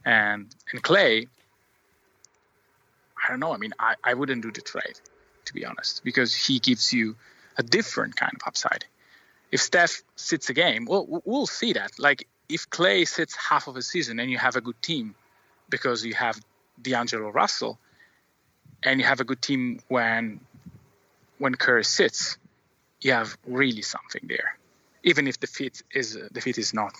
and 0.04 0.54
and 0.72 0.82
Clay. 0.82 1.26
I 3.22 3.30
don't 3.30 3.40
know. 3.40 3.52
I 3.52 3.58
mean, 3.58 3.74
I, 3.78 3.94
I 4.02 4.14
wouldn't 4.14 4.42
do 4.42 4.50
the 4.50 4.60
trade, 4.60 4.98
to 5.46 5.54
be 5.54 5.64
honest, 5.64 6.04
because 6.04 6.34
he 6.34 6.58
gives 6.58 6.92
you 6.92 7.16
a 7.56 7.62
different 7.62 8.16
kind 8.16 8.32
of 8.34 8.46
upside. 8.46 8.84
If 9.52 9.60
Steph 9.60 10.02
sits 10.16 10.50
a 10.50 10.54
game, 10.54 10.84
well, 10.86 11.22
we'll 11.24 11.46
see 11.46 11.74
that. 11.74 11.92
Like 11.98 12.26
if 12.48 12.68
Clay 12.70 13.04
sits 13.04 13.36
half 13.36 13.68
of 13.68 13.76
a 13.76 13.82
season 13.82 14.18
and 14.20 14.30
you 14.30 14.38
have 14.38 14.56
a 14.56 14.60
good 14.60 14.80
team, 14.82 15.14
because 15.68 16.04
you 16.04 16.14
have 16.14 16.38
D'Angelo 16.80 17.30
Russell, 17.30 17.78
and 18.82 19.00
you 19.00 19.06
have 19.06 19.20
a 19.20 19.24
good 19.24 19.40
team 19.40 19.80
when 19.88 20.40
when 21.38 21.54
Curry 21.54 21.84
sits, 21.84 22.36
you 23.00 23.12
have 23.12 23.36
really 23.46 23.82
something 23.82 24.22
there, 24.24 24.56
even 25.02 25.26
if 25.26 25.40
the 25.40 25.46
fit 25.46 25.82
is 25.92 26.18
the 26.30 26.40
fit 26.40 26.58
is 26.58 26.74
not 26.74 26.92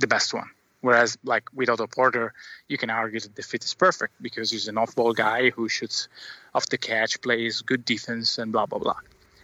the 0.00 0.06
best 0.06 0.32
one. 0.34 0.50
Whereas, 0.80 1.16
like 1.22 1.44
with 1.54 1.68
Otto 1.68 1.86
Porter, 1.86 2.32
you 2.66 2.76
can 2.76 2.90
argue 2.90 3.20
that 3.20 3.36
the 3.36 3.42
fit 3.42 3.64
is 3.64 3.74
perfect 3.74 4.14
because 4.20 4.50
he's 4.50 4.66
an 4.66 4.78
off-ball 4.78 5.12
guy 5.12 5.50
who 5.50 5.68
shoots 5.68 6.08
off 6.54 6.66
the 6.66 6.78
catch, 6.78 7.20
plays 7.20 7.62
good 7.62 7.84
defense, 7.84 8.38
and 8.38 8.50
blah 8.50 8.66
blah 8.66 8.78
blah. 8.78 8.96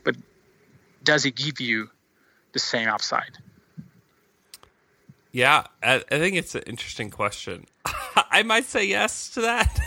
But 0.05 0.17
does 1.05 1.23
he 1.25 1.31
give 1.31 1.61
you 1.61 1.89
the 2.53 2.59
same 2.59 2.89
upside? 2.89 3.39
Yeah, 5.33 5.65
I, 5.83 5.99
think 6.01 6.37
it's 6.37 6.55
an 6.55 6.63
interesting 6.67 7.11
question. 7.11 7.67
I 8.31 8.43
might 8.43 8.65
say 8.65 8.85
yes 8.87 9.31
to 9.31 9.43
that. 9.43 9.79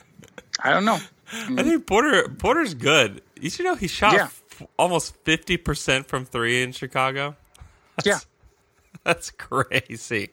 I 0.64 0.70
don't 0.72 0.84
know. 0.84 0.98
I 1.32 1.62
think 1.62 1.86
Porter 1.86 2.28
Porter's 2.28 2.74
good. 2.74 3.22
You 3.40 3.50
should 3.50 3.64
know 3.66 3.74
he 3.74 3.86
shot 3.86 4.14
Yeah. 4.14 4.24
f- 4.24 4.62
almost 4.78 5.14
fifty 5.24 5.56
percent 5.58 6.06
from 6.08 6.24
three 6.24 6.62
in 6.62 6.72
Chicago. 6.72 7.36
Yeah, 8.04 8.20
That's 9.04 9.30
crazy. 9.32 10.30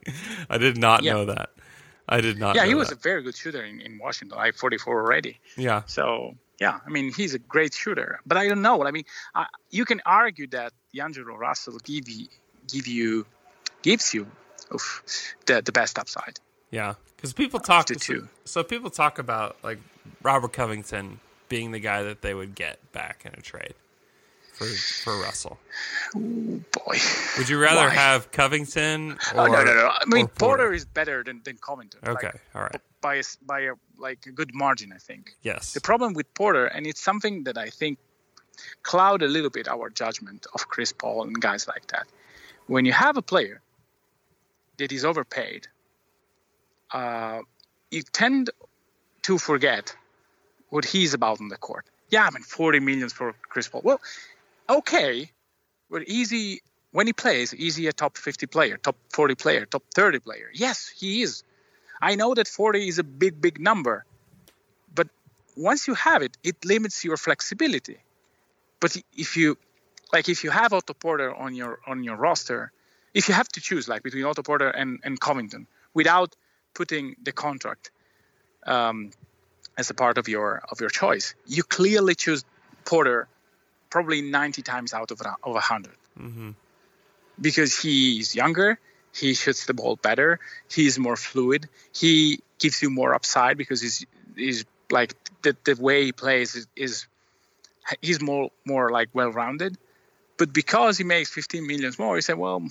I 0.51 0.57
did 0.59 0.77
not 0.77 1.01
Yeah. 1.03 1.13
know 1.13 1.25
that. 1.25 1.49
I 2.07 2.21
did 2.21 2.37
not. 2.37 2.55
yeah, 2.55 2.65
he 2.65 2.75
was 2.75 2.89
that. 2.89 2.99
a 2.99 3.01
very 3.01 3.23
good 3.23 3.35
shooter 3.35 3.63
in, 3.65 3.81
in 3.81 3.97
Washington, 3.97 4.37
like 4.37 4.53
44 4.55 5.01
already. 5.01 5.39
yeah. 5.57 5.81
So 5.87 6.35
yeah, 6.59 6.79
I 6.85 6.89
mean 6.89 7.13
he's 7.13 7.33
a 7.33 7.39
great 7.39 7.73
shooter, 7.73 8.19
but 8.25 8.37
I 8.37 8.47
don't 8.47 8.61
know. 8.61 8.85
I 8.85 8.91
mean, 8.91 9.05
I, 9.33 9.47
you 9.71 9.85
can 9.85 10.01
argue 10.05 10.47
that 10.47 10.73
D'Angelo 10.93 11.35
Russell 11.35 11.77
give 11.83 12.07
you 12.09 12.27
give 12.71 12.87
you 12.87 13.25
gives 13.81 14.13
you 14.13 14.27
oof, 14.73 15.03
the 15.45 15.61
the 15.61 15.71
best 15.71 15.99
upside. 15.99 16.39
Yeah, 16.71 16.95
because 17.15 17.33
people 17.33 17.59
talk 17.59 17.85
to 17.87 17.99
so, 17.99 18.27
so 18.45 18.63
people 18.63 18.89
talk 18.89 19.19
about 19.19 19.57
like 19.63 19.79
Robert 20.23 20.53
Covington 20.53 21.19
being 21.49 21.71
the 21.71 21.79
guy 21.79 22.03
that 22.03 22.21
they 22.21 22.33
would 22.33 22.55
get 22.55 22.91
back 22.91 23.23
in 23.25 23.33
a 23.33 23.41
trade 23.41 23.75
for 24.53 24.65
for 24.65 25.19
Russell. 25.19 25.59
Boy, 26.13 26.97
Would 27.37 27.49
you 27.49 27.59
rather 27.59 27.87
Why? 27.87 27.93
have 27.93 28.31
Covington? 28.31 29.17
Or, 29.33 29.41
oh 29.41 29.45
no 29.47 29.63
no 29.63 29.73
no! 29.73 29.89
I 29.91 30.03
mean 30.07 30.25
or 30.25 30.29
Porter 30.29 30.73
is 30.73 30.85
better 30.85 31.23
than 31.23 31.41
than 31.43 31.57
Covington. 31.57 31.99
Okay, 32.05 32.27
like, 32.27 32.41
all 32.55 32.61
right. 32.61 32.81
By 33.05 33.15
a, 33.15 33.23
by 33.45 33.59
a 33.71 33.73
like 34.07 34.21
a 34.25 34.33
good 34.39 34.51
margin, 34.63 34.89
I 34.91 35.01
think. 35.09 35.23
Yes. 35.43 35.73
The 35.73 35.85
problem 35.89 36.09
with 36.13 36.27
Porter, 36.33 36.65
and 36.65 36.81
it's 36.89 37.03
something 37.09 37.43
that 37.47 37.57
I 37.65 37.69
think 37.69 37.99
cloud 38.81 39.21
a 39.21 39.29
little 39.35 39.53
bit 39.57 39.67
our 39.67 39.87
judgment 40.03 40.41
of 40.55 40.59
Chris 40.73 40.91
Paul 41.01 41.17
and 41.27 41.39
guys 41.49 41.67
like 41.73 41.85
that. 41.93 42.07
When 42.73 42.83
you 42.89 42.93
have 42.93 43.15
a 43.23 43.25
player 43.33 43.61
that 44.79 44.91
is 44.91 45.05
overpaid, 45.05 45.67
uh, 46.99 47.41
you 47.91 48.01
tend 48.23 48.49
to 49.27 49.37
forget 49.37 49.95
what 50.69 50.83
he's 50.93 51.13
about 51.13 51.39
on 51.39 51.49
the 51.49 51.57
court. 51.57 51.85
Yeah, 52.09 52.25
I 52.27 52.31
mean, 52.31 52.43
40 52.43 52.79
millions 52.79 53.13
for 53.13 53.35
Chris 53.51 53.67
Paul. 53.67 53.81
Well, 53.83 54.01
okay, 54.67 55.29
but 55.91 56.01
easy 56.07 56.61
when 56.91 57.05
he 57.05 57.13
plays, 57.13 57.53
is 57.53 57.75
he 57.75 57.85
a 57.87 57.93
top 57.93 58.17
50 58.17 58.47
player, 58.47 58.77
top 58.77 58.97
40 59.13 59.35
player, 59.35 59.65
top 59.65 59.83
30 59.93 60.19
player? 60.19 60.49
Yes, 60.53 60.87
he 60.87 61.21
is. 61.21 61.43
I 62.01 62.15
know 62.15 62.33
that 62.33 62.47
40 62.47 62.87
is 62.87 62.99
a 62.99 63.03
big, 63.03 63.41
big 63.41 63.59
number, 63.59 64.05
but 64.93 65.07
once 65.55 65.87
you 65.87 65.93
have 65.93 66.21
it, 66.21 66.37
it 66.43 66.63
limits 66.65 67.03
your 67.03 67.17
flexibility. 67.17 67.97
But 68.79 68.97
if 69.17 69.37
you, 69.37 69.57
like, 70.11 70.29
if 70.29 70.43
you 70.43 70.51
have 70.51 70.73
Otto 70.73 70.93
Porter 70.93 71.33
on 71.33 71.55
your 71.55 71.79
on 71.87 72.03
your 72.03 72.17
roster, 72.17 72.71
if 73.13 73.29
you 73.29 73.33
have 73.33 73.47
to 73.49 73.61
choose, 73.61 73.87
like, 73.87 74.03
between 74.03 74.25
Otto 74.25 74.43
Porter 74.43 74.69
and 74.69 74.99
and 75.03 75.19
Covington, 75.19 75.67
without 75.93 76.35
putting 76.73 77.15
the 77.23 77.31
contract 77.31 77.91
um, 78.65 79.11
as 79.77 79.89
a 79.89 79.93
part 79.93 80.17
of 80.17 80.27
your 80.27 80.61
of 80.69 80.81
your 80.81 80.89
choice, 80.89 81.35
you 81.47 81.63
clearly 81.63 82.15
choose 82.15 82.43
Porter, 82.83 83.27
probably 83.89 84.21
90 84.21 84.61
times 84.61 84.93
out 84.93 85.11
of 85.11 85.21
of 85.21 85.53
100 85.53 85.93
hmm 86.17 86.51
because 87.39 87.77
he's 87.77 88.35
younger, 88.35 88.79
he 89.15 89.33
shoots 89.33 89.65
the 89.65 89.73
ball 89.73 89.95
better, 89.95 90.39
he's 90.69 90.99
more 90.99 91.15
fluid, 91.15 91.69
he 91.93 92.39
gives 92.59 92.81
you 92.81 92.89
more 92.89 93.13
upside 93.13 93.57
because 93.57 93.81
he's 93.81 94.05
he's 94.35 94.65
like 94.91 95.15
the, 95.41 95.55
the 95.63 95.75
way 95.75 96.05
he 96.05 96.11
plays 96.11 96.55
is, 96.55 96.67
is 96.75 97.07
he's 98.01 98.21
more 98.21 98.49
more 98.65 98.91
like 98.91 99.09
well 99.13 99.31
rounded. 99.31 99.77
But 100.37 100.51
because 100.51 100.97
he 100.97 101.05
makes 101.05 101.29
15 101.31 101.65
millions 101.65 101.97
more, 101.97 102.15
he 102.15 102.21
said, 102.21 102.37
well, 102.37 102.61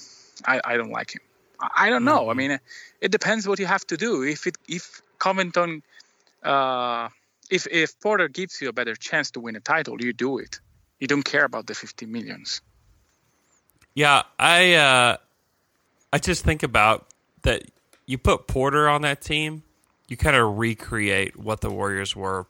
I, 0.44 0.60
I 0.62 0.76
don't 0.76 0.90
like 0.90 1.14
him. 1.14 1.22
I, 1.58 1.86
I 1.86 1.88
don't 1.88 2.04
know. 2.04 2.30
I 2.30 2.34
mean, 2.34 2.58
it 3.00 3.10
depends 3.10 3.48
what 3.48 3.58
you 3.58 3.66
have 3.66 3.86
to 3.86 3.96
do. 3.96 4.22
If 4.22 4.46
it 4.46 4.58
if 4.68 5.00
Covington, 5.18 5.82
uh, 6.42 7.08
if 7.50 7.66
if 7.70 7.98
Porter 8.00 8.28
gives 8.28 8.60
you 8.60 8.68
a 8.68 8.72
better 8.72 8.94
chance 8.94 9.30
to 9.32 9.40
win 9.40 9.56
a 9.56 9.60
title, 9.60 10.02
you 10.02 10.12
do 10.12 10.38
it. 10.38 10.60
You 11.00 11.06
don't 11.06 11.24
care 11.24 11.44
about 11.44 11.66
the 11.66 11.74
50 11.74 12.06
millions. 12.06 12.60
Yeah, 13.94 14.22
I 14.38 14.74
uh, 14.74 15.16
I 16.14 16.18
just 16.18 16.44
think 16.44 16.62
about 16.62 17.08
that. 17.42 17.64
You 18.06 18.18
put 18.18 18.46
Porter 18.46 18.88
on 18.88 19.02
that 19.02 19.20
team, 19.20 19.64
you 20.06 20.16
kind 20.16 20.36
of 20.36 20.58
recreate 20.58 21.36
what 21.36 21.60
the 21.60 21.70
Warriors 21.70 22.14
were 22.14 22.46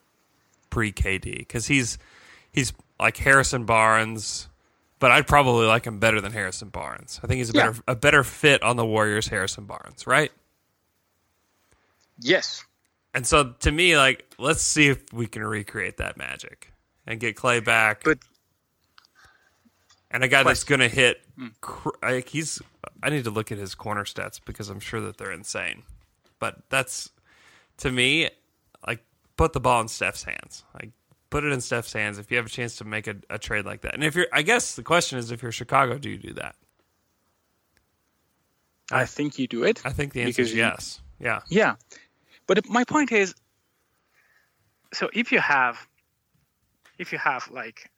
pre 0.69 0.93
KD 0.93 1.39
because 1.39 1.67
he's 1.67 1.97
he's 2.53 2.75
like 3.01 3.17
Harrison 3.17 3.65
Barnes, 3.65 4.49
but 4.99 5.11
I'd 5.13 5.27
probably 5.27 5.65
like 5.67 5.87
him 5.87 5.99
better 5.99 6.21
than 6.21 6.33
Harrison 6.33 6.69
Barnes. 6.69 7.21
I 7.25 7.27
think 7.27 7.39
he's 7.39 7.51
a 7.51 7.55
Yeah. 7.55 7.67
better 7.71 7.83
a 7.89 7.95
better 7.97 8.23
fit 8.25 8.63
on 8.63 8.77
the 8.77 8.85
Warriors. 8.85 9.29
Harrison 9.29 9.65
Barnes, 9.65 10.07
right? 10.07 10.31
Yes. 12.19 12.65
And 13.15 13.27
so 13.27 13.55
to 13.61 13.73
me, 13.73 13.97
like, 13.97 14.31
let's 14.39 14.61
see 14.63 14.89
if 14.89 15.13
we 15.13 15.27
can 15.27 15.43
recreate 15.45 15.97
that 15.99 16.17
magic 16.17 16.73
and 17.07 17.19
get 17.21 17.37
Clay 17.37 17.61
back. 17.61 18.03
But 18.05 18.19
and 20.15 20.25
a 20.25 20.29
guy 20.29 20.43
that's 20.43 20.65
going 20.65 20.81
to 20.81 20.89
hit, 20.89 21.21
Hmm. 21.37 21.49
cr- 21.61 21.91
like 22.03 22.29
he's. 22.29 22.63
I 23.03 23.11
need 23.11 23.25
to 23.25 23.31
look 23.31 23.53
at 23.53 23.59
his 23.59 23.75
corner 23.75 24.05
stats 24.05 24.41
because 24.45 24.71
I'm 24.71 24.81
sure 24.81 25.01
that 25.03 25.19
they're 25.19 25.33
insane. 25.33 25.83
But 26.39 26.59
that's 26.71 27.11
to 27.79 27.91
me, 27.91 28.31
like, 28.87 29.05
put 29.37 29.53
the 29.53 29.61
ball 29.61 29.81
in 29.81 29.89
Steph's 29.89 30.23
hands. 30.25 30.65
Like, 30.75 30.91
put 31.31 31.45
it 31.45 31.53
in 31.53 31.61
Steph's 31.61 31.93
hands 31.93 32.19
if 32.19 32.31
you 32.31 32.37
have 32.37 32.47
a 32.47 32.51
chance 32.51 32.77
to 32.77 32.85
make 32.85 33.07
a, 33.07 33.17
a 33.29 33.39
trade 33.39 33.65
like 33.67 33.81
that. 33.83 33.95
And 33.95 34.05
if 34.05 34.15
you're, 34.15 34.27
I 34.33 34.43
guess 34.43 34.77
the 34.77 34.83
question 34.83 35.19
is, 35.19 35.31
if 35.31 35.43
you're 35.43 35.53
Chicago, 35.53 35.99
do 35.99 36.09
you 36.09 36.19
do 36.19 36.33
that? 36.35 36.55
I 38.93 39.07
think 39.07 39.39
you 39.39 39.47
do 39.47 39.65
it. 39.65 39.81
I 39.85 39.91
think 39.91 40.13
the 40.13 40.23
answer 40.23 40.43
is 40.43 40.53
you- 40.53 40.59
yes. 40.59 41.01
Yeah. 41.19 41.41
Yeah, 41.49 41.77
but 42.47 42.69
my 42.69 42.85
point 42.85 43.13
is, 43.13 43.35
so 44.93 45.09
if 45.13 45.33
you 45.33 45.41
have, 45.41 45.87
if 46.99 47.13
you 47.13 47.19
have 47.19 47.51
like 47.51 47.91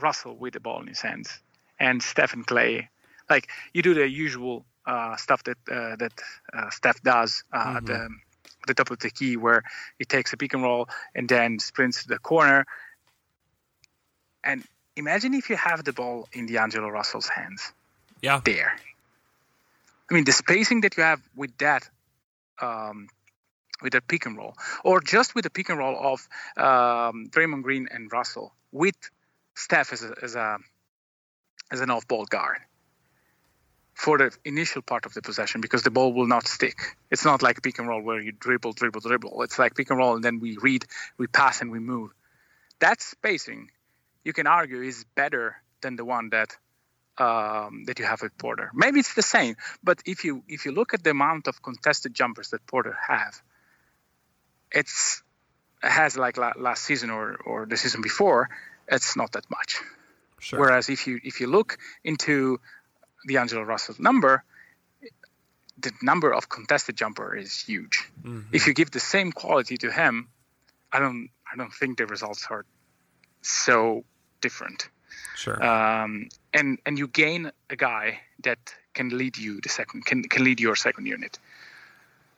Russell 0.00 0.36
with 0.36 0.54
the 0.54 0.60
ball 0.60 0.80
in 0.80 0.86
his 0.88 1.00
hands 1.00 1.40
and 1.78 2.02
Stephen 2.02 2.44
Clay, 2.44 2.88
like 3.28 3.48
you 3.72 3.82
do 3.82 3.94
the 3.94 4.08
usual 4.08 4.64
uh, 4.86 5.16
stuff 5.16 5.42
that 5.44 5.58
uh, 5.70 5.96
that 5.96 6.12
uh, 6.52 6.70
Steph 6.70 7.02
does 7.02 7.42
uh, 7.52 7.74
at 7.78 7.86
the, 7.86 8.08
the 8.66 8.74
top 8.74 8.90
of 8.90 8.98
the 9.00 9.10
key, 9.10 9.36
where 9.36 9.62
he 9.98 10.04
takes 10.04 10.32
a 10.32 10.36
pick 10.36 10.54
and 10.54 10.62
roll 10.62 10.88
and 11.14 11.28
then 11.28 11.58
sprints 11.58 12.02
to 12.02 12.08
the 12.08 12.18
corner. 12.18 12.64
And 14.44 14.62
imagine 14.94 15.34
if 15.34 15.50
you 15.50 15.56
have 15.56 15.84
the 15.84 15.92
ball 15.92 16.28
in 16.32 16.46
D'Angelo 16.46 16.88
Russell's 16.88 17.28
hands 17.28 17.72
Yeah. 18.22 18.40
there. 18.44 18.78
I 20.08 20.14
mean, 20.14 20.24
the 20.24 20.32
spacing 20.32 20.82
that 20.82 20.96
you 20.96 21.02
have 21.02 21.20
with 21.34 21.56
that 21.58 21.88
um, 22.62 23.08
with 23.82 23.94
a 23.94 24.00
pick 24.00 24.26
and 24.26 24.36
roll, 24.36 24.54
or 24.84 25.00
just 25.00 25.34
with 25.34 25.42
the 25.44 25.50
pick 25.50 25.68
and 25.68 25.78
roll 25.78 25.96
of 25.98 26.28
um, 26.56 27.28
Draymond 27.28 27.62
Green 27.62 27.88
and 27.90 28.10
Russell 28.10 28.52
with 28.72 28.96
Steph 29.54 29.92
as 29.92 30.02
a, 30.04 30.14
as 30.22 30.34
a 30.36 30.58
as 31.70 31.80
an 31.80 31.90
off-ball 31.90 32.24
guard 32.26 32.58
for 33.96 34.18
the 34.18 34.30
initial 34.44 34.82
part 34.82 35.06
of 35.06 35.14
the 35.14 35.22
possession 35.22 35.62
because 35.62 35.82
the 35.82 35.90
ball 35.90 36.12
will 36.12 36.26
not 36.26 36.46
stick. 36.46 36.78
It's 37.10 37.24
not 37.24 37.42
like 37.42 37.62
pick 37.62 37.78
and 37.78 37.88
roll 37.88 38.02
where 38.02 38.20
you 38.20 38.30
dribble, 38.30 38.74
dribble, 38.74 39.00
dribble. 39.00 39.42
It's 39.42 39.58
like 39.58 39.74
pick 39.74 39.88
and 39.90 39.98
roll 39.98 40.14
and 40.14 40.22
then 40.22 40.38
we 40.38 40.58
read, 40.58 40.84
we 41.16 41.26
pass, 41.26 41.62
and 41.62 41.70
we 41.70 41.78
move. 41.78 42.10
That 42.80 43.00
spacing, 43.00 43.70
you 44.22 44.34
can 44.34 44.46
argue, 44.46 44.82
is 44.82 45.06
better 45.14 45.56
than 45.80 45.96
the 45.96 46.04
one 46.04 46.28
that 46.30 46.54
um, 47.18 47.84
that 47.86 47.98
you 47.98 48.04
have 48.04 48.20
with 48.20 48.36
Porter. 48.36 48.70
Maybe 48.74 49.00
it's 49.00 49.14
the 49.14 49.22
same, 49.22 49.56
but 49.82 50.02
if 50.04 50.24
you 50.24 50.42
if 50.46 50.66
you 50.66 50.72
look 50.72 50.92
at 50.92 51.02
the 51.02 51.10
amount 51.10 51.48
of 51.48 51.62
contested 51.62 52.12
jumpers 52.12 52.50
that 52.50 52.66
Porter 52.66 52.94
have, 53.08 53.40
it's 54.70 55.22
has 55.80 56.18
like 56.18 56.36
la- 56.36 56.52
last 56.58 56.84
season 56.84 57.08
or 57.08 57.36
or 57.46 57.64
the 57.64 57.78
season 57.78 58.02
before, 58.02 58.50
it's 58.88 59.16
not 59.16 59.32
that 59.32 59.48
much. 59.50 59.80
Sure. 60.46 60.60
Whereas 60.60 60.88
if 60.88 61.08
you 61.08 61.18
if 61.24 61.40
you 61.40 61.48
look 61.48 61.76
into 62.04 62.60
D'Angelo 63.26 63.62
Russell 63.62 63.96
number, 63.98 64.44
the 65.76 65.90
number 66.02 66.32
of 66.32 66.48
contested 66.48 66.96
jumper 66.96 67.34
is 67.34 67.58
huge. 67.58 68.08
Mm-hmm. 68.22 68.54
If 68.54 68.68
you 68.68 68.72
give 68.72 68.92
the 68.92 69.00
same 69.00 69.32
quality 69.32 69.76
to 69.78 69.90
him, 69.90 70.28
I 70.92 71.00
don't 71.00 71.30
I 71.52 71.56
don't 71.56 71.74
think 71.74 71.98
the 71.98 72.06
results 72.06 72.46
are 72.48 72.64
so 73.42 74.04
different. 74.40 74.88
Sure. 75.34 75.60
Um, 75.60 76.28
and 76.54 76.78
and 76.86 76.96
you 76.96 77.08
gain 77.08 77.50
a 77.68 77.74
guy 77.74 78.20
that 78.44 78.60
can 78.94 79.08
lead 79.18 79.36
you 79.36 79.60
the 79.60 79.68
second 79.68 80.06
can 80.06 80.22
can 80.22 80.44
lead 80.44 80.60
your 80.60 80.76
second 80.76 81.06
unit, 81.06 81.40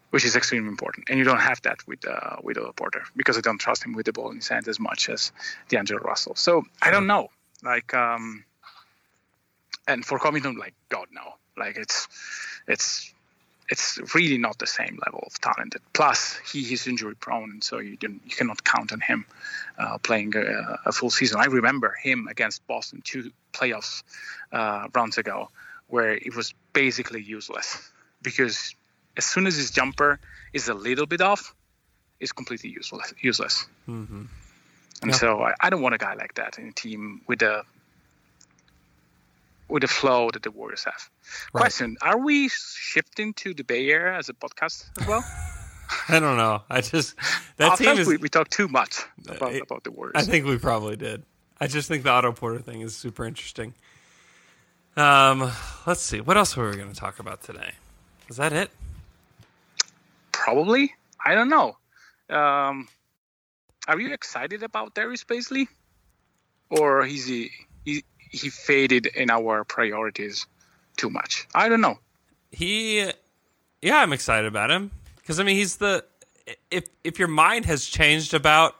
which 0.08 0.24
is 0.24 0.34
extremely 0.34 0.70
important. 0.70 1.10
And 1.10 1.18
you 1.18 1.26
don't 1.26 1.44
have 1.50 1.60
that 1.68 1.86
with 1.86 2.08
uh, 2.08 2.36
with 2.42 2.56
Otto 2.56 2.72
Porter 2.72 3.02
because 3.14 3.36
I 3.36 3.42
don't 3.42 3.60
trust 3.60 3.84
him 3.84 3.92
with 3.92 4.06
the 4.06 4.14
ball 4.14 4.30
in 4.30 4.36
his 4.36 4.48
hand 4.48 4.66
as 4.66 4.80
much 4.80 5.10
as 5.10 5.30
the 5.68 5.76
D'Angelo 5.76 6.00
Russell. 6.00 6.36
So 6.36 6.64
I 6.80 6.90
don't 6.90 7.06
know. 7.06 7.28
Like 7.62 7.94
um, 7.94 8.44
and 9.86 10.04
for 10.04 10.18
Covington, 10.18 10.56
like 10.58 10.74
God 10.88 11.08
no, 11.12 11.34
like 11.56 11.76
it's 11.76 12.08
it's 12.66 13.12
it's 13.70 13.98
really 14.14 14.38
not 14.38 14.58
the 14.58 14.66
same 14.66 14.98
level 15.04 15.22
of 15.26 15.38
talent. 15.40 15.76
Plus, 15.92 16.38
he 16.50 16.60
is 16.72 16.86
injury 16.86 17.14
prone, 17.14 17.60
so 17.60 17.78
you 17.78 17.98
you 18.00 18.36
cannot 18.36 18.64
count 18.64 18.92
on 18.92 19.00
him 19.00 19.26
uh, 19.78 19.98
playing 19.98 20.34
a, 20.36 20.78
a, 20.86 20.92
full 20.92 21.10
season. 21.10 21.38
I 21.40 21.46
remember 21.46 21.94
him 22.02 22.28
against 22.28 22.66
Boston 22.66 23.02
two 23.04 23.30
playoffs 23.52 24.02
uh, 24.52 24.88
rounds 24.94 25.18
ago, 25.18 25.50
where 25.88 26.14
it 26.14 26.34
was 26.34 26.54
basically 26.72 27.22
useless 27.22 27.90
because 28.22 28.74
as 29.16 29.24
soon 29.24 29.46
as 29.46 29.56
his 29.56 29.70
jumper 29.70 30.18
is 30.52 30.68
a 30.68 30.74
little 30.74 31.06
bit 31.06 31.20
off, 31.20 31.54
it's 32.20 32.32
completely 32.32 32.70
useless. 32.70 33.12
Useless. 33.20 33.66
Mm-hmm. 33.88 34.24
And 35.02 35.10
yeah. 35.10 35.16
so 35.16 35.42
I, 35.42 35.54
I 35.60 35.70
don't 35.70 35.82
want 35.82 35.94
a 35.94 35.98
guy 35.98 36.14
like 36.14 36.34
that 36.34 36.58
in 36.58 36.68
a 36.68 36.72
team 36.72 37.22
with 37.26 37.42
a 37.42 37.64
with 39.68 39.82
the 39.82 39.88
flow 39.88 40.30
that 40.30 40.42
the 40.42 40.50
Warriors 40.50 40.84
have. 40.84 41.10
Right. 41.52 41.60
Question: 41.60 41.96
Are 42.02 42.18
we 42.18 42.48
shifting 42.48 43.34
to 43.34 43.54
the 43.54 43.64
Bay 43.64 43.88
Area 43.88 44.18
as 44.18 44.28
a 44.28 44.32
podcast 44.34 44.88
as 45.00 45.06
well? 45.06 45.24
I 46.08 46.20
don't 46.20 46.36
know. 46.36 46.62
I 46.68 46.80
just 46.80 47.14
that 47.56 47.72
I 47.72 47.76
team 47.76 47.98
is. 47.98 48.06
We, 48.06 48.16
we 48.16 48.28
talked 48.28 48.50
too 48.50 48.68
much 48.68 49.00
about, 49.28 49.54
it, 49.54 49.62
about 49.62 49.84
the 49.84 49.90
Warriors. 49.90 50.14
I 50.16 50.22
think 50.22 50.46
we 50.46 50.58
probably 50.58 50.96
did. 50.96 51.22
I 51.60 51.66
just 51.66 51.88
think 51.88 52.02
the 52.02 52.10
Otto 52.10 52.32
Porter 52.32 52.60
thing 52.60 52.80
is 52.82 52.94
super 52.94 53.24
interesting. 53.24 53.74
Um, 54.96 55.52
let's 55.86 56.00
see. 56.00 56.20
What 56.20 56.36
else 56.36 56.56
were 56.56 56.70
we 56.70 56.76
going 56.76 56.92
to 56.92 56.98
talk 56.98 57.18
about 57.18 57.42
today? 57.42 57.72
Is 58.28 58.36
that 58.36 58.52
it? 58.52 58.70
Probably. 60.32 60.94
I 61.24 61.34
don't 61.34 61.48
know. 61.48 61.76
Um, 62.34 62.88
are 63.86 64.00
you 64.00 64.12
excited 64.12 64.62
about 64.62 64.94
Darius 64.94 65.24
Bazley, 65.24 65.68
or 66.70 67.06
is 67.06 67.26
he, 67.26 67.50
he 67.84 68.04
he 68.30 68.50
faded 68.50 69.06
in 69.06 69.30
our 69.30 69.64
priorities 69.64 70.46
too 70.96 71.10
much. 71.10 71.46
I 71.54 71.68
don't 71.68 71.80
know. 71.80 71.98
He, 72.50 73.10
yeah, 73.80 73.98
I'm 73.98 74.12
excited 74.12 74.46
about 74.46 74.70
him 74.70 74.90
because 75.16 75.40
I 75.40 75.44
mean 75.44 75.56
he's 75.56 75.76
the 75.76 76.04
if 76.70 76.84
if 77.04 77.18
your 77.18 77.28
mind 77.28 77.66
has 77.66 77.86
changed 77.86 78.34
about 78.34 78.74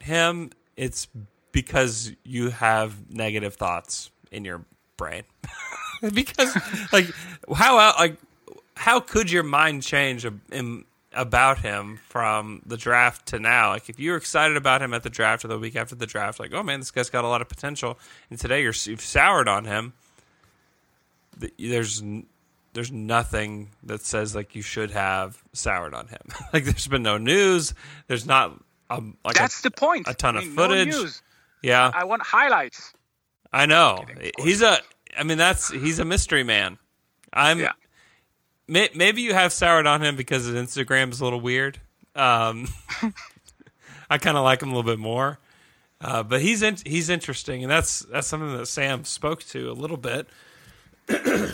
him, 0.00 0.50
it's 0.76 1.08
because 1.52 2.12
you 2.24 2.50
have 2.50 3.10
negative 3.10 3.54
thoughts 3.54 4.10
in 4.30 4.44
your 4.44 4.64
brain. 4.96 5.22
because 6.14 6.56
like 6.92 7.06
how 7.54 7.76
like 7.76 8.16
how 8.76 9.00
could 9.00 9.30
your 9.30 9.42
mind 9.42 9.82
change 9.82 10.26
in 10.50 10.84
about 11.12 11.58
him 11.58 11.98
from 12.08 12.62
the 12.64 12.76
draft 12.76 13.26
to 13.26 13.38
now. 13.38 13.70
Like 13.70 13.88
if 13.88 13.98
you 13.98 14.12
were 14.12 14.16
excited 14.16 14.56
about 14.56 14.82
him 14.82 14.94
at 14.94 15.02
the 15.02 15.10
draft 15.10 15.44
or 15.44 15.48
the 15.48 15.58
week 15.58 15.76
after 15.76 15.94
the 15.94 16.06
draft, 16.06 16.38
like 16.38 16.52
oh 16.52 16.62
man, 16.62 16.80
this 16.80 16.90
guy's 16.90 17.10
got 17.10 17.24
a 17.24 17.28
lot 17.28 17.40
of 17.40 17.48
potential, 17.48 17.98
and 18.30 18.38
today 18.38 18.62
you're 18.62 18.74
you've 18.84 19.00
soured 19.00 19.48
on 19.48 19.64
him. 19.64 19.92
There's 21.58 22.02
there's 22.72 22.92
nothing 22.92 23.70
that 23.82 24.02
says 24.02 24.34
like 24.34 24.54
you 24.54 24.62
should 24.62 24.90
have 24.92 25.42
soured 25.52 25.94
on 25.94 26.08
him. 26.08 26.22
like 26.52 26.64
there's 26.64 26.86
been 26.86 27.02
no 27.02 27.18
news. 27.18 27.74
There's 28.06 28.26
not 28.26 28.52
um, 28.88 29.16
like 29.24 29.36
that's 29.36 29.60
a, 29.60 29.62
the 29.64 29.70
point. 29.70 30.06
A 30.08 30.14
ton 30.14 30.36
I 30.36 30.42
of 30.42 30.48
footage. 30.48 30.88
No 30.88 31.06
yeah, 31.62 31.90
I 31.92 32.04
want 32.04 32.22
highlights. 32.22 32.92
I 33.52 33.66
know 33.66 34.04
he's 34.38 34.62
a. 34.62 34.78
I 35.18 35.24
mean 35.24 35.38
that's 35.38 35.70
he's 35.70 35.98
a 35.98 36.04
mystery 36.04 36.44
man. 36.44 36.78
I'm. 37.32 37.58
Yeah 37.58 37.72
maybe 38.70 39.22
you 39.22 39.34
have 39.34 39.52
soured 39.52 39.86
on 39.86 40.02
him 40.02 40.16
because 40.16 40.46
his 40.46 40.54
Instagram 40.54 41.10
is 41.10 41.20
a 41.20 41.24
little 41.24 41.40
weird. 41.40 41.78
Um, 42.14 42.68
I 44.10 44.18
kind 44.18 44.36
of 44.36 44.44
like 44.44 44.62
him 44.62 44.70
a 44.70 44.74
little 44.74 44.90
bit 44.90 44.98
more, 44.98 45.38
uh, 46.00 46.22
but 46.22 46.40
he's 46.40 46.62
in, 46.62 46.76
he's 46.84 47.08
interesting, 47.08 47.62
and 47.62 47.70
that's 47.70 48.00
that's 48.00 48.26
something 48.26 48.56
that 48.56 48.66
Sam 48.66 49.04
spoke 49.04 49.42
to 49.44 49.70
a 49.70 49.72
little 49.74 49.96
bit. 49.96 50.28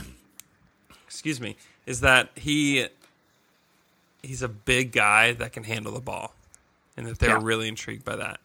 Excuse 1.07 1.41
me, 1.41 1.57
is 1.87 2.01
that 2.01 2.31
he 2.35 2.87
he's 4.23 4.43
a 4.43 4.49
big 4.49 4.93
guy 4.93 5.33
that 5.33 5.53
can 5.53 5.65
handle 5.65 5.93
the 5.93 6.01
ball, 6.01 6.35
and 6.97 7.07
that 7.07 7.19
they're 7.19 7.31
yeah. 7.31 7.41
really 7.43 7.69
intrigued 7.69 8.05
by 8.05 8.17
that. 8.17 8.41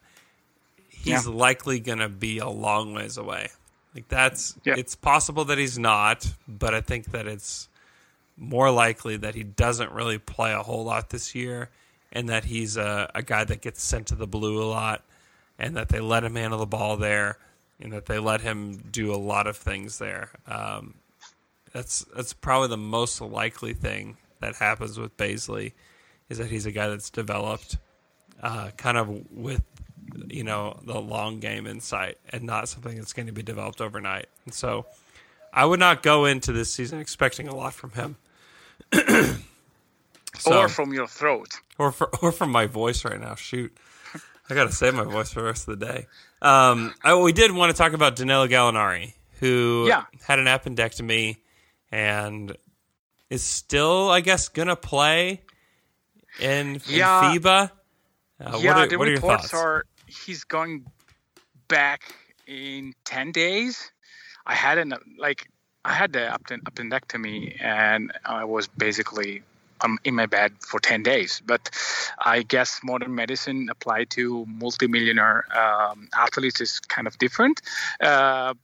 He's 0.88 1.26
yeah. 1.26 1.32
likely 1.32 1.80
going 1.80 1.98
to 1.98 2.08
be 2.08 2.38
a 2.38 2.48
long 2.48 2.94
ways 2.94 3.16
away. 3.16 3.48
Like 3.94 4.08
that's 4.08 4.54
yeah. 4.64 4.74
it's 4.76 4.94
possible 4.94 5.44
that 5.46 5.58
he's 5.58 5.78
not, 5.78 6.32
but 6.48 6.74
I 6.74 6.80
think 6.80 7.06
that 7.12 7.26
it's 7.26 7.68
more 8.42 8.70
likely 8.70 9.16
that 9.16 9.34
he 9.34 9.44
doesn't 9.44 9.92
really 9.92 10.18
play 10.18 10.52
a 10.52 10.62
whole 10.62 10.84
lot 10.84 11.10
this 11.10 11.34
year 11.34 11.70
and 12.12 12.28
that 12.28 12.44
he's 12.44 12.76
a, 12.76 13.10
a 13.14 13.22
guy 13.22 13.44
that 13.44 13.62
gets 13.62 13.82
sent 13.82 14.08
to 14.08 14.16
the 14.16 14.26
blue 14.26 14.62
a 14.62 14.66
lot 14.66 15.04
and 15.58 15.76
that 15.76 15.88
they 15.88 16.00
let 16.00 16.24
him 16.24 16.34
handle 16.34 16.58
the 16.58 16.66
ball 16.66 16.96
there 16.96 17.38
and 17.80 17.92
that 17.92 18.06
they 18.06 18.18
let 18.18 18.40
him 18.40 18.76
do 18.90 19.14
a 19.14 19.16
lot 19.16 19.46
of 19.46 19.56
things 19.56 19.98
there. 19.98 20.30
Um, 20.46 20.94
that's 21.72 22.04
that's 22.14 22.32
probably 22.32 22.68
the 22.68 22.76
most 22.76 23.20
likely 23.20 23.72
thing 23.72 24.16
that 24.40 24.56
happens 24.56 24.98
with 24.98 25.16
Bazley 25.16 25.72
is 26.28 26.38
that 26.38 26.50
he's 26.50 26.66
a 26.66 26.72
guy 26.72 26.88
that's 26.88 27.10
developed 27.10 27.78
uh, 28.42 28.70
kind 28.76 28.98
of 28.98 29.30
with 29.30 29.62
you 30.28 30.44
know 30.44 30.80
the 30.84 31.00
long 31.00 31.38
game 31.38 31.66
insight 31.66 32.18
and 32.30 32.42
not 32.42 32.68
something 32.68 32.96
that's 32.96 33.12
going 33.12 33.26
to 33.26 33.32
be 33.32 33.42
developed 33.42 33.80
overnight. 33.80 34.26
And 34.44 34.52
so 34.52 34.86
I 35.52 35.64
would 35.64 35.80
not 35.80 36.02
go 36.02 36.24
into 36.24 36.52
this 36.52 36.72
season 36.72 36.98
expecting 36.98 37.46
a 37.46 37.54
lot 37.54 37.72
from 37.72 37.92
him. 37.92 38.16
so, 40.38 40.62
or 40.62 40.68
from 40.68 40.92
your 40.92 41.06
throat. 41.06 41.48
Or 41.78 41.92
for, 41.92 42.08
or 42.22 42.32
from 42.32 42.50
my 42.50 42.66
voice 42.66 43.04
right 43.04 43.20
now. 43.20 43.34
Shoot. 43.34 43.76
I 44.50 44.54
got 44.54 44.64
to 44.64 44.72
save 44.72 44.94
my 44.94 45.04
voice 45.04 45.32
for 45.32 45.40
the 45.40 45.46
rest 45.46 45.68
of 45.68 45.78
the 45.78 45.86
day. 45.86 46.06
Um, 46.42 46.92
I, 47.02 47.14
we 47.14 47.32
did 47.32 47.52
want 47.52 47.70
to 47.74 47.78
talk 47.80 47.92
about 47.92 48.16
Danilo 48.16 48.46
Gallinari, 48.48 49.14
who 49.38 49.86
yeah. 49.88 50.04
had 50.26 50.38
an 50.38 50.46
appendectomy 50.46 51.38
and 51.90 52.56
is 53.30 53.42
still, 53.42 54.10
I 54.10 54.20
guess, 54.20 54.48
going 54.48 54.68
to 54.68 54.76
play 54.76 55.42
in, 56.40 56.80
yeah. 56.86 57.32
in 57.32 57.40
FIBA. 57.40 57.70
Uh, 58.40 58.58
yeah, 58.60 58.74
what 58.74 58.76
are, 58.76 58.86
the 58.88 58.96
what 58.96 59.08
reports 59.08 59.54
are 59.54 59.84
he's 60.06 60.44
going 60.44 60.84
back 61.68 62.12
in 62.46 62.92
10 63.04 63.32
days. 63.32 63.90
I 64.44 64.54
had 64.54 64.78
an, 64.78 64.94
like, 65.18 65.48
I 65.84 65.92
had 65.92 66.12
the 66.12 66.38
appendectomy 66.48 67.60
and 67.60 68.12
I 68.24 68.44
was 68.44 68.68
basically 68.68 69.42
um, 69.82 69.98
in 70.04 70.14
my 70.14 70.26
bed 70.26 70.52
for 70.60 70.80
10 70.80 71.02
days. 71.02 71.42
But 71.44 71.70
I 72.18 72.42
guess 72.42 72.80
modern 72.84 73.14
medicine 73.14 73.68
applied 73.70 74.10
to 74.10 74.46
multimillionaire 74.46 75.44
um, 75.56 76.08
athletes 76.14 76.60
is 76.60 76.80
kind 76.80 77.06
of 77.06 77.18
different. 77.18 77.62
Uh, 78.00 78.54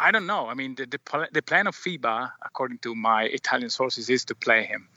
I 0.00 0.10
don't 0.10 0.26
know. 0.26 0.48
I 0.48 0.54
mean, 0.54 0.74
the, 0.74 0.86
the, 0.86 1.28
the, 1.32 1.42
plan 1.42 1.66
of 1.66 1.76
FIBA, 1.76 2.32
according 2.44 2.78
to 2.78 2.94
my 2.94 3.24
Italian 3.24 3.70
sources, 3.70 4.10
is 4.10 4.24
to 4.26 4.34
play 4.34 4.64
him 4.64 4.88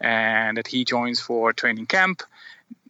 and 0.00 0.56
that 0.56 0.68
he 0.68 0.84
joins 0.84 1.20
for 1.20 1.52
training 1.52 1.86
camp. 1.86 2.22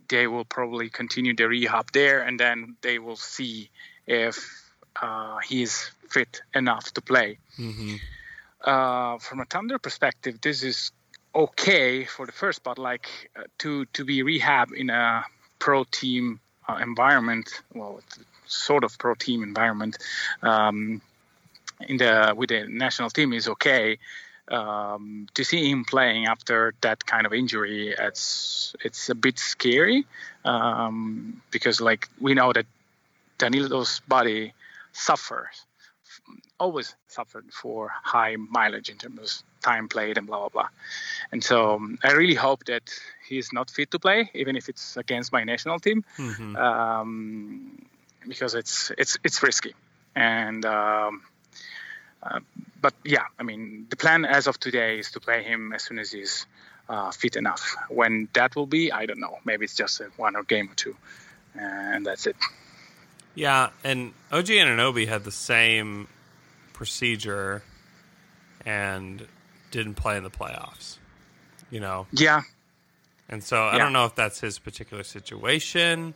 They 0.09 0.27
will 0.27 0.45
probably 0.45 0.91
continue 0.91 1.35
the 1.35 1.49
rehab 1.49 1.93
there 1.93 2.21
and 2.23 2.39
then 2.39 2.77
they 2.83 2.99
will 2.99 3.17
see 3.17 3.71
if 4.07 4.37
uh, 5.01 5.39
he's 5.49 5.93
fit 6.13 6.43
enough 6.55 6.93
to 6.95 7.01
play. 7.01 7.39
Mm-hmm. 7.59 7.97
Uh, 8.65 9.19
from 9.19 9.41
a 9.41 9.45
Thunder 9.45 9.79
perspective, 9.79 10.41
this 10.41 10.63
is 10.63 10.93
okay 11.35 12.05
for 12.05 12.27
the 12.27 12.33
first, 12.33 12.63
but 12.63 12.79
like 12.79 13.09
uh, 13.37 13.45
to 13.59 13.87
to 13.87 14.05
be 14.05 14.23
rehab 14.23 14.69
in 14.73 14.91
a 14.91 15.25
pro 15.59 15.85
team 15.85 16.41
uh, 16.69 16.79
environment, 16.81 17.63
well, 17.75 18.01
sort 18.47 18.85
of 18.85 18.97
pro 18.99 19.15
team 19.15 19.43
environment, 19.43 19.99
um, 20.43 21.01
in 21.89 21.97
the 21.97 22.35
with 22.37 22.51
the 22.51 22.67
national 22.69 23.11
team 23.11 23.33
is 23.33 23.49
okay. 23.49 23.99
Um, 24.49 25.29
to 25.35 25.45
see 25.45 25.71
him 25.71 25.85
playing 25.85 26.27
after 26.27 26.75
that 26.83 27.07
kind 27.07 27.27
of 27.27 27.33
injury, 27.33 27.95
it's 27.99 28.75
it's 28.85 29.09
a 29.09 29.15
bit 29.15 29.39
scary 29.39 30.05
um, 30.45 31.41
because 31.51 31.81
like 31.81 32.09
we 32.21 32.35
know 32.35 32.53
that 32.53 32.67
Danilo's 33.39 34.01
body 34.07 34.53
suffers 34.93 35.65
always 36.63 36.95
suffered 37.09 37.47
for 37.61 37.91
high 38.15 38.37
mileage 38.37 38.89
in 38.89 38.97
terms 38.97 39.19
of 39.21 39.31
time 39.63 39.89
played 39.89 40.17
and 40.19 40.27
blah 40.27 40.39
blah 40.39 40.49
blah. 40.49 40.69
And 41.33 41.43
so 41.43 41.75
um, 41.75 41.99
I 42.09 42.13
really 42.13 42.39
hope 42.49 42.65
that 42.73 42.87
he's 43.29 43.53
not 43.53 43.71
fit 43.71 43.91
to 43.91 43.99
play, 43.99 44.31
even 44.35 44.55
if 44.57 44.69
it's 44.69 44.97
against 44.97 45.33
my 45.33 45.43
national 45.45 45.79
team, 45.81 46.05
mm-hmm. 46.17 46.57
um, 46.57 47.85
because 48.29 48.55
it's 48.55 48.93
it's 49.03 49.19
it's 49.25 49.43
risky. 49.43 49.75
And 50.15 50.65
um, 50.65 51.23
uh, 52.23 52.41
but 52.81 52.95
yeah, 53.05 53.27
I 53.41 53.43
mean 53.43 53.87
the 53.91 53.97
plan 53.97 54.25
as 54.25 54.47
of 54.47 54.59
today 54.59 54.99
is 55.03 55.11
to 55.13 55.21
play 55.21 55.43
him 55.43 55.73
as 55.73 55.83
soon 55.83 55.99
as 55.99 56.13
he's 56.13 56.47
uh, 56.89 57.11
fit 57.11 57.37
enough. 57.37 57.77
When 57.89 58.29
that 58.35 58.55
will 58.57 58.71
be, 58.79 58.93
I 58.93 59.07
don't 59.07 59.21
know. 59.21 59.39
Maybe 59.45 59.65
it's 59.65 59.77
just 59.77 60.01
a 60.01 60.07
one 60.17 60.37
or 60.37 60.45
game 60.45 60.71
or 60.71 60.75
two, 60.75 60.97
and 61.55 62.07
that's 62.07 62.27
it. 62.27 62.37
Yeah, 63.35 63.71
and 63.83 64.13
OG 64.31 64.49
Anunoby 64.63 65.09
had 65.09 65.25
the 65.25 65.33
same 65.33 66.07
procedure 66.83 67.63
and 68.67 69.25
didn't 69.71 69.95
play 69.95 70.17
in 70.17 70.25
the 70.25 70.31
playoffs. 70.31 70.99
You 71.71 71.79
know. 71.79 72.09
Yeah. 72.11 72.43
And 73.29 73.41
so 73.41 73.63
I 73.63 73.79
don't 73.79 73.93
know 73.93 74.05
if 74.05 74.17
that's 74.17 74.41
his 74.41 74.59
particular 74.59 75.05
situation. 75.05 76.13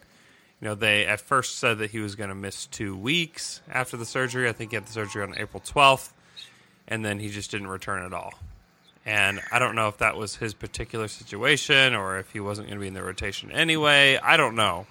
You 0.61 0.69
know, 0.69 0.75
they 0.75 1.07
at 1.07 1.21
first 1.21 1.61
said 1.61 1.79
that 1.79 1.93
he 1.93 2.01
was 2.01 2.17
going 2.17 2.31
to 2.31 2.35
miss 2.35 2.67
two 2.67 2.97
weeks 2.97 3.61
after 3.71 3.97
the 3.97 4.05
surgery. 4.05 4.49
I 4.49 4.53
think 4.53 4.73
he 4.73 4.75
had 4.75 4.87
the 4.87 4.93
surgery 4.93 5.23
on 5.23 5.39
April 5.39 5.63
12th, 5.65 6.11
and 6.89 7.05
then 7.05 7.21
he 7.21 7.29
just 7.29 7.53
didn't 7.53 7.69
return 7.69 8.05
at 8.05 8.13
all. 8.13 8.35
And 9.07 9.41
I 9.53 9.61
don't 9.61 9.77
know 9.77 9.87
if 9.87 9.99
that 9.99 10.17
was 10.17 10.35
his 10.35 10.53
particular 10.53 11.07
situation 11.07 11.95
or 11.95 12.19
if 12.19 12.33
he 12.33 12.41
wasn't 12.41 12.67
going 12.67 12.79
to 12.79 12.81
be 12.81 12.89
in 12.89 12.95
the 12.95 13.05
rotation 13.05 13.53
anyway. 13.53 14.19
I 14.21 14.37
don't 14.37 14.57
know 14.57 14.87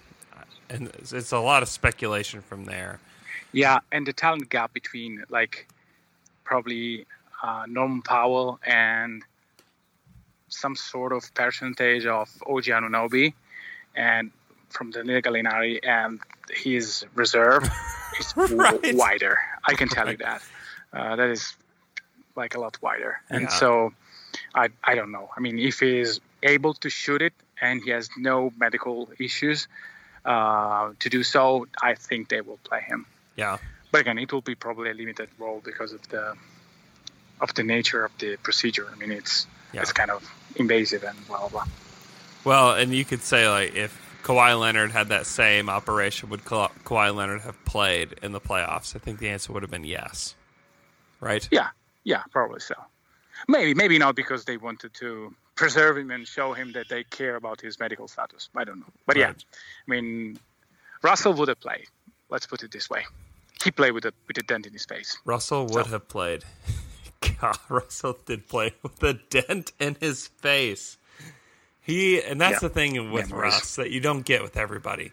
and 0.69 0.91
it's 0.99 1.31
a 1.31 1.39
lot 1.39 1.63
of 1.63 1.69
speculation 1.69 2.41
from 2.41 2.65
there. 2.65 2.99
Yeah, 3.55 3.79
and 3.89 4.05
the 4.05 4.11
talent 4.11 4.49
gap 4.49 4.73
between 4.73 5.23
like 5.29 5.69
probably 6.43 7.05
uh, 7.41 7.63
Norman 7.69 8.01
Powell 8.01 8.59
and 8.65 9.23
some 10.49 10.75
sort 10.75 11.13
of 11.13 11.33
percentage 11.33 12.05
of 12.05 12.29
OG 12.45 12.65
Anunoby, 12.65 13.33
and 13.95 14.31
from 14.67 14.91
the 14.91 14.99
Gallinari 14.99 15.79
and 15.83 16.19
his 16.49 17.05
reserve 17.15 17.63
is 18.19 18.33
right. 18.35 18.93
wider. 18.93 19.39
I 19.65 19.73
can 19.75 19.87
tell 19.87 20.11
you 20.11 20.17
that. 20.17 20.43
Uh, 20.91 21.15
that 21.15 21.29
is 21.29 21.55
like 22.35 22.55
a 22.55 22.59
lot 22.59 22.77
wider, 22.81 23.21
and 23.29 23.43
yeah. 23.43 23.47
so 23.47 23.93
I 24.53 24.67
I 24.83 24.95
don't 24.95 25.13
know. 25.13 25.29
I 25.35 25.39
mean, 25.39 25.59
if 25.59 25.79
he 25.79 25.99
is 25.99 26.19
able 26.43 26.73
to 26.73 26.89
shoot 26.89 27.21
it 27.21 27.33
and 27.61 27.81
he 27.81 27.91
has 27.91 28.09
no 28.17 28.51
medical 28.57 29.09
issues, 29.17 29.69
uh, 30.25 30.91
to 30.99 31.09
do 31.09 31.23
so, 31.23 31.67
I 31.81 31.95
think 31.95 32.27
they 32.27 32.41
will 32.41 32.59
play 32.65 32.81
him. 32.81 33.05
Yeah. 33.35 33.57
But 33.91 34.01
again, 34.01 34.17
it 34.17 34.31
will 34.31 34.41
be 34.41 34.55
probably 34.55 34.89
a 34.89 34.93
limited 34.93 35.29
role 35.37 35.61
because 35.63 35.93
of 35.93 36.07
the 36.09 36.35
of 37.41 37.53
the 37.53 37.63
nature 37.63 38.03
of 38.05 38.11
the 38.19 38.37
procedure. 38.37 38.87
I 38.91 38.95
mean, 38.97 39.11
it's 39.11 39.47
yeah. 39.73 39.81
it's 39.81 39.91
kind 39.91 40.11
of 40.11 40.29
invasive 40.55 41.03
and 41.03 41.17
blah 41.27 41.39
blah 41.39 41.49
blah. 41.49 41.65
Well, 42.43 42.73
and 42.73 42.93
you 42.93 43.05
could 43.05 43.21
say 43.21 43.49
like 43.49 43.75
if 43.75 43.99
Kawhi 44.23 44.59
Leonard 44.59 44.91
had 44.91 45.09
that 45.09 45.25
same 45.25 45.69
operation, 45.69 46.29
would 46.29 46.45
Ka- 46.45 46.71
Kawhi 46.83 47.13
Leonard 47.13 47.41
have 47.41 47.63
played 47.65 48.15
in 48.21 48.31
the 48.31 48.41
playoffs? 48.41 48.95
I 48.95 48.99
think 48.99 49.19
the 49.19 49.29
answer 49.29 49.53
would 49.53 49.63
have 49.63 49.71
been 49.71 49.83
yes. 49.83 50.35
Right? 51.19 51.47
Yeah, 51.51 51.69
yeah, 52.03 52.23
probably 52.31 52.59
so. 52.59 52.75
Maybe, 53.47 53.73
maybe 53.73 53.97
not 53.97 54.15
because 54.15 54.45
they 54.45 54.57
wanted 54.57 54.93
to 54.95 55.33
preserve 55.55 55.97
him 55.97 56.11
and 56.11 56.27
show 56.27 56.53
him 56.53 56.71
that 56.73 56.89
they 56.89 57.03
care 57.03 57.35
about 57.35 57.61
his 57.61 57.79
medical 57.79 58.07
status. 58.07 58.49
I 58.55 58.63
don't 58.63 58.79
know, 58.79 58.93
but 59.05 59.15
right. 59.15 59.21
yeah, 59.21 59.31
I 59.31 59.91
mean, 59.91 60.39
Russell 61.01 61.33
would 61.33 61.47
have 61.47 61.59
played. 61.59 61.85
Let's 62.29 62.47
put 62.47 62.63
it 62.63 62.71
this 62.71 62.89
way: 62.89 63.05
he 63.65 63.71
played 63.71 63.91
with 63.91 64.05
a 64.05 64.13
with 64.27 64.37
a 64.37 64.43
dent 64.43 64.65
in 64.65 64.73
his 64.73 64.85
face. 64.85 65.17
Russell 65.25 65.65
would 65.67 65.85
so. 65.85 65.91
have 65.91 66.07
played. 66.07 66.43
God, 67.41 67.57
Russell 67.69 68.17
did 68.25 68.47
play 68.47 68.73
with 68.81 69.01
a 69.03 69.15
dent 69.29 69.73
in 69.79 69.97
his 69.99 70.27
face. 70.27 70.97
He 71.81 72.21
and 72.21 72.39
that's 72.39 72.61
yeah. 72.63 72.67
the 72.67 72.69
thing 72.69 73.11
with 73.11 73.31
Russ 73.31 73.75
that 73.75 73.91
you 73.91 73.99
don't 73.99 74.25
get 74.25 74.41
with 74.41 74.57
everybody. 74.57 75.11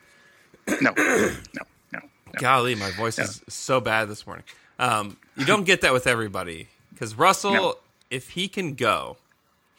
No, 0.81 0.93
no, 0.97 1.31
no. 1.55 1.63
no. 1.93 2.01
Golly, 2.39 2.75
my 2.75 2.91
voice 2.93 3.19
no. 3.19 3.25
is 3.25 3.43
so 3.49 3.81
bad 3.81 4.09
this 4.09 4.27
morning. 4.27 4.45
Um, 4.79 5.17
you 5.37 5.45
don't 5.45 5.65
get 5.65 5.81
that 5.83 5.93
with 5.93 6.07
everybody 6.07 6.69
because 6.91 7.15
Russell, 7.15 7.53
no. 7.53 7.75
if 8.11 8.31
he 8.31 8.49
can 8.49 8.75
go, 8.75 9.17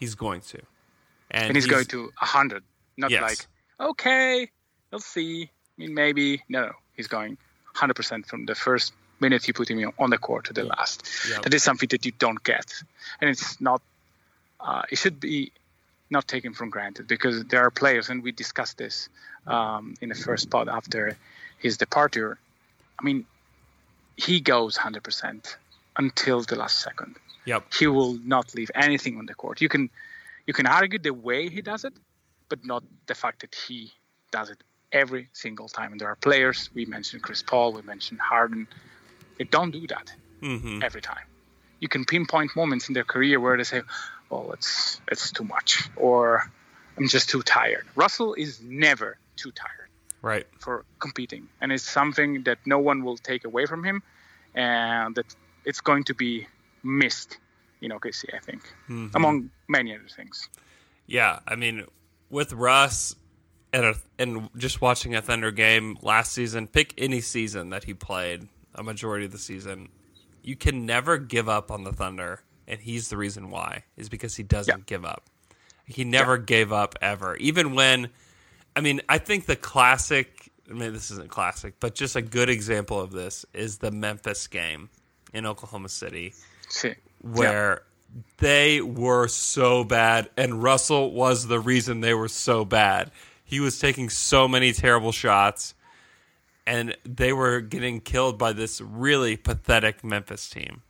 He's 0.04 0.16
going 0.16 0.42
to, 0.42 0.58
and, 1.32 1.46
and 1.46 1.56
he's, 1.56 1.64
he's, 1.64 1.72
going 1.72 1.86
to 1.86 2.12
hundred. 2.18 2.64
Not 2.98 3.10
yes. 3.10 3.22
like 3.22 3.48
okay, 3.90 4.50
we'll 4.92 5.00
see. 5.00 5.44
I 5.44 5.82
mean, 5.82 5.94
maybe 5.94 6.44
no. 6.50 6.72
He's 6.94 7.08
going 7.08 7.38
hundred 7.74 7.96
percent 7.96 8.26
from 8.28 8.46
the 8.46 8.56
first 8.56 8.94
minute 9.20 9.48
you 9.48 9.54
put 9.54 9.70
him 9.70 9.92
on 10.00 10.10
the 10.10 10.18
court 10.18 10.46
to 10.46 10.54
the 10.54 10.64
last. 10.64 11.06
That 11.42 11.54
is 11.54 11.64
something 11.64 11.90
that 11.90 12.06
you 12.06 12.12
don't 12.12 12.44
get, 12.44 12.74
and 13.20 13.30
it's 13.30 13.60
not. 13.62 13.82
Uh, 14.60 14.84
it 14.90 14.98
should 14.98 15.20
be 15.20 15.52
not 16.10 16.28
taken 16.28 16.54
for 16.54 16.66
granted 16.68 17.08
because 17.08 17.44
there 17.46 17.62
are 17.62 17.72
players, 17.72 18.10
and 18.10 18.24
we 18.24 18.32
discussed 18.32 18.78
this 18.78 19.10
um, 19.48 19.96
in 20.00 20.10
the 20.10 20.16
first 20.16 20.50
pod 20.50 20.70
after 20.70 21.18
his 21.60 21.78
departure. 21.78 22.38
I 23.00 23.04
mean, 23.04 23.26
he 24.16 24.40
goes 24.40 24.78
100% 24.78 25.56
until 25.98 26.42
the 26.42 26.56
last 26.56 26.82
second. 26.82 27.16
Yep. 27.46 27.74
He 27.74 27.88
will 27.88 28.14
not 28.14 28.56
leave 28.56 28.72
anything 28.74 29.18
on 29.18 29.26
the 29.26 29.34
court. 29.34 29.60
You 29.60 29.68
can 29.68 29.90
you 30.48 30.54
can 30.54 30.66
argue 30.66 31.00
the 31.00 31.14
way 31.14 31.50
he 31.50 31.62
does 31.62 31.84
it, 31.84 31.94
but 32.50 32.66
not 32.66 32.84
the 33.08 33.16
fact 33.16 33.42
that 33.42 33.56
he 33.56 33.92
does 34.32 34.50
it 34.50 34.60
every 34.94 35.28
single 35.34 35.68
time. 35.68 35.92
And 35.92 36.00
there 36.00 36.08
are 36.08 36.16
players 36.16 36.70
we 36.74 36.86
mentioned 36.86 37.24
Chris 37.24 37.42
Paul, 37.42 37.74
we 37.74 37.82
mentioned 37.82 38.22
Harden. 38.22 38.68
They 39.38 39.46
don't 39.46 39.72
do 39.72 39.88
that 39.88 40.14
mm-hmm. 40.42 40.82
every 40.84 41.02
time. 41.02 41.26
You 41.80 41.90
can 41.90 42.06
pinpoint 42.06 42.56
moments 42.56 42.88
in 42.88 42.94
their 42.94 43.04
career 43.04 43.40
where 43.40 43.58
they 43.58 43.64
say, 43.64 43.82
"Oh, 44.32 44.52
it's 44.52 45.02
it's 45.12 45.32
too 45.32 45.44
much," 45.44 45.90
or 45.98 46.50
"I'm 46.98 47.10
just 47.10 47.30
too 47.30 47.42
tired." 47.42 47.86
Russell 47.96 48.36
is 48.36 48.62
never 48.62 49.18
too 49.36 49.52
tired, 49.52 49.90
right, 50.22 50.48
for 50.60 50.86
competing, 51.00 51.50
and 51.60 51.74
it's 51.74 51.84
something 51.84 52.44
that 52.44 52.60
no 52.66 52.80
one 52.80 53.04
will 53.04 53.18
take 53.18 53.44
away 53.44 53.66
from 53.66 53.84
him, 53.84 54.02
and 54.56 55.16
that 55.16 55.36
it's 55.66 55.82
going 55.82 56.06
to 56.06 56.14
be 56.14 56.48
missed 56.84 57.38
in 57.82 57.92
OKC, 57.92 58.34
I 58.34 58.40
think, 58.40 58.64
mm-hmm. 58.88 59.08
among 59.16 59.50
many 59.68 59.94
other 59.94 60.08
things. 60.08 60.48
Yeah, 61.06 61.40
I 61.46 61.56
mean, 61.56 61.86
with 62.30 62.54
Russ 62.54 63.16
and 63.74 63.86
a, 63.86 63.96
and 64.20 64.50
just 64.56 64.80
watching 64.82 65.16
a 65.16 65.22
Thunder 65.22 65.52
game 65.52 65.98
last 66.02 66.32
season, 66.32 66.68
pick 66.68 66.94
any 66.98 67.20
season 67.20 67.72
that 67.72 67.84
he 67.84 67.94
played, 67.94 68.48
a 68.76 68.84
majority 68.84 69.26
of 69.26 69.32
the 69.32 69.38
season, 69.40 69.90
you 70.44 70.56
can 70.56 70.86
never 70.86 71.18
give 71.18 71.50
up 71.50 71.72
on 71.72 71.84
the 71.84 71.92
Thunder, 71.92 72.42
and 72.68 72.80
he's 72.80 73.10
the 73.10 73.18
reason 73.18 73.50
why 73.50 73.84
is 73.98 74.10
because 74.10 74.36
he 74.36 74.44
doesn't 74.44 74.78
yeah. 74.78 74.84
give 74.86 75.04
up. 75.04 75.24
He 75.86 76.04
never 76.04 76.36
yeah. 76.36 76.44
gave 76.46 76.72
up 76.72 76.96
ever, 77.02 77.36
even 77.38 77.74
when. 77.74 78.10
I 78.76 78.82
mean, 78.82 79.02
I 79.10 79.18
think 79.18 79.46
the 79.48 79.56
classic. 79.56 80.50
I 80.70 80.74
mean, 80.74 80.94
this 80.94 81.12
isn't 81.12 81.30
classic, 81.30 81.76
but 81.80 81.94
just 81.94 82.16
a 82.16 82.22
good 82.22 82.50
example 82.50 83.00
of 83.00 83.12
this 83.12 83.46
is 83.54 83.80
the 83.80 83.92
Memphis 83.92 84.48
game 84.48 84.90
in 85.34 85.46
Oklahoma 85.46 85.90
City 85.90 86.34
sí. 86.70 86.96
where 87.22 87.82
yeah. 88.16 88.22
they 88.38 88.82
were 88.82 89.28
so 89.28 89.84
bad, 89.84 90.30
and 90.38 90.64
Russell 90.64 91.12
was 91.12 91.48
the 91.48 91.60
reason 91.60 92.00
they 92.00 92.14
were 92.14 92.30
so 92.30 92.64
bad. 92.64 93.12
He 93.54 93.60
was 93.60 93.78
taking 93.78 94.10
so 94.10 94.48
many 94.48 94.74
terrible 94.74 95.12
shots, 95.12 95.76
and 96.66 96.98
they 97.06 97.34
were 97.34 97.62
getting 97.62 98.02
killed 98.02 98.40
by 98.40 98.52
this 98.52 98.82
really 98.82 99.38
pathetic 99.38 100.04
Memphis 100.04 100.50
team. 100.50 100.82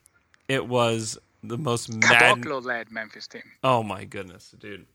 It 0.48 0.66
was 0.66 1.18
the 1.44 1.58
most 1.58 1.94
mad 1.94 2.46
led 2.46 2.90
Memphis 2.90 3.28
team. 3.28 3.42
Oh 3.66 3.84
my 3.84 4.06
goodness, 4.06 4.56
dude! 4.58 4.86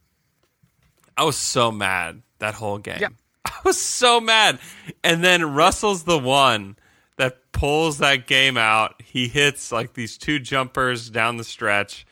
I 1.15 1.25
was 1.25 1.37
so 1.37 1.71
mad 1.71 2.23
that 2.39 2.55
whole 2.55 2.79
game. 2.79 3.01
Yeah. 3.03 3.09
I 3.45 3.61
was 3.67 3.79
so 3.79 4.19
mad, 4.19 4.61
and 5.05 5.23
then 5.23 5.53
Russell's 5.53 6.05
the 6.05 6.19
one 6.19 6.77
that 7.17 7.53
pulls 7.53 7.99
that 7.99 8.27
game 8.27 8.57
out. 8.57 9.03
He 9.05 9.29
hits 9.29 9.71
like 9.71 9.93
these 9.93 10.17
two 10.17 10.39
jumpers 10.39 11.11
down 11.11 11.37
the 11.37 11.45
stretch 11.45 12.07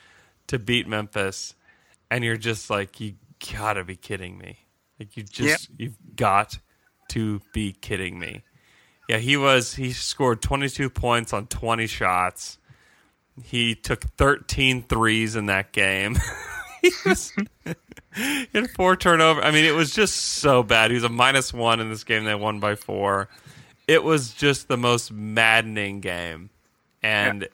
to 0.48 0.58
beat 0.58 0.86
Memphis, 0.86 1.54
and 2.10 2.22
you're 2.22 2.36
just 2.36 2.68
like, 2.68 3.00
you 3.00 3.14
gotta 3.54 3.84
be 3.84 3.96
kidding 3.96 4.36
me! 4.36 4.65
Like 4.98 5.16
you 5.16 5.22
just 5.22 5.68
yep. 5.70 5.78
you've 5.78 6.16
got 6.16 6.58
to 7.10 7.40
be 7.52 7.72
kidding 7.72 8.18
me. 8.18 8.42
Yeah, 9.08 9.18
he 9.18 9.36
was. 9.36 9.74
He 9.74 9.92
scored 9.92 10.42
22 10.42 10.90
points 10.90 11.32
on 11.32 11.46
20 11.46 11.86
shots. 11.86 12.58
He 13.42 13.74
took 13.74 14.02
13 14.16 14.82
threes 14.82 15.36
in 15.36 15.46
that 15.46 15.72
game. 15.72 16.16
he, 16.82 16.90
was, 17.04 17.32
he 18.14 18.48
had 18.52 18.70
four 18.70 18.96
turnover. 18.96 19.42
I 19.42 19.50
mean, 19.50 19.64
it 19.64 19.74
was 19.74 19.92
just 19.92 20.16
so 20.16 20.62
bad. 20.62 20.90
He 20.90 20.94
was 20.94 21.04
a 21.04 21.08
minus 21.08 21.52
one 21.52 21.80
in 21.80 21.90
this 21.90 22.04
game. 22.04 22.24
They 22.24 22.34
won 22.34 22.58
by 22.58 22.74
four. 22.74 23.28
It 23.86 24.02
was 24.02 24.32
just 24.34 24.66
the 24.66 24.76
most 24.76 25.12
maddening 25.12 26.00
game, 26.00 26.50
and 27.04 27.46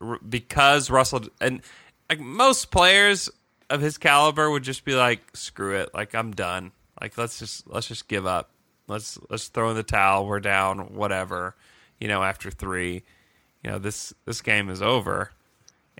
r- 0.00 0.18
because 0.26 0.88
Russell 0.88 1.24
and 1.38 1.60
like 2.08 2.18
most 2.18 2.70
players 2.70 3.28
of 3.68 3.82
his 3.82 3.98
caliber 3.98 4.50
would 4.50 4.62
just 4.62 4.86
be 4.86 4.94
like, 4.94 5.20
"Screw 5.34 5.76
it! 5.76 5.90
Like 5.92 6.14
I'm 6.14 6.32
done. 6.32 6.72
Like 7.00 7.18
let's 7.18 7.38
just 7.38 7.66
let's 7.68 7.88
just 7.88 8.08
give 8.08 8.26
up. 8.26 8.50
Let's 8.88 9.18
let's 9.30 9.48
throw 9.48 9.70
in 9.70 9.76
the 9.76 9.82
towel. 9.82 10.26
We're 10.26 10.40
down. 10.40 10.94
Whatever. 10.94 11.54
You 11.98 12.08
know, 12.08 12.22
after 12.22 12.50
three, 12.50 13.02
you 13.62 13.70
know 13.70 13.78
this 13.78 14.12
this 14.24 14.40
game 14.40 14.68
is 14.68 14.82
over." 14.82 15.30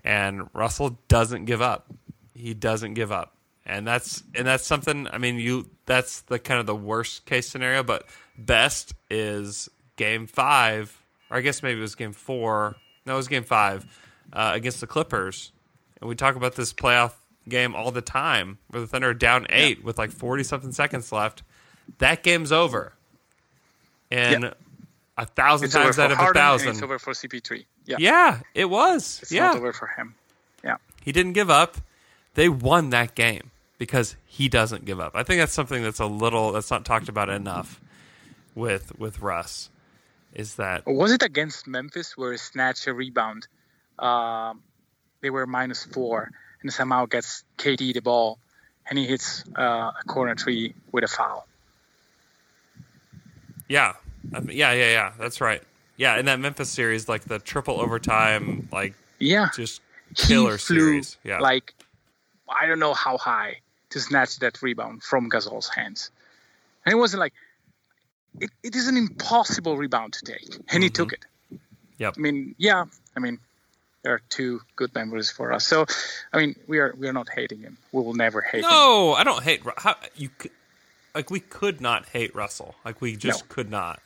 And 0.03 0.49
Russell 0.53 0.99
doesn't 1.07 1.45
give 1.45 1.61
up. 1.61 1.87
He 2.33 2.53
doesn't 2.53 2.93
give 2.93 3.11
up, 3.11 3.35
and 3.65 3.85
that's 3.85 4.23
and 4.35 4.47
that's 4.47 4.65
something. 4.65 5.07
I 5.11 5.17
mean, 5.17 5.37
you 5.37 5.69
that's 5.85 6.21
the 6.21 6.39
kind 6.39 6.59
of 6.59 6.65
the 6.65 6.75
worst 6.75 7.25
case 7.25 7.49
scenario, 7.49 7.83
but 7.83 8.05
best 8.37 8.93
is 9.09 9.69
game 9.95 10.27
five, 10.27 11.03
or 11.29 11.37
I 11.37 11.41
guess 11.41 11.63
maybe 11.63 11.79
it 11.79 11.81
was 11.81 11.95
game 11.95 12.13
four. 12.13 12.75
No, 13.05 13.13
it 13.13 13.17
was 13.17 13.27
game 13.27 13.43
five 13.43 13.85
uh, 14.31 14.51
against 14.53 14.81
the 14.81 14.87
Clippers, 14.87 15.51
and 15.99 16.07
we 16.07 16.15
talk 16.15 16.35
about 16.35 16.55
this 16.55 16.73
playoff 16.73 17.13
game 17.49 17.75
all 17.75 17.91
the 17.91 18.01
time 18.01 18.57
where 18.69 18.81
the 18.81 18.87
Thunder 18.87 19.09
are 19.09 19.13
down 19.13 19.45
eight 19.49 19.83
with 19.83 19.97
like 19.97 20.11
forty 20.11 20.43
something 20.43 20.71
seconds 20.71 21.11
left. 21.11 21.43
That 21.99 22.23
game's 22.23 22.51
over, 22.51 22.93
and 24.11 24.43
Yeah. 24.43 24.53
a 25.17 25.25
thousand 25.25 25.65
It's 25.65 25.73
times 25.75 25.97
out 25.99 26.11
of 26.11 26.17
a 26.17 26.21
Harden, 26.21 26.41
and 26.41 26.45
thousand, 26.47 26.69
it's 26.69 26.81
over 26.81 26.99
for 26.99 27.13
CP3. 27.13 27.65
Yeah, 27.85 27.97
yeah, 27.99 28.39
it 28.53 28.65
was. 28.65 29.19
it's 29.21 29.31
yeah, 29.31 29.47
not 29.47 29.57
over 29.57 29.73
for 29.73 29.87
him. 29.87 30.15
Yeah, 30.63 30.77
he 31.03 31.11
didn't 31.11 31.33
give 31.33 31.49
up. 31.49 31.77
They 32.33 32.49
won 32.49 32.89
that 32.91 33.15
game 33.15 33.51
because 33.77 34.15
he 34.25 34.49
doesn't 34.49 34.85
give 34.85 34.99
up. 34.99 35.13
I 35.15 35.23
think 35.23 35.39
that's 35.39 35.53
something 35.53 35.81
that's 35.81 35.99
a 35.99 36.05
little 36.05 36.51
that's 36.51 36.69
not 36.69 36.85
talked 36.85 37.09
about 37.09 37.29
enough 37.29 37.79
with 38.55 38.97
with 38.99 39.21
Russ. 39.21 39.69
Is 40.33 40.55
that 40.55 40.83
Or 40.85 40.93
was 40.93 41.11
it 41.13 41.23
against 41.23 41.65
Memphis 41.67 42.15
where 42.17 42.31
he 42.33 42.37
snatched 42.37 42.85
a 42.85 42.93
rebound? 42.93 43.47
Um, 43.97 44.61
they 45.21 45.29
were 45.31 45.47
minus 45.47 45.83
four, 45.85 46.29
and 46.67 46.73
somehow 46.73 47.05
gets 47.05 47.45
KD 47.57 47.93
the 47.93 48.01
ball, 48.01 48.39
and 48.89 48.99
he 48.99 49.05
hits 49.05 49.45
uh, 49.57 49.91
a 49.99 50.03
corner 50.05 50.35
three 50.35 50.73
with 50.91 51.05
a 51.05 51.07
foul. 51.07 51.47
yeah, 53.69 53.93
yeah, 54.49 54.73
yeah, 54.73 54.91
yeah. 54.91 55.13
That's 55.17 55.39
right. 55.39 55.63
Yeah, 55.95 56.19
in 56.19 56.25
that 56.25 56.41
Memphis 56.41 56.69
series, 56.69 57.07
like 57.07 57.23
the 57.23 57.39
triple 57.39 57.79
overtime, 57.79 58.67
like 58.69 58.95
Yeah, 59.17 59.47
just 59.55 59.81
he 60.09 60.27
killer 60.27 60.57
flew 60.57 60.79
series. 60.79 61.17
Yeah, 61.23 61.39
like 61.39 61.73
I 62.49 62.67
don't 62.67 62.79
know 62.79 62.93
how 62.93 63.17
high 63.17 63.61
to 63.91 63.99
snatch 64.01 64.39
that 64.39 64.61
rebound 64.61 65.03
from 65.03 65.29
Gasol's 65.29 65.69
hands, 65.69 66.11
and 66.85 66.91
it 66.91 66.97
wasn't 66.97 67.21
like 67.21 67.33
it, 68.41 68.49
it 68.61 68.75
is 68.75 68.89
an 68.89 68.97
impossible 68.97 69.77
rebound 69.77 70.13
to 70.13 70.25
take, 70.25 70.57
and 70.67 70.83
he 70.83 70.89
took 70.89 71.13
it. 71.13 71.25
Mm-hmm. 71.51 72.07
I 72.19 72.19
mean, 72.19 72.55
yeah, 72.57 72.83
I 73.15 73.19
mean, 73.21 73.39
there 74.07 74.15
are 74.15 74.21
two 74.29 74.61
good 74.77 74.95
memories 74.95 75.29
for 75.29 75.51
us. 75.51 75.67
So, 75.67 75.85
I 76.31 76.37
mean, 76.37 76.55
we 76.65 76.79
are 76.79 76.95
we 76.97 77.09
are 77.09 77.13
not 77.13 77.27
hating 77.27 77.59
him. 77.59 77.77
We 77.91 78.01
will 78.01 78.13
never 78.13 78.39
hate 78.39 78.63
him. 78.63 78.69
No, 78.69 79.13
I 79.13 79.25
don't 79.25 79.43
hate 79.43 79.61
how 79.75 79.97
you 80.15 80.29
like 81.13 81.29
we 81.29 81.41
could 81.41 81.81
not 81.81 82.05
hate 82.05 82.33
Russell. 82.33 82.75
Like 82.85 83.01
we 83.01 83.17
just 83.17 83.41
No. 83.43 83.45
could 83.49 83.69
not. 83.69 83.99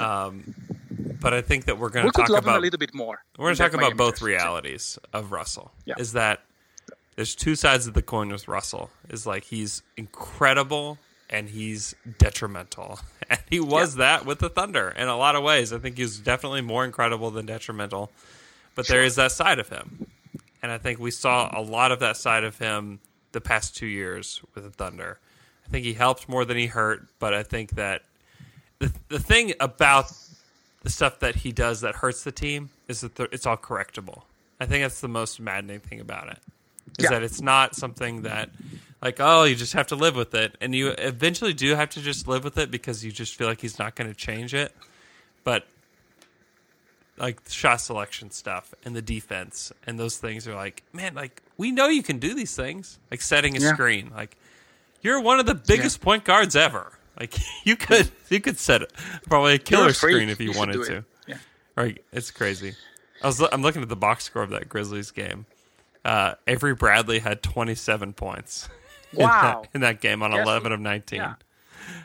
Um, 0.00 0.54
but 1.20 1.34
I 1.34 1.42
think 1.42 1.66
that 1.66 1.78
we're 1.78 1.90
going 1.90 2.06
to 2.06 2.12
talk 2.12 2.30
him 2.30 2.36
about 2.36 2.56
a 2.56 2.60
little 2.60 2.78
bit 2.78 2.94
more. 2.94 3.22
we're 3.36 3.44
going 3.48 3.56
to 3.56 3.62
talk 3.62 3.72
Miami 3.74 3.88
about 3.88 3.98
both 3.98 4.14
jersey. 4.20 4.24
realities 4.32 4.98
of 5.12 5.32
Russell. 5.32 5.70
Yeah. 5.84 5.94
Is 5.98 6.14
that 6.14 6.40
there's 7.16 7.34
two 7.34 7.56
sides 7.56 7.86
of 7.86 7.92
the 7.92 8.02
coin 8.02 8.30
with 8.30 8.48
Russell. 8.48 8.88
Is 9.10 9.26
like 9.26 9.44
he's 9.44 9.82
incredible 9.98 10.96
and 11.28 11.50
he's 11.50 11.94
detrimental, 12.18 13.00
and 13.28 13.40
he 13.50 13.60
was 13.60 13.96
that 13.96 14.24
with 14.24 14.38
the 14.38 14.48
Thunder 14.48 14.88
in 14.96 15.08
a 15.08 15.16
lot 15.18 15.36
of 15.36 15.42
ways. 15.42 15.74
I 15.74 15.78
think 15.78 15.98
he's 15.98 16.18
definitely 16.18 16.62
more 16.62 16.86
incredible 16.86 17.30
than 17.30 17.44
detrimental. 17.44 18.10
But 18.74 18.88
there 18.88 19.04
is 19.04 19.16
that 19.16 19.32
side 19.32 19.58
of 19.58 19.68
him. 19.68 20.06
And 20.62 20.72
I 20.72 20.78
think 20.78 20.98
we 20.98 21.10
saw 21.10 21.50
a 21.56 21.60
lot 21.60 21.92
of 21.92 22.00
that 22.00 22.16
side 22.16 22.44
of 22.44 22.58
him 22.58 23.00
the 23.32 23.40
past 23.40 23.76
two 23.76 23.86
years 23.86 24.40
with 24.54 24.64
the 24.64 24.70
Thunder. 24.70 25.18
I 25.66 25.70
think 25.70 25.84
he 25.84 25.94
helped 25.94 26.28
more 26.28 26.44
than 26.44 26.56
he 26.56 26.66
hurt, 26.66 27.06
but 27.18 27.34
I 27.34 27.42
think 27.42 27.70
that 27.72 28.02
the, 28.78 28.92
the 29.08 29.18
thing 29.18 29.52
about 29.60 30.12
the 30.82 30.90
stuff 30.90 31.20
that 31.20 31.36
he 31.36 31.52
does 31.52 31.80
that 31.82 31.96
hurts 31.96 32.24
the 32.24 32.32
team 32.32 32.70
is 32.88 33.00
that 33.00 33.18
it's 33.32 33.46
all 33.46 33.56
correctable. 33.56 34.22
I 34.60 34.66
think 34.66 34.84
that's 34.84 35.00
the 35.00 35.08
most 35.08 35.40
maddening 35.40 35.80
thing 35.80 36.00
about 36.00 36.28
it. 36.28 36.38
Is 36.98 37.04
Yeah. 37.04 37.10
that 37.10 37.22
it's 37.22 37.40
not 37.40 37.74
something 37.74 38.22
that 38.22 38.50
like 39.02 39.16
oh 39.18 39.44
you 39.44 39.54
just 39.56 39.72
have 39.72 39.86
to 39.88 39.96
live 39.96 40.14
with 40.16 40.34
it 40.34 40.56
and 40.60 40.74
you 40.74 40.88
eventually 40.98 41.52
do 41.54 41.74
have 41.74 41.90
to 41.90 42.00
just 42.00 42.28
live 42.28 42.44
with 42.44 42.56
it 42.58 42.70
because 42.70 43.04
you 43.04 43.10
just 43.10 43.34
feel 43.34 43.48
like 43.48 43.60
he's 43.60 43.78
not 43.78 43.94
going 43.96 44.08
to 44.08 44.14
change 44.14 44.54
it. 44.54 44.74
But 45.44 45.66
like 47.16 47.40
shot 47.48 47.80
selection 47.80 48.30
stuff 48.30 48.74
and 48.84 48.94
the 48.96 49.02
defense 49.02 49.72
and 49.86 49.98
those 49.98 50.16
things 50.18 50.48
are 50.48 50.54
like, 50.54 50.82
man, 50.92 51.14
like 51.14 51.42
we 51.56 51.70
know 51.70 51.88
you 51.88 52.02
can 52.02 52.18
do 52.18 52.34
these 52.34 52.54
things. 52.56 52.98
Like 53.10 53.20
setting 53.22 53.56
a 53.56 53.60
Yeah. 53.60 53.72
screen. 53.74 54.10
Like 54.14 54.36
you're 55.02 55.20
one 55.20 55.38
of 55.40 55.46
the 55.46 55.54
biggest 55.54 56.00
point 56.00 56.24
guards 56.24 56.56
ever. 56.56 56.92
Like 57.18 57.36
you 57.64 57.76
could 57.76 58.10
you 58.28 58.40
could 58.40 58.58
set 58.58 58.82
probably 59.28 59.54
a 59.54 59.58
killer 59.58 59.88
a 59.88 59.94
screen 59.94 60.28
if 60.28 60.40
you, 60.40 60.48
should 60.52 60.58
wanted 60.58 60.84
to. 60.86 61.04
Yeah. 61.26 61.36
Right, 61.76 62.02
it's 62.12 62.30
crazy. 62.30 62.74
I 63.22 63.26
was 63.28 63.40
I'm 63.40 63.62
looking 63.62 63.82
at 63.82 63.88
the 63.88 63.96
box 63.96 64.24
score 64.24 64.42
of 64.42 64.50
that 64.50 64.68
Grizzlies 64.68 65.10
game. 65.12 65.46
Uh, 66.04 66.34
Avery 66.46 66.74
Bradley 66.74 67.20
had 67.20 67.42
27 67.42 68.12
points 68.12 68.68
in, 69.12 69.20
Wow. 69.20 69.60
that, 69.62 69.70
in 69.74 69.80
that 69.80 70.00
game 70.02 70.22
on 70.22 70.32
Yes, 70.32 70.42
11 70.44 70.72
of 70.72 70.80
19. 70.80 71.18
Yeah. 71.18 71.34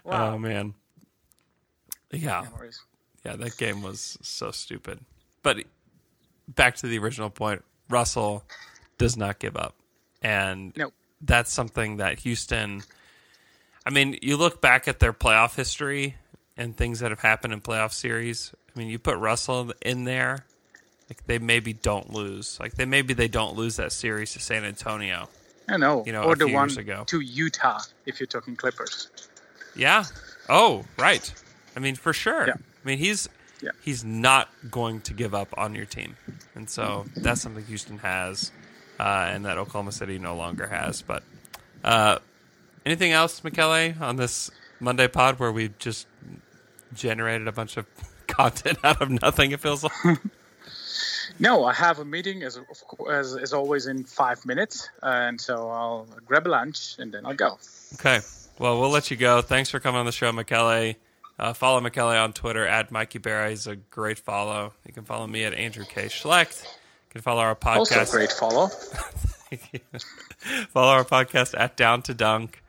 Wow. 0.06 0.34
Oh 0.34 0.38
man, 0.38 0.74
yeah, 2.12 2.42
Memories. 2.44 2.82
Yeah, 3.30 3.36
that 3.36 3.58
game 3.58 3.82
was 3.82 4.18
so 4.22 4.52
stupid. 4.52 5.00
But 5.44 5.58
back 6.48 6.76
to 6.78 6.88
the 6.88 6.98
original 7.00 7.30
point, 7.30 7.64
Russell 7.90 8.44
does 8.98 9.16
not 9.18 9.40
give 9.40 9.56
up, 9.56 9.76
and 10.22 10.76
No. 10.76 10.92
that's 11.22 11.52
something 11.52 11.98
that 11.98 12.20
Houston. 12.20 12.84
I 13.86 13.92
mean, 13.92 14.18
you 14.22 14.38
look 14.38 14.62
back 14.62 14.88
at 14.88 15.00
their 15.00 15.14
playoff 15.14 15.56
history 15.56 16.16
and 16.58 16.76
things 16.76 17.00
that 17.00 17.12
have 17.12 17.22
happened 17.22 17.54
in 17.54 17.62
playoff 17.62 17.94
series. 17.94 18.52
I 18.76 18.78
mean, 18.80 18.90
you 18.90 19.00
put 19.00 19.18
Russell 19.18 19.72
in 19.82 20.04
there, 20.04 20.46
like 21.10 21.26
they 21.26 21.40
maybe 21.40 21.74
don't 21.74 22.12
lose. 22.14 22.60
Like 22.60 22.76
they 22.76 22.86
maybe 22.86 23.14
they 23.14 23.28
don't 23.28 23.56
lose 23.56 23.78
that 23.78 23.92
series 23.92 24.34
to 24.34 24.40
San 24.40 24.64
Antonio. 24.66 25.30
I 25.68 25.78
know. 25.78 26.04
You 26.06 26.12
know, 26.14 26.24
or 26.24 26.34
a 26.34 26.36
the 26.36 26.46
few 26.46 26.54
one 26.54 26.70
years 26.70 26.78
ago. 26.78 27.04
to 27.08 27.20
Utah, 27.22 27.80
if 28.06 28.20
you're 28.20 28.28
talking 28.28 28.56
Clippers. 28.56 29.10
Yeah. 29.76 30.04
Oh, 30.50 30.84
right. 30.98 31.32
I 31.76 31.80
mean, 31.80 31.96
for 31.96 32.12
sure. 32.12 32.48
Yeah. 32.48 32.54
I 32.90 32.94
mean, 32.94 32.98
he's 32.98 33.30
Yeah. 33.62 33.70
he's 33.84 34.04
not 34.04 34.50
going 34.72 35.02
to 35.02 35.14
give 35.14 35.36
up 35.36 35.50
on 35.56 35.76
your 35.76 35.86
team, 35.86 36.16
and 36.56 36.68
so 36.68 37.06
that's 37.16 37.40
something 37.42 37.64
Houston 37.66 38.00
has, 38.00 38.52
uh, 39.00 39.04
and 39.30 39.46
that 39.46 39.60
Oklahoma 39.60 39.92
City 39.92 40.18
no 40.18 40.36
longer 40.36 40.66
has. 40.66 41.04
But 41.04 41.22
uh, 41.84 42.18
anything 42.84 43.12
else, 43.12 43.44
Michele, 43.44 43.94
on 44.02 44.16
this 44.16 44.50
Monday 44.80 45.08
pod 45.08 45.38
where 45.40 45.52
we 45.52 45.70
just 45.78 46.08
generated 46.96 47.48
a 47.48 47.52
bunch 47.52 47.78
of 47.78 47.86
content 48.28 48.80
out 48.84 49.04
of 49.04 49.12
nothing? 49.12 49.52
It 49.52 49.60
feels 49.60 49.84
like. 49.84 49.94
No, 51.42 51.64
I 51.64 51.74
have 51.74 52.00
a 52.00 52.06
meeting 52.06 52.42
as 52.44 52.58
of 52.58 52.66
cour- 52.88 53.14
as, 53.14 53.36
as 53.36 53.54
always 53.54 53.86
in 53.88 54.04
five 54.04 54.44
minutes, 54.46 54.90
and 55.04 55.40
so 55.40 55.70
I'll 55.70 56.08
grab 56.26 56.48
a 56.48 56.50
lunch 56.50 56.96
and 56.98 57.14
then 57.14 57.26
I'll 57.26 57.36
go. 57.36 57.58
Okay. 57.94 58.20
Well, 58.58 58.80
we'll 58.82 58.90
let 58.90 59.10
you 59.12 59.16
go. 59.16 59.42
Thanks 59.42 59.70
for 59.70 59.80
coming 59.80 60.00
on 60.00 60.06
the 60.06 60.12
show, 60.12 60.32
Michele. 60.34 60.96
Uh, 61.40 61.54
follow 61.54 61.80
Michele 61.80 62.18
on 62.18 62.34
Twitter 62.34 62.68
at 62.68 62.92
Mikey 62.92 63.20
Berra. 63.20 63.50
He's 63.50 63.66
a 63.66 63.78
great 63.78 64.20
follow. 64.20 64.74
You 64.86 64.92
can 64.92 65.06
follow 65.06 65.26
me 65.26 65.46
at 65.46 65.54
Andrew 65.54 65.86
K. 65.86 66.08
Schlecht. 66.08 66.64
You 66.64 67.12
can 67.12 67.22
follow 67.22 67.42
our 67.42 67.56
podcast. 67.56 67.78
Also, 67.78 68.18
great 68.18 68.32
follow. 68.32 68.68
follow 70.70 70.92
our 70.92 71.06
podcast 71.06 71.58
at 71.58 71.78
Down 71.78 72.02
to 72.04 72.14
Dunk. 72.14 72.62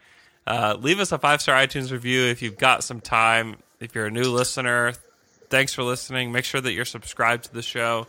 Uh, 0.46 0.76
leave 0.78 1.00
us 1.00 1.10
a 1.10 1.18
five 1.18 1.42
star 1.42 1.56
iTunes 1.56 1.90
review 1.90 2.22
if 2.22 2.42
you've 2.42 2.58
got 2.58 2.84
some 2.84 3.00
time. 3.00 3.56
If 3.80 3.94
you're 3.94 4.06
a 4.06 4.10
new 4.10 4.30
listener, 4.30 4.92
thanks 5.48 5.74
for 5.74 5.82
listening. 5.82 6.30
Make 6.30 6.44
sure 6.44 6.60
that 6.60 6.72
you're 6.72 6.84
subscribed 6.84 7.44
to 7.44 7.52
the 7.52 7.62
show. 7.62 8.06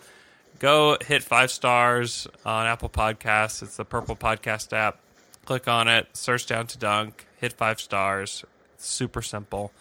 Go 0.59 0.97
hit 1.03 1.23
five 1.23 1.49
stars 1.49 2.27
on 2.45 2.67
Apple 2.67 2.89
Podcasts. 2.89 3.63
It's 3.63 3.77
the 3.77 3.85
Purple 3.85 4.15
Podcast 4.15 4.73
app. 4.73 4.99
Click 5.45 5.67
on 5.67 5.87
it, 5.87 6.07
search 6.13 6.45
Down 6.45 6.67
to 6.67 6.77
Dunk, 6.77 7.25
hit 7.39 7.53
five 7.53 7.81
stars. 7.81 8.45
It's 8.75 8.85
super 8.85 9.23
simple. 9.23 9.71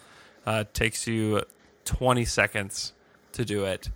Uh, 0.45 0.63
takes 0.73 1.05
you 1.07 1.43
20 1.85 2.25
seconds 2.25 2.93
to 3.33 3.45
do 3.45 3.65
it, 3.65 3.89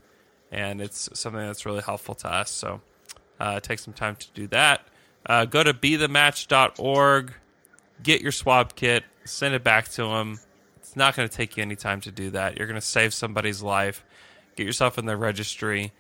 and 0.51 0.81
it's 0.81 1.09
something 1.13 1.41
that's 1.41 1.65
really 1.65 1.81
helpful 1.81 2.15
to 2.15 2.31
us. 2.31 2.51
So 2.51 2.81
uh, 3.39 3.59
take 3.59 3.79
some 3.79 3.93
time 3.93 4.15
to 4.15 4.27
do 4.33 4.47
that. 4.47 4.87
Uh, 5.25 5.45
go 5.45 5.63
to 5.63 5.73
be 5.73 5.97
bethematch.org, 5.97 7.33
get 8.03 8.21
your 8.21 8.31
swab 8.31 8.75
kit, 8.75 9.03
send 9.23 9.55
it 9.55 9.63
back 9.63 9.89
to 9.89 10.03
them. 10.03 10.39
It's 10.77 10.95
not 10.95 11.15
going 11.15 11.27
to 11.27 11.35
take 11.35 11.57
you 11.57 11.63
any 11.63 11.75
time 11.75 12.01
to 12.01 12.11
do 12.11 12.29
that. 12.31 12.57
You're 12.57 12.67
going 12.67 12.79
to 12.79 12.85
save 12.85 13.13
somebody's 13.13 13.63
life. 13.63 14.05
Get 14.55 14.65
yourself 14.65 14.97
in 14.97 15.05
the 15.05 15.17
registry 15.17 15.91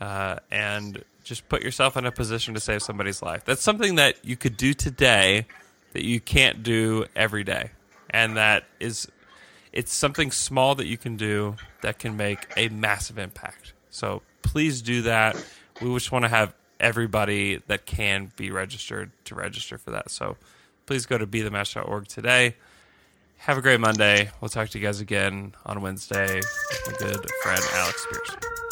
uh, 0.00 0.36
and 0.50 1.02
just 1.24 1.48
put 1.48 1.62
yourself 1.62 1.96
in 1.96 2.06
a 2.06 2.12
position 2.12 2.54
to 2.54 2.60
save 2.60 2.82
somebody's 2.82 3.22
life. 3.22 3.44
That's 3.44 3.62
something 3.62 3.96
that 3.96 4.24
you 4.24 4.36
could 4.36 4.56
do 4.56 4.74
today 4.74 5.46
that 5.92 6.04
you 6.04 6.20
can't 6.20 6.62
do 6.62 7.06
every 7.16 7.42
day. 7.42 7.70
And 8.10 8.36
that 8.36 8.64
is 8.78 9.08
it's 9.76 9.92
something 9.92 10.30
small 10.30 10.74
that 10.74 10.86
you 10.86 10.96
can 10.96 11.16
do 11.16 11.54
that 11.82 11.98
can 11.98 12.16
make 12.16 12.48
a 12.56 12.70
massive 12.70 13.18
impact. 13.18 13.74
So 13.90 14.22
please 14.40 14.80
do 14.80 15.02
that. 15.02 15.36
We 15.82 15.92
just 15.92 16.10
want 16.10 16.24
to 16.24 16.30
have 16.30 16.54
everybody 16.80 17.60
that 17.66 17.84
can 17.84 18.32
be 18.36 18.50
registered 18.50 19.10
to 19.26 19.34
register 19.34 19.76
for 19.76 19.90
that. 19.90 20.10
So 20.10 20.38
please 20.86 21.04
go 21.04 21.18
to 21.18 21.26
be 21.26 21.42
bethematch.org 21.42 22.08
today. 22.08 22.56
Have 23.36 23.58
a 23.58 23.60
great 23.60 23.80
Monday. 23.80 24.30
We'll 24.40 24.48
talk 24.48 24.70
to 24.70 24.78
you 24.78 24.84
guys 24.84 25.00
again 25.00 25.54
on 25.66 25.82
Wednesday 25.82 26.40
my 26.86 26.92
good 26.98 27.30
friend 27.42 27.62
Alex 27.74 28.02
Spears. 28.02 28.65